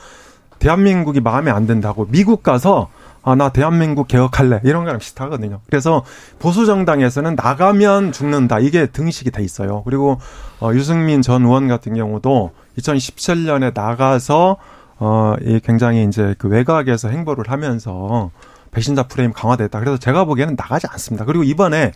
대한민국이 0.58 1.20
마음에 1.20 1.50
안 1.50 1.66
든다고 1.66 2.08
미국 2.10 2.42
가서 2.42 2.88
아, 3.22 3.34
나 3.34 3.48
대한민국 3.48 4.06
개혁할래. 4.06 4.60
이런 4.64 4.84
거랑 4.84 4.98
비슷하거든요. 4.98 5.60
그래서 5.66 6.04
보수정당에서는 6.40 7.36
나가면 7.36 8.12
죽는다. 8.12 8.58
이게 8.58 8.84
등식이 8.84 9.30
돼 9.30 9.42
있어요. 9.42 9.82
그리고, 9.84 10.18
어, 10.60 10.72
유승민 10.74 11.22
전 11.22 11.42
의원 11.44 11.66
같은 11.66 11.94
경우도 11.94 12.50
2017년에 12.76 13.72
나가서, 13.74 14.58
어, 14.98 15.34
이 15.40 15.58
굉장히 15.64 16.04
이제 16.04 16.34
그 16.36 16.48
외곽에서 16.48 17.08
행보를 17.08 17.50
하면서 17.50 18.30
배신자 18.74 19.04
프레임 19.04 19.32
강화됐다. 19.32 19.78
그래서 19.80 19.96
제가 19.96 20.24
보기에는 20.24 20.56
나가지 20.56 20.86
않습니다. 20.90 21.24
그리고 21.24 21.44
이번에 21.44 21.92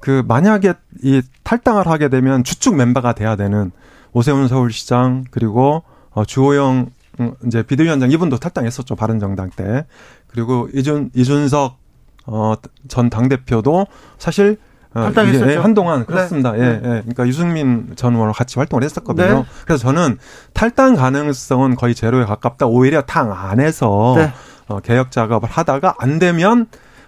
그 0.00 0.22
만약에 0.26 0.74
이 1.02 1.20
탈당을 1.42 1.86
하게 1.86 2.08
되면 2.08 2.42
주축 2.42 2.76
멤버가 2.76 3.12
돼야 3.12 3.36
되는 3.36 3.70
오세훈 4.12 4.48
서울시장 4.48 5.24
그리고 5.30 5.82
어, 6.10 6.24
주호영 6.24 6.86
음, 7.20 7.34
이제 7.46 7.62
비대위원장 7.62 8.10
이분도 8.10 8.38
탈당했었죠 8.38 8.96
바른정당 8.96 9.50
때 9.50 9.86
그리고 10.28 10.68
이준 10.72 11.10
이준석 11.14 11.78
어전 12.24 13.10
당 13.10 13.28
대표도 13.28 13.86
사실 14.18 14.56
어, 14.94 15.02
탈당했었죠. 15.02 15.52
예, 15.52 15.56
한동안 15.56 16.00
네. 16.00 16.04
그렇습니다. 16.06 16.52
네. 16.52 16.58
예, 16.58 16.74
예. 16.74 16.80
그러니까 16.80 17.26
유승민 17.28 17.92
전 17.94 18.14
의원과 18.14 18.32
같이 18.32 18.58
활동을 18.58 18.82
했었거든요. 18.82 19.34
네. 19.34 19.44
그래서 19.64 19.82
저는 19.82 20.18
탈당 20.52 20.96
가능성은 20.96 21.76
거의 21.76 21.94
제로에 21.94 22.24
가깝다. 22.24 22.66
오히려 22.66 23.02
당 23.02 23.32
안에서 23.32 24.14
네. 24.16 24.32
어, 24.70 24.80
개혁 24.80 25.10
작업을 25.10 25.48
하다가 25.48 25.96
안 25.98 26.18
되면 26.18 26.66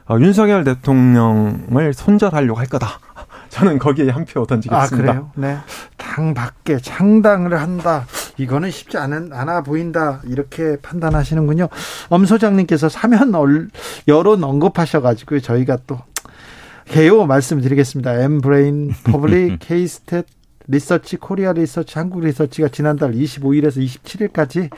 어, 0.09 0.17
윤석열 0.19 0.65
대통령을 0.65 1.95
손절하려고 1.95 2.59
할 2.59 2.67
거다. 2.67 2.99
저는 3.51 3.79
거기에 3.79 4.11
한 4.11 4.25
표 4.25 4.45
던지겠습니다. 4.47 5.11
아, 5.11 5.15
그래요? 5.15 5.31
네. 5.37 5.59
당 5.97 6.35
밖에 6.35 6.79
창당을 6.79 7.61
한다. 7.61 8.05
이거는 8.39 8.71
쉽지 8.71 8.97
않은, 8.99 9.33
않아 9.33 9.63
보인다. 9.63 10.21
이렇게 10.25 10.77
판단하시는군요. 10.83 11.69
엄 12.09 12.25
소장님께서 12.27 12.89
사면 12.89 13.33
여론 14.09 14.43
언급하셔가지고 14.43 15.41
저희가 15.41 15.79
또 15.87 16.01
개요 16.87 17.27
말씀드리겠습니다. 17.27 18.23
엠브레인 18.23 18.93
퍼블릭 19.05 19.61
케이스탯 19.61 20.25
리서치 20.69 21.17
코리아 21.17 21.53
리서치 21.53 21.99
한국 21.99 22.21
리서치가 22.21 22.69
지난달 22.69 23.13
25일에서 23.13 23.85
27일까지 23.85 24.71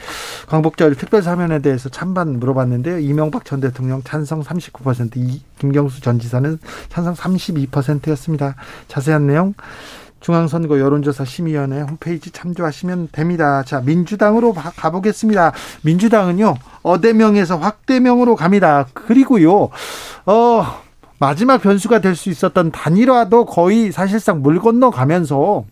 광복절 0.47 0.95
특별 0.95 1.23
사면에 1.23 1.61
대해서 1.61 1.89
찬반 1.89 2.39
물어봤는데요. 2.39 2.99
이명박 2.99 3.45
전 3.45 3.61
대통령 3.61 4.03
찬성 4.03 4.43
39%, 4.43 5.17
이 5.17 5.43
김경수 5.59 6.01
전 6.01 6.19
지사는 6.19 6.59
찬성 6.89 7.15
32%였습니다. 7.15 8.57
자세한 8.89 9.27
내용 9.27 9.55
중앙선거 10.21 10.81
여론조사 10.81 11.27
심의위원회 11.27 11.83
홈페이지 11.83 12.31
참조하시면 12.31 13.11
됩니다. 13.13 13.63
자, 13.63 13.83
민주당으로 13.83 14.55
가보겠습니다. 14.55 15.53
민주당은요, 15.83 16.55
어대명에서 16.83 17.59
확대명으로 17.59 18.35
갑니다. 18.35 18.87
그리고요, 18.95 19.69
어, 20.25 20.65
마지막 21.19 21.59
변수가 21.61 22.01
될 22.01 22.17
수 22.17 22.31
있었던 22.31 22.71
단일화도 22.71 23.45
거의 23.45 23.93
사실상 23.93 24.41
물 24.41 24.61
건너가면서 24.61 25.65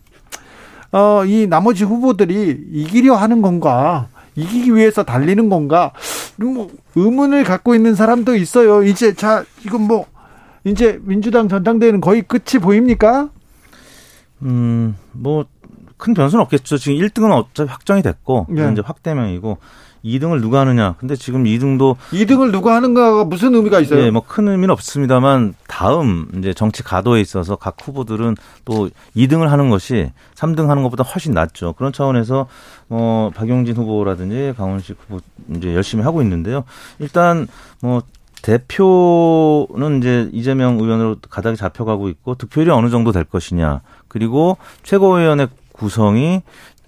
어, 0.93 1.25
이 1.25 1.47
나머지 1.47 1.83
후보들이 1.83 2.67
이기려 2.71 3.15
하는 3.15 3.41
건가? 3.41 4.07
이기기 4.35 4.73
위해서 4.75 5.03
달리는 5.03 5.49
건가? 5.49 5.91
뭐 6.37 6.69
의문을 6.95 7.43
갖고 7.43 7.75
있는 7.75 7.93
사람도 7.95 8.35
있어요. 8.35 8.83
이제 8.83 9.13
자, 9.13 9.43
이건 9.65 9.81
뭐 9.81 10.05
이제 10.63 10.99
민주당 11.03 11.49
전당대회는 11.49 11.99
거의 11.99 12.21
끝이 12.21 12.61
보입니까? 12.61 13.29
음, 14.43 14.95
뭐 15.11 15.45
큰 16.03 16.13
변수는 16.13 16.43
없겠죠. 16.43 16.77
지금 16.77 16.97
1등은 16.97 17.31
어차피 17.31 17.71
확정이 17.71 18.01
됐고 18.01 18.47
네. 18.49 18.69
이제 18.73 18.81
확대명이고 18.83 19.57
2등을 20.03 20.41
누가 20.41 20.61
하느냐. 20.61 20.95
근데 20.99 21.15
지금 21.15 21.45
2등도 21.45 21.95
2등을 22.11 22.51
누가 22.51 22.75
하는가가 22.75 23.23
무슨 23.25 23.55
의미가 23.55 23.79
있어요? 23.79 24.01
네, 24.01 24.11
뭐큰 24.11 24.47
의미는 24.47 24.71
없습니다만 24.71 25.53
다음 25.67 26.27
이제 26.37 26.53
정치 26.53 26.83
가도에 26.83 27.21
있어서 27.21 27.55
각 27.55 27.77
후보들은 27.81 28.35
또 28.65 28.89
2등을 29.15 29.47
하는 29.47 29.69
것이 29.69 30.11
3등 30.35 30.67
하는 30.67 30.83
것보다 30.83 31.03
훨씬 31.03 31.33
낫죠. 31.33 31.73
그런 31.73 31.93
차원에서 31.93 32.47
뭐 32.87 33.29
박용진 33.31 33.75
후보라든지 33.75 34.53
강원식 34.57 34.97
후보 35.07 35.21
이제 35.55 35.73
열심히 35.73 36.03
하고 36.03 36.21
있는데요. 36.21 36.63
일단 36.99 37.47
뭐 37.81 38.01
대표는 38.41 39.99
이제 39.99 40.29
이재명 40.33 40.77
의원으로 40.77 41.15
가닥이 41.29 41.55
잡혀가고 41.55 42.09
있고 42.09 42.35
득표율이 42.35 42.69
어느 42.71 42.89
정도 42.89 43.13
될 43.13 43.23
것이냐. 43.23 43.81
그리고 44.09 44.57
최고위원회 44.83 45.47
구성이 45.71 46.41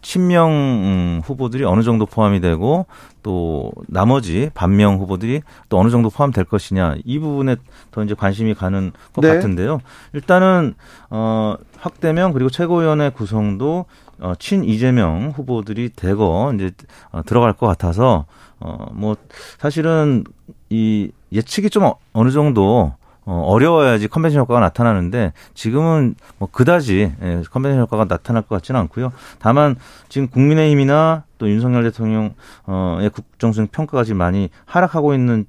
친명 0.06 0.52
음, 0.52 1.22
후보들이 1.26 1.64
어느 1.66 1.82
정도 1.82 2.06
포함이 2.06 2.40
되고 2.40 2.86
또 3.24 3.72
나머지 3.88 4.52
반명 4.54 4.98
후보들이 5.00 5.42
또 5.68 5.80
어느 5.80 5.90
정도 5.90 6.12
포함될 6.12 6.46
것이냐 6.46 6.98
이 7.04 7.18
부분에 7.18 7.56
더 7.90 8.04
이제 8.04 8.14
관심이 8.14 8.54
가는 8.54 8.92
것 9.14 9.22
네. 9.22 9.30
같은데요. 9.34 9.80
일단은 10.14 10.76
어 11.10 11.56
확대명 11.80 12.34
그리고 12.34 12.52
최고위원회 12.52 13.10
구성도 13.10 13.86
어, 14.20 14.34
친 14.38 14.64
이재명 14.64 15.34
후보들이 15.36 15.90
대거 15.90 16.54
이제 16.54 16.72
어, 17.12 17.24
들어갈 17.26 17.54
것 17.54 17.66
같아서 17.66 18.26
어 18.60 18.86
뭐 18.94 19.16
사실은 19.58 20.24
이 20.70 21.10
예측이 21.34 21.70
좀 21.72 21.92
어느 22.14 22.30
정도 22.30 22.94
어, 23.26 23.42
어려워야지 23.48 24.08
컨벤션 24.08 24.42
효과가 24.42 24.60
나타나는데 24.60 25.34
지금은 25.54 26.16
뭐 26.38 26.48
그다지 26.52 27.14
예, 27.22 27.42
컨벤션 27.50 27.80
효과가 27.82 28.06
나타날 28.06 28.44
것 28.44 28.56
같지는 28.56 28.80
않고요. 28.82 29.12
다만 29.40 29.76
지금 30.10 30.28
국민의힘이나 30.28 31.24
또 31.38 31.50
윤석열 31.50 31.84
대통령의 31.84 33.10
국정수행 33.12 33.68
평가가 33.72 34.04
지금 34.04 34.18
많이 34.18 34.50
하락하고 34.66 35.14
있는 35.14 35.46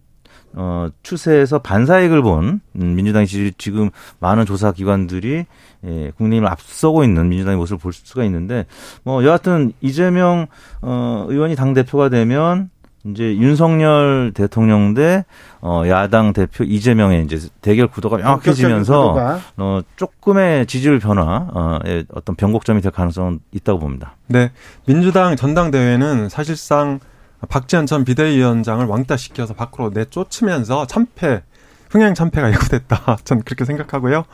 어, 0.58 0.88
추세에서 1.02 1.58
반사익을 1.58 2.22
본 2.22 2.60
음, 2.76 2.94
민주당이 2.94 3.26
지금 3.58 3.90
많은 4.20 4.46
조사 4.46 4.72
기관들이 4.72 5.44
예, 5.84 6.12
국민의힘을 6.16 6.50
앞서고 6.50 7.04
있는 7.04 7.28
민주당의 7.28 7.58
모습을 7.58 7.78
볼 7.78 7.92
수가 7.92 8.24
있는데 8.24 8.64
뭐 9.04 9.22
여하튼 9.22 9.72
이재명 9.82 10.46
어, 10.80 11.26
의원이 11.28 11.56
당 11.56 11.74
대표가 11.74 12.08
되면 12.08 12.70
이제 13.10 13.36
윤석열 13.36 14.32
대통령 14.34 14.94
대 14.94 15.24
어, 15.60 15.82
야당 15.86 16.32
대표 16.32 16.64
이재명의 16.64 17.24
이제 17.24 17.48
대결 17.60 17.86
구도가 17.88 18.16
명확해지면서 18.18 19.40
어, 19.56 19.80
조금의 19.96 20.66
지지율 20.66 20.98
변화의 20.98 22.06
어떤 22.12 22.36
변곡점이 22.36 22.80
될 22.80 22.92
가능성은 22.92 23.40
있다고 23.52 23.78
봅니다. 23.78 24.16
네, 24.26 24.50
민주당 24.86 25.36
전당대회는 25.36 26.28
사실상 26.28 27.00
박지원 27.48 27.86
전 27.86 28.04
비대위원장을 28.04 28.84
왕따시켜서 28.86 29.54
밖으로 29.54 29.90
내쫓으면서 29.90 30.86
참패, 30.86 31.42
흥행 31.90 32.14
참패가 32.14 32.50
예고됐다. 32.50 33.18
전 33.24 33.42
그렇게 33.42 33.64
생각하고요. 33.64 34.24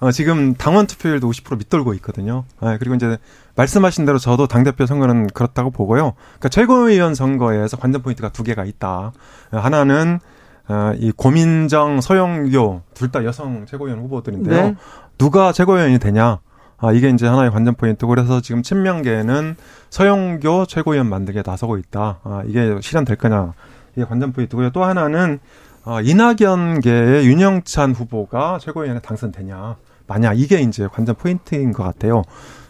어, 0.00 0.10
지금 0.10 0.54
당원 0.54 0.86
투표율도 0.86 1.30
50% 1.30 1.58
밑돌고 1.58 1.94
있거든요. 1.94 2.44
아, 2.60 2.76
그리고 2.78 2.96
이제 2.96 3.18
말씀하신 3.54 4.04
대로 4.06 4.18
저도 4.18 4.46
당대표 4.46 4.86
선거는 4.86 5.28
그렇다고 5.28 5.70
보고요. 5.70 6.12
그러니까 6.14 6.48
최고위원 6.48 7.14
선거에서 7.14 7.76
관전 7.76 8.02
포인트가 8.02 8.30
두 8.30 8.42
개가 8.42 8.64
있다. 8.64 9.12
하나는 9.50 10.20
어, 10.68 10.92
이 10.96 11.12
고민정, 11.12 12.00
서영교 12.00 12.82
둘 12.94 13.10
다 13.10 13.24
여성 13.24 13.66
최고위원 13.66 14.00
후보들인데요. 14.00 14.62
네. 14.62 14.74
누가 15.18 15.52
최고위원이 15.52 15.98
되냐? 15.98 16.38
아, 16.78 16.92
이게 16.92 17.10
이제 17.10 17.26
하나의 17.26 17.50
관전 17.50 17.74
포인트. 17.74 18.06
그래서 18.06 18.40
지금 18.40 18.62
친명계는 18.62 19.56
서영교 19.90 20.66
최고위원 20.66 21.08
만들게 21.08 21.42
나서고 21.44 21.76
있다. 21.78 22.20
아, 22.24 22.42
이게 22.46 22.76
실현될 22.80 23.16
거냐? 23.16 23.52
이게 23.94 24.04
관전 24.04 24.32
포인트고요. 24.32 24.70
또 24.70 24.82
하나는 24.84 25.40
어, 25.84 26.00
이낙연계의 26.00 27.26
윤영찬 27.26 27.92
후보가 27.92 28.58
최고위원에 28.60 29.00
당선되냐. 29.00 29.76
만약 30.06 30.38
이게 30.38 30.60
이제 30.60 30.88
관전 30.90 31.16
포인트인 31.16 31.72
것 31.72 31.82
같아요. 31.82 32.22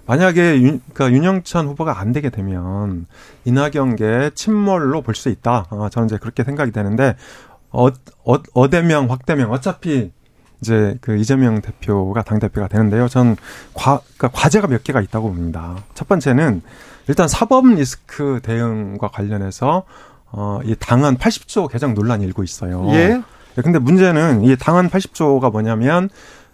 만약에 0.06 0.60
윤, 0.62 0.80
그러니까 0.92 1.16
윤영찬 1.16 1.66
후보가 1.68 1.98
안 2.00 2.12
되게 2.12 2.28
되면 2.30 3.06
이낙연계 3.44 4.30
침몰로 4.34 5.02
볼 5.02 5.14
수 5.14 5.28
있다. 5.28 5.66
어, 5.70 5.88
저는 5.90 6.06
이제 6.06 6.18
그렇게 6.18 6.42
생각이 6.44 6.72
되는데 6.72 7.16
어, 7.70 7.86
어, 7.88 8.36
어대명, 8.54 9.10
확대명 9.10 9.52
어차피 9.52 10.10
이제 10.60 10.96
그 11.00 11.16
이재명 11.16 11.60
대표가 11.60 12.22
당 12.22 12.38
대표가 12.38 12.68
되는데요. 12.68 13.08
전 13.08 13.36
과, 13.74 14.00
그러니까 14.16 14.28
과제가 14.40 14.68
몇 14.68 14.84
개가 14.84 15.00
있다고 15.00 15.28
봅니다. 15.28 15.76
첫 15.94 16.08
번째는 16.08 16.62
일단 17.08 17.26
사법 17.28 17.66
리스크 17.66 18.40
대응과 18.42 19.08
관련해서 19.08 19.84
어, 20.30 20.60
이 20.64 20.74
당헌 20.78 21.18
80조 21.18 21.68
개정 21.70 21.94
논란이 21.94 22.24
일고 22.24 22.42
있어요. 22.42 22.86
예. 22.92 23.20
근데 23.56 23.78
문제는 23.78 24.44
이 24.44 24.56
당헌 24.56 24.88
80조가 24.88 25.50
뭐냐면 25.52 26.08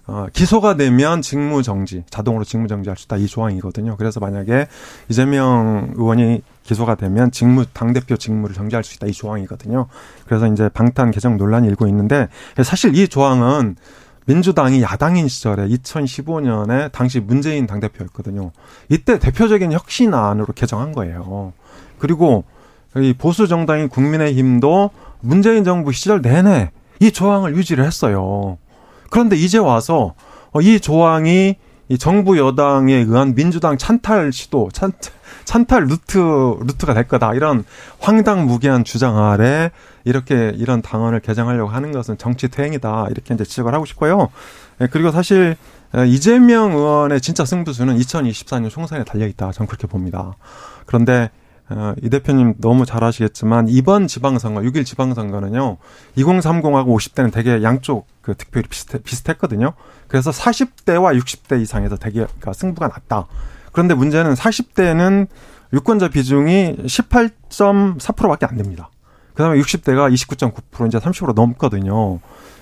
어, 0.09 0.27
기소가 0.33 0.75
되면 0.75 1.21
직무 1.21 1.63
정지, 1.63 2.03
자동으로 2.09 2.43
직무 2.43 2.67
정지할 2.67 2.97
수 2.97 3.05
있다 3.05 3.19
이 3.19 3.27
조항이거든요. 3.27 3.97
그래서 3.99 4.21
만약에 4.21 4.67
이재명 5.11 5.93
의원이 5.97 6.41
기소가 6.63 6.95
되면 6.95 7.31
직무 7.31 7.67
당 7.67 7.93
대표 7.93 8.17
직무를 8.17 8.55
정지할 8.55 8.83
수 8.85 8.95
있다 8.95 9.07
이 9.07 9.13
조항이거든요. 9.13 9.87
그래서 10.25 10.47
이제 10.47 10.71
방탄 10.71 11.11
개정 11.11 11.37
논란이 11.37 11.69
일고 11.69 11.87
있는데 11.89 12.29
사실 12.65 12.97
이 12.97 13.07
조항은 13.07 13.77
민주당이 14.25 14.81
야당인 14.81 15.29
시절에 15.29 15.69
2015년에 15.69 16.91
당시 16.91 17.21
문재인 17.21 17.67
당 17.67 17.79
대표였거든요. 17.79 18.53
이때 18.89 19.19
대표적인 19.19 19.73
혁신안으로 19.73 20.55
개정한 20.55 20.93
거예요. 20.93 21.53
그리고 21.99 22.45
이 22.97 23.13
보수 23.13 23.47
정당인 23.47 23.91
국민의힘도 23.91 24.91
문재인 25.21 25.65
정부 25.65 25.93
시절 25.93 26.23
내내 26.23 26.71
이 27.01 27.13
조항을 27.13 27.57
유지를 27.57 27.85
했어요. 27.85 28.57
그런데 29.11 29.37
이제 29.37 29.59
와서 29.59 30.15
어, 30.53 30.61
이 30.61 30.81
조항이 30.81 31.57
이 31.91 31.99
정부 31.99 32.37
여당에 32.37 32.95
의한 32.95 33.35
민주당 33.35 33.79
찬탈 33.79 34.33
시도, 34.33 34.69
찬, 34.73 34.93
찬탈 35.45 35.85
루트, 35.85 36.19
루트가 36.19 36.93
될 36.93 37.09
거다. 37.09 37.33
이런 37.33 37.65
황당무계한 38.01 38.85
주장 38.85 39.17
아래 39.19 39.71
이렇게 40.05 40.53
이런 40.57 40.83
당원을 40.83 41.21
개정하려고 41.21 41.71
하는 41.71 41.93
것은 41.93 42.19
정치 42.19 42.49
퇴행이다. 42.49 43.07
이렇게 43.11 43.33
이제 43.33 43.45
지적을 43.45 43.73
하고 43.73 43.87
싶고요. 43.87 44.29
예, 44.83 44.87
그리고 44.87 45.11
사실 45.11 45.57
이재명 46.07 46.73
의원의 46.73 47.23
진짜 47.23 47.47
승부수는 47.47 47.97
2024년 47.99 48.69
총선에 48.69 49.05
달려있다. 49.05 49.53
저는 49.53 49.67
그렇게 49.67 49.87
봅니다. 49.87 50.37
그런데 50.85 51.31
어, 51.71 51.95
이 52.03 52.09
대표님 52.09 52.55
너무 52.59 52.87
잘 52.87 53.05
아시겠지만 53.05 53.69
이번 53.69 54.07
지방선거 54.07 54.63
6일 54.63 54.87
지방선거는요 54.87 55.77
2030하고 56.17 56.97
50대는 56.97 57.33
되게 57.33 57.63
양쪽 57.63 58.07
그 58.23 58.35
득표율이 58.35 58.69
비슷해, 58.69 58.99
비슷했거든요. 58.99 59.75
그래서 60.07 60.31
40대와 60.31 61.19
60대 61.21 61.61
이상에서 61.61 61.97
되게 61.97 62.25
그러니까 62.25 62.53
승부가 62.53 62.89
났다. 62.89 63.27
그런데 63.73 63.95
문제는 63.95 64.35
40대는 64.35 65.29
유권자 65.73 66.09
비중이 66.09 66.77
18.4%밖에 66.85 68.47
안 68.47 68.57
됩니다. 68.57 68.91
그다음에 69.35 69.61
60대가 69.61 70.13
29.9% 70.13 70.89
이제 70.89 70.99
30% 70.99 71.35
넘거든요. 71.35 72.19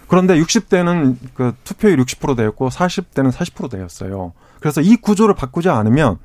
그런데 0.09 0.39
60대는 0.39 1.17
그 1.35 1.55
투표율 1.65 1.99
60% 1.99 2.37
되었고 2.37 2.69
40대는 2.69 3.33
40% 3.33 3.71
되었어요. 3.71 4.33
그래서 4.61 4.81
이 4.81 4.97
구조를 4.97 5.35
바꾸지 5.35 5.69
않으면 5.69 6.19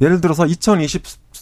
예를 0.00 0.20
들어서 0.20 0.46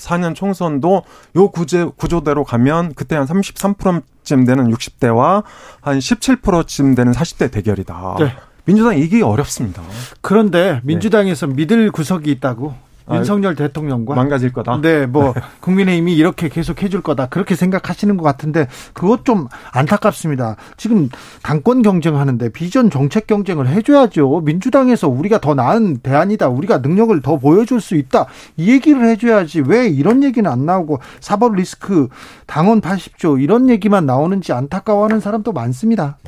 2024년 0.03 0.35
총선도 0.35 1.03
요 1.37 1.49
구제, 1.49 1.87
구조대로 1.97 2.45
가면 2.45 2.95
그때 2.95 3.17
한 3.17 3.27
33%쯤 3.27 4.45
되는 4.45 4.71
60대와 4.71 5.45
한 5.81 5.99
17%쯤 5.99 6.95
되는 6.95 7.13
40대 7.13 7.51
대결이다. 7.51 8.17
네. 8.19 8.35
민주당 8.65 8.97
이기 8.97 9.23
어렵습니다. 9.23 9.83
그런데 10.21 10.81
민주당에서 10.85 11.47
네. 11.47 11.55
믿을 11.55 11.91
구석이 11.91 12.31
있다고 12.31 12.71
아, 12.71 12.92
윤석열 13.11 13.55
대통령과 13.55 14.15
망가질 14.15 14.53
거다. 14.53 14.81
네, 14.81 15.07
뭐 15.07 15.35
국민의힘이 15.61 16.15
이렇게 16.15 16.49
계속 16.49 16.83
해줄 16.83 17.03
거다 17.03 17.27
그렇게 17.27 17.55
생각하시는 17.55 18.17
것 18.17 18.23
같은데 18.23 18.69
그것 18.93 19.25
좀 19.25 19.49
안타깝습니다. 19.73 20.57
지금 20.77 21.09
당권 21.43 21.83
경쟁하는데 21.83 22.51
비전 22.51 22.91
정책 22.91 23.27
경쟁을 23.27 23.69
해줘야죠. 23.69 24.43
민주당에서 24.45 25.09
우리가 25.09 25.41
더 25.41 25.55
나은 25.55 25.99
대안이다. 25.99 26.49
우리가 26.49 26.79
능력을 26.79 27.21
더 27.23 27.39
보여줄 27.39 27.81
수 27.81 27.97
있다. 27.97 28.27
이 28.57 28.71
얘기를 28.71 29.05
해줘야지 29.05 29.63
왜 29.67 29.89
이런 29.89 30.23
얘기는 30.23 30.49
안 30.51 30.67
나오고 30.67 31.01
사법 31.21 31.55
리스크 31.55 32.09
당원 32.47 32.81
80조 32.81 33.43
이런 33.43 33.69
얘기만 33.69 34.07
나오는지 34.07 34.53
안타까워하는 34.53 35.21
사람도 35.21 35.53
많습니다. 35.53 36.19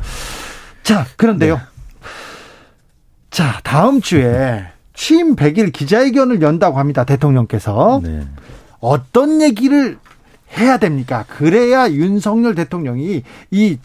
자, 0.82 1.06
그런데요. 1.16 1.56
네. 1.56 1.60
자, 3.30 3.60
다음 3.64 4.00
주에 4.00 4.73
취임 4.94 5.36
100일 5.36 5.72
기자회견을 5.72 6.40
연다고 6.40 6.78
합니다. 6.78 7.04
대통령께서. 7.04 8.00
네. 8.02 8.26
어떤 8.80 9.42
얘기를 9.42 9.98
해야 10.56 10.76
됩니까? 10.76 11.24
그래야 11.28 11.90
윤석열 11.90 12.54
대통령이 12.54 13.22
이 13.50 13.78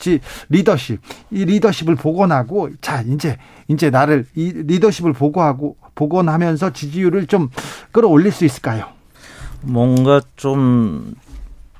리더십, 0.49 1.01
이 1.31 1.45
리더십을 1.45 1.95
복원하고 1.95 2.69
자, 2.81 3.01
이제 3.01 3.37
이제 3.67 3.89
나를 3.89 4.25
이 4.35 4.51
리더십을 4.53 5.13
보고하고 5.13 5.77
복원하면서 5.95 6.73
지지율을 6.73 7.27
좀 7.27 7.49
끌어올릴 7.91 8.31
수 8.31 8.45
있을까요? 8.45 8.85
뭔가 9.61 10.21
좀 10.35 11.15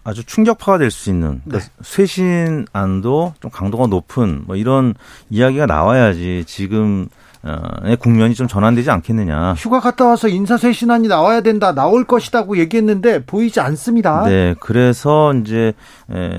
아주 0.04 0.24
충격파가 0.24 0.80
될 0.80 0.90
수 0.90 1.10
있는 1.12 1.42
그러니까 1.46 1.70
네. 1.70 1.84
쇄신안도 1.84 3.36
좀 3.42 3.52
강도가 3.52 3.86
높은 3.86 4.44
뭐 4.48 4.56
이런 4.56 4.96
이야기가 5.30 5.68
나와야지 5.68 6.46
지금 6.48 7.10
의 7.44 7.96
국면이 7.96 8.34
좀 8.34 8.48
전환되지 8.48 8.92
않겠느냐. 8.92 9.54
휴가 9.54 9.80
갔다 9.80 10.06
와서 10.06 10.28
인사쇄신안이 10.28 11.08
나와야 11.08 11.42
된다, 11.42 11.74
나올 11.74 12.04
것이다고 12.04 12.58
얘기했는데 12.58 13.24
보이지 13.26 13.62
않습니다. 13.62 14.26
네, 14.26 14.56
그래서 14.60 15.34
이제 15.34 15.74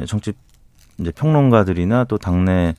정치 0.06 0.34
이제 0.98 1.10
평론가들이나 1.10 2.04
또 2.04 2.18
당내 2.18 2.74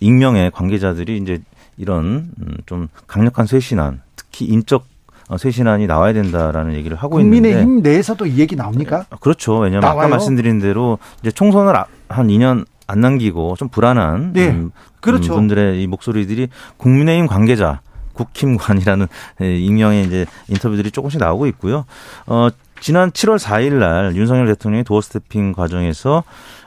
익명의 0.00 0.50
관계자들이 0.50 1.16
이제 1.16 1.40
이런 1.76 2.30
음, 2.40 2.56
좀 2.66 2.88
강력한 3.06 3.46
쇄신안, 3.46 4.02
특히 4.14 4.44
인적 4.46 4.84
어, 5.28 5.38
쇄신안이 5.38 5.86
나와야 5.86 6.12
된다라는 6.12 6.74
얘기를 6.74 6.96
하고 6.96 7.18
있는데 7.18 7.48
국민의힘 7.48 7.82
내에서도 7.82 8.26
이 8.26 8.38
얘기 8.38 8.56
나옵니까? 8.56 9.06
그렇죠. 9.20 9.58
왜냐하면 9.58 9.80
나와요? 9.80 10.00
아까 10.00 10.08
말씀드린 10.08 10.58
대로 10.58 10.98
이제 11.22 11.30
총선을 11.30 11.74
아, 11.74 11.86
한 12.08 12.28
2년 12.28 12.66
안 12.86 13.00
남기고 13.00 13.56
좀 13.56 13.68
불안한 13.68 14.32
네. 14.32 14.48
음, 14.48 14.70
그렇죠. 15.00 15.34
분들의 15.34 15.82
이 15.82 15.86
목소리들이 15.86 16.48
국민의힘 16.76 17.26
관계자 17.26 17.80
국힘관이라는 18.14 19.06
예, 19.42 19.56
익명의 19.56 20.04
이제 20.04 20.26
인터뷰들이 20.48 20.90
조금씩 20.90 21.20
나오고 21.20 21.46
있고요. 21.48 21.84
어, 22.26 22.48
지난 22.80 23.10
7월 23.10 23.38
4일 23.38 23.74
날 23.74 24.14
윤석열 24.14 24.46
대통령이 24.46 24.84
도어 24.84 25.00
스태핑 25.00 25.52
과정에서 25.52 26.22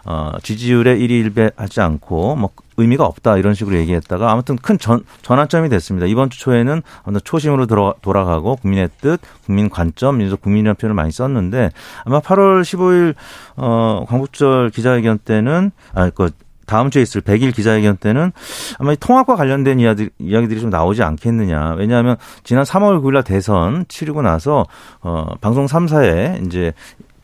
어, 0.08 0.32
지지율에 0.41 0.97
1위 0.97 1.30
1배 1.30 1.51
하지 1.58 1.82
않고 1.82 2.38
뭐 2.38 2.51
의미가 2.78 3.05
없다 3.05 3.38
이런 3.38 3.53
식으로 3.53 3.76
얘기했다가 3.76 4.32
아무튼 4.32 4.55
큰 4.55 4.80
전, 4.80 5.03
전환점이 5.22 5.68
됐습니다. 5.68 6.08
이번 6.08 6.30
주 6.30 6.39
초에는 6.39 6.82
어느 7.03 7.18
초심으로 7.20 7.66
들어, 7.66 7.93
돌아가고 8.01 8.55
국민의 8.55 8.89
뜻, 9.01 9.20
국민 9.45 9.70
관점, 9.70 10.20
민족 10.20 10.41
국민이라는 10.41 10.76
표현을 10.76 10.95
많이 10.95 11.12
썼는데 11.12 11.72
아마 12.05 12.22
8월 12.22 12.62
15일 12.62 13.16
어, 13.58 14.05
광복절 14.08 14.70
기자회견 14.70 15.18
때는 15.20 15.72
아그 15.93 16.32
다음 16.68 16.89
주에 16.89 17.01
있을 17.01 17.22
100일 17.22 17.55
기자회견 17.55 17.97
때는 17.97 18.32
아마 18.78 18.93
통합과 18.93 19.36
관련된 19.36 19.80
이야기, 19.80 20.10
이야기들이 20.20 20.60
좀 20.60 20.70
나오지 20.70 21.01
않겠느냐. 21.01 21.76
왜냐하면 21.78 22.18
지난 22.43 22.64
3월 22.64 23.01
9일 23.01 23.14
날 23.14 23.24
대선 23.24 23.86
치르고 23.88 24.22
나서 24.22 24.66
어 25.01 25.34
방송 25.41 25.66
3사에 25.66 26.45
이제 26.45 26.74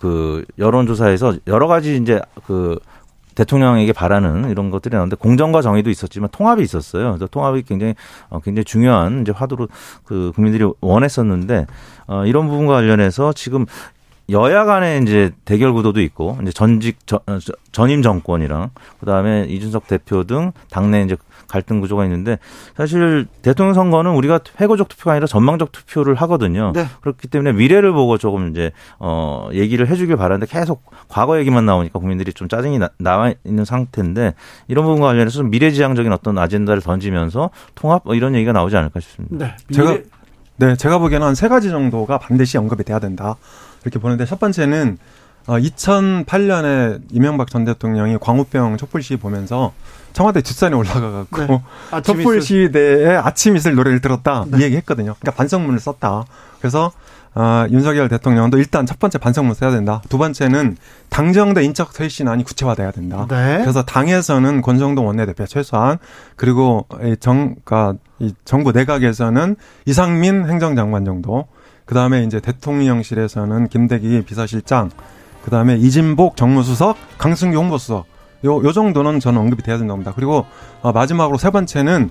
그 0.04 0.44
여론조사에서 0.60 1.36
여러 1.48 1.68
가지 1.68 1.96
이제 1.96 2.20
그 2.46 2.78
대통령에게 3.36 3.94
바라는 3.94 4.50
이런 4.50 4.70
것들이 4.70 4.94
나오는데 4.94 5.16
공정과 5.16 5.62
정의도 5.62 5.90
있었지만 5.90 6.28
통합이 6.30 6.62
있었어요. 6.62 7.12
그래서 7.12 7.28
통합이 7.28 7.64
굉장히 7.64 7.96
어, 8.30 8.42
굉장히 8.42 8.66
중요한 8.66 9.22
이제 9.22 9.32
화두로 9.32 9.70
그 10.04 10.34
국민들이 10.36 10.70
원했었는데 10.82 11.68
어 12.08 12.26
이런 12.26 12.50
부분과 12.50 12.74
관련해서 12.74 13.32
지금 13.32 13.66
여야 14.30 14.64
간에 14.66 15.00
이제 15.04 15.32
대결 15.44 15.74
구도도 15.74 16.02
있고 16.02 16.38
이제 16.42 16.52
전직 16.52 17.06
전, 17.06 17.20
전임 17.72 18.02
정권이랑 18.02 18.70
그다음에 19.00 19.46
이준석 19.50 19.88
대표 19.88 20.24
등 20.24 20.54
당내 20.72 21.02
이제 21.04 21.18
갈등 21.48 21.82
구조가 21.82 22.06
있는데 22.06 22.40
사실 22.76 23.28
대통령 23.42 23.74
선거는 23.74 24.12
우리가 24.12 24.40
회고적 24.62 24.88
투표가 24.88 25.12
아니라 25.12 25.28
전망적 25.28 25.72
투표를 25.74 26.16
하거든요. 26.16 26.72
네. 26.74 26.88
그렇기 27.02 27.28
때문에 27.28 27.52
미래를 27.52 27.92
보고 27.92 28.18
조금 28.18 28.50
이제 28.50 28.72
어 28.98 29.50
얘기를 29.54 29.88
해 29.88 29.96
주길 29.96 30.16
바라는데 30.16 30.48
계속 30.52 30.84
과거 31.10 31.38
얘기만 31.40 31.66
나오니까 31.66 32.00
국민들이 32.00 32.32
좀 32.34 32.48
짜증이 32.48 32.80
나, 32.80 32.90
나와 32.98 33.34
있는 33.44 33.66
상태인데 33.66 34.34
이런 34.70 34.86
부분과 34.86 35.08
관련해서 35.08 35.38
좀 35.40 35.50
미래 35.52 35.70
지향적인 35.70 36.12
어떤 36.14 36.38
아젠다를 36.38 36.82
던지면서 36.82 37.50
통합 37.76 38.04
뭐 38.06 38.16
이런 38.16 38.36
얘기가 38.36 38.54
나오지 38.54 38.78
않을까 38.78 39.00
싶습니다. 39.02 39.38
네. 39.38 39.56
제가 39.74 39.98
네 40.56 40.76
제가 40.76 40.98
보기에는 41.00 41.28
한 41.28 41.36
세 41.36 41.50
가지 41.50 41.70
정도가 41.70 42.20
반드시 42.20 42.58
언급이 42.58 42.84
돼야 42.84 43.00
된다 43.00 43.36
이렇게 43.84 44.00
보는데 44.00 44.26
첫 44.26 44.40
번째는 44.40 44.98
어, 45.46 45.58
2008년에 45.58 47.02
이명박 47.12 47.50
전 47.50 47.66
대통령이 47.66 48.18
광우병 48.20 48.78
촛불 48.78 49.04
시 49.04 49.18
보면서 49.18 49.74
청와대 50.14 50.42
뒷산에 50.42 50.76
올라가갖고 50.76 51.38
네. 51.38 51.62
촛불 52.04 52.42
시대에 52.42 53.16
아침 53.16 53.56
이슬 53.56 53.76
노래를 53.76 54.00
들었다 54.00 54.46
네. 54.48 54.60
이 54.60 54.62
얘기 54.62 54.76
했거든요. 54.78 55.16
그러니까 55.20 55.32
반성문을 55.32 55.80
썼다. 55.80 56.26
그래서 56.60 56.92
어, 57.36 57.66
윤석열 57.72 58.10
대통령도 58.10 58.60
일단 58.60 58.86
첫 58.86 59.00
번째 59.00 59.18
반성문 59.18 59.56
써야 59.56 59.72
된다. 59.72 60.02
두 60.08 60.20
번째는 60.20 60.78
당정대 61.10 61.64
인적 61.64 61.92
쇄신안이 61.92 62.44
구체화돼야 62.44 62.92
된다. 62.92 63.26
네. 63.28 63.58
그래서 63.62 63.84
당에서는 63.84 64.62
권성동 64.62 65.08
원내대표 65.08 65.46
최소한 65.48 65.98
그리고 66.36 66.86
이 67.04 67.16
정, 67.20 67.56
그러니까 67.64 68.00
이 68.20 68.34
정부 68.46 68.72
내각에서는 68.72 69.56
이상민 69.86 70.48
행정장관 70.48 71.06
정도. 71.06 71.48
그 71.86 71.96
다음에 71.96 72.24
이제 72.24 72.40
대통령실에서는 72.40 73.68
김대기 73.68 74.24
비서실장. 74.26 74.92
그 75.44 75.52
다음에 75.52 75.76
이진복 75.76 76.38
정무수석, 76.38 76.98
강승규 77.18 77.58
홍보수석. 77.58 78.06
요, 78.46 78.64
요 78.64 78.72
정도는 78.72 79.20
저는 79.20 79.40
언급이 79.40 79.64
돼야 79.64 79.78
된다고 79.78 79.98
봅니다. 79.98 80.14
그리고 80.16 80.46
어, 80.82 80.92
마지막으로 80.92 81.38
세 81.38 81.50
번째는 81.50 82.10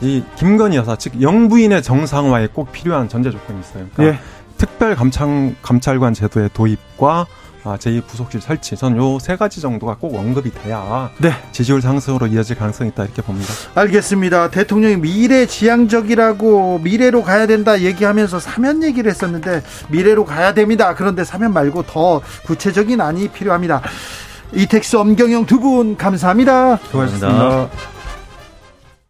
이 0.00 0.22
김건희 0.36 0.76
여사, 0.76 0.96
즉 0.96 1.20
영부인의 1.20 1.82
정상화에 1.82 2.48
꼭 2.48 2.70
필요한 2.72 3.08
전제 3.08 3.30
조건이 3.30 3.60
있어요. 3.60 3.86
그러니까 3.94 4.18
예. 4.18 4.20
특별 4.56 4.94
감찰 4.94 5.54
감찰관 5.62 6.14
제도의 6.14 6.50
도입과 6.52 7.26
아, 7.64 7.76
제2 7.76 8.06
부속실 8.06 8.40
설치. 8.40 8.76
저는 8.76 8.96
요세 8.96 9.36
가지 9.36 9.60
정도가 9.60 9.96
꼭 10.00 10.14
언급이 10.16 10.50
돼야 10.52 11.10
네. 11.18 11.32
지지율 11.52 11.82
상승으로 11.82 12.26
이어질 12.28 12.56
가능성이 12.56 12.90
있다 12.90 13.04
이렇게 13.04 13.20
봅니다. 13.22 13.52
알겠습니다. 13.74 14.50
대통령이 14.50 14.96
미래 14.96 15.44
지향적이라고 15.46 16.78
미래로 16.82 17.22
가야 17.22 17.46
된다 17.46 17.80
얘기하면서 17.80 18.38
사면 18.40 18.82
얘기를 18.82 19.10
했었는데 19.10 19.62
미래로 19.88 20.24
가야 20.24 20.54
됩니다. 20.54 20.94
그런데 20.94 21.24
사면 21.24 21.52
말고 21.52 21.82
더 21.82 22.20
구체적인 22.46 23.00
안이 23.00 23.28
필요합니다. 23.28 23.82
이택수 24.54 24.98
엄경영 25.00 25.44
두 25.46 25.58
분 25.60 25.96
감사합니다. 25.96 26.78
고맙습니다. 26.92 27.28
고맙습니다. 27.28 27.97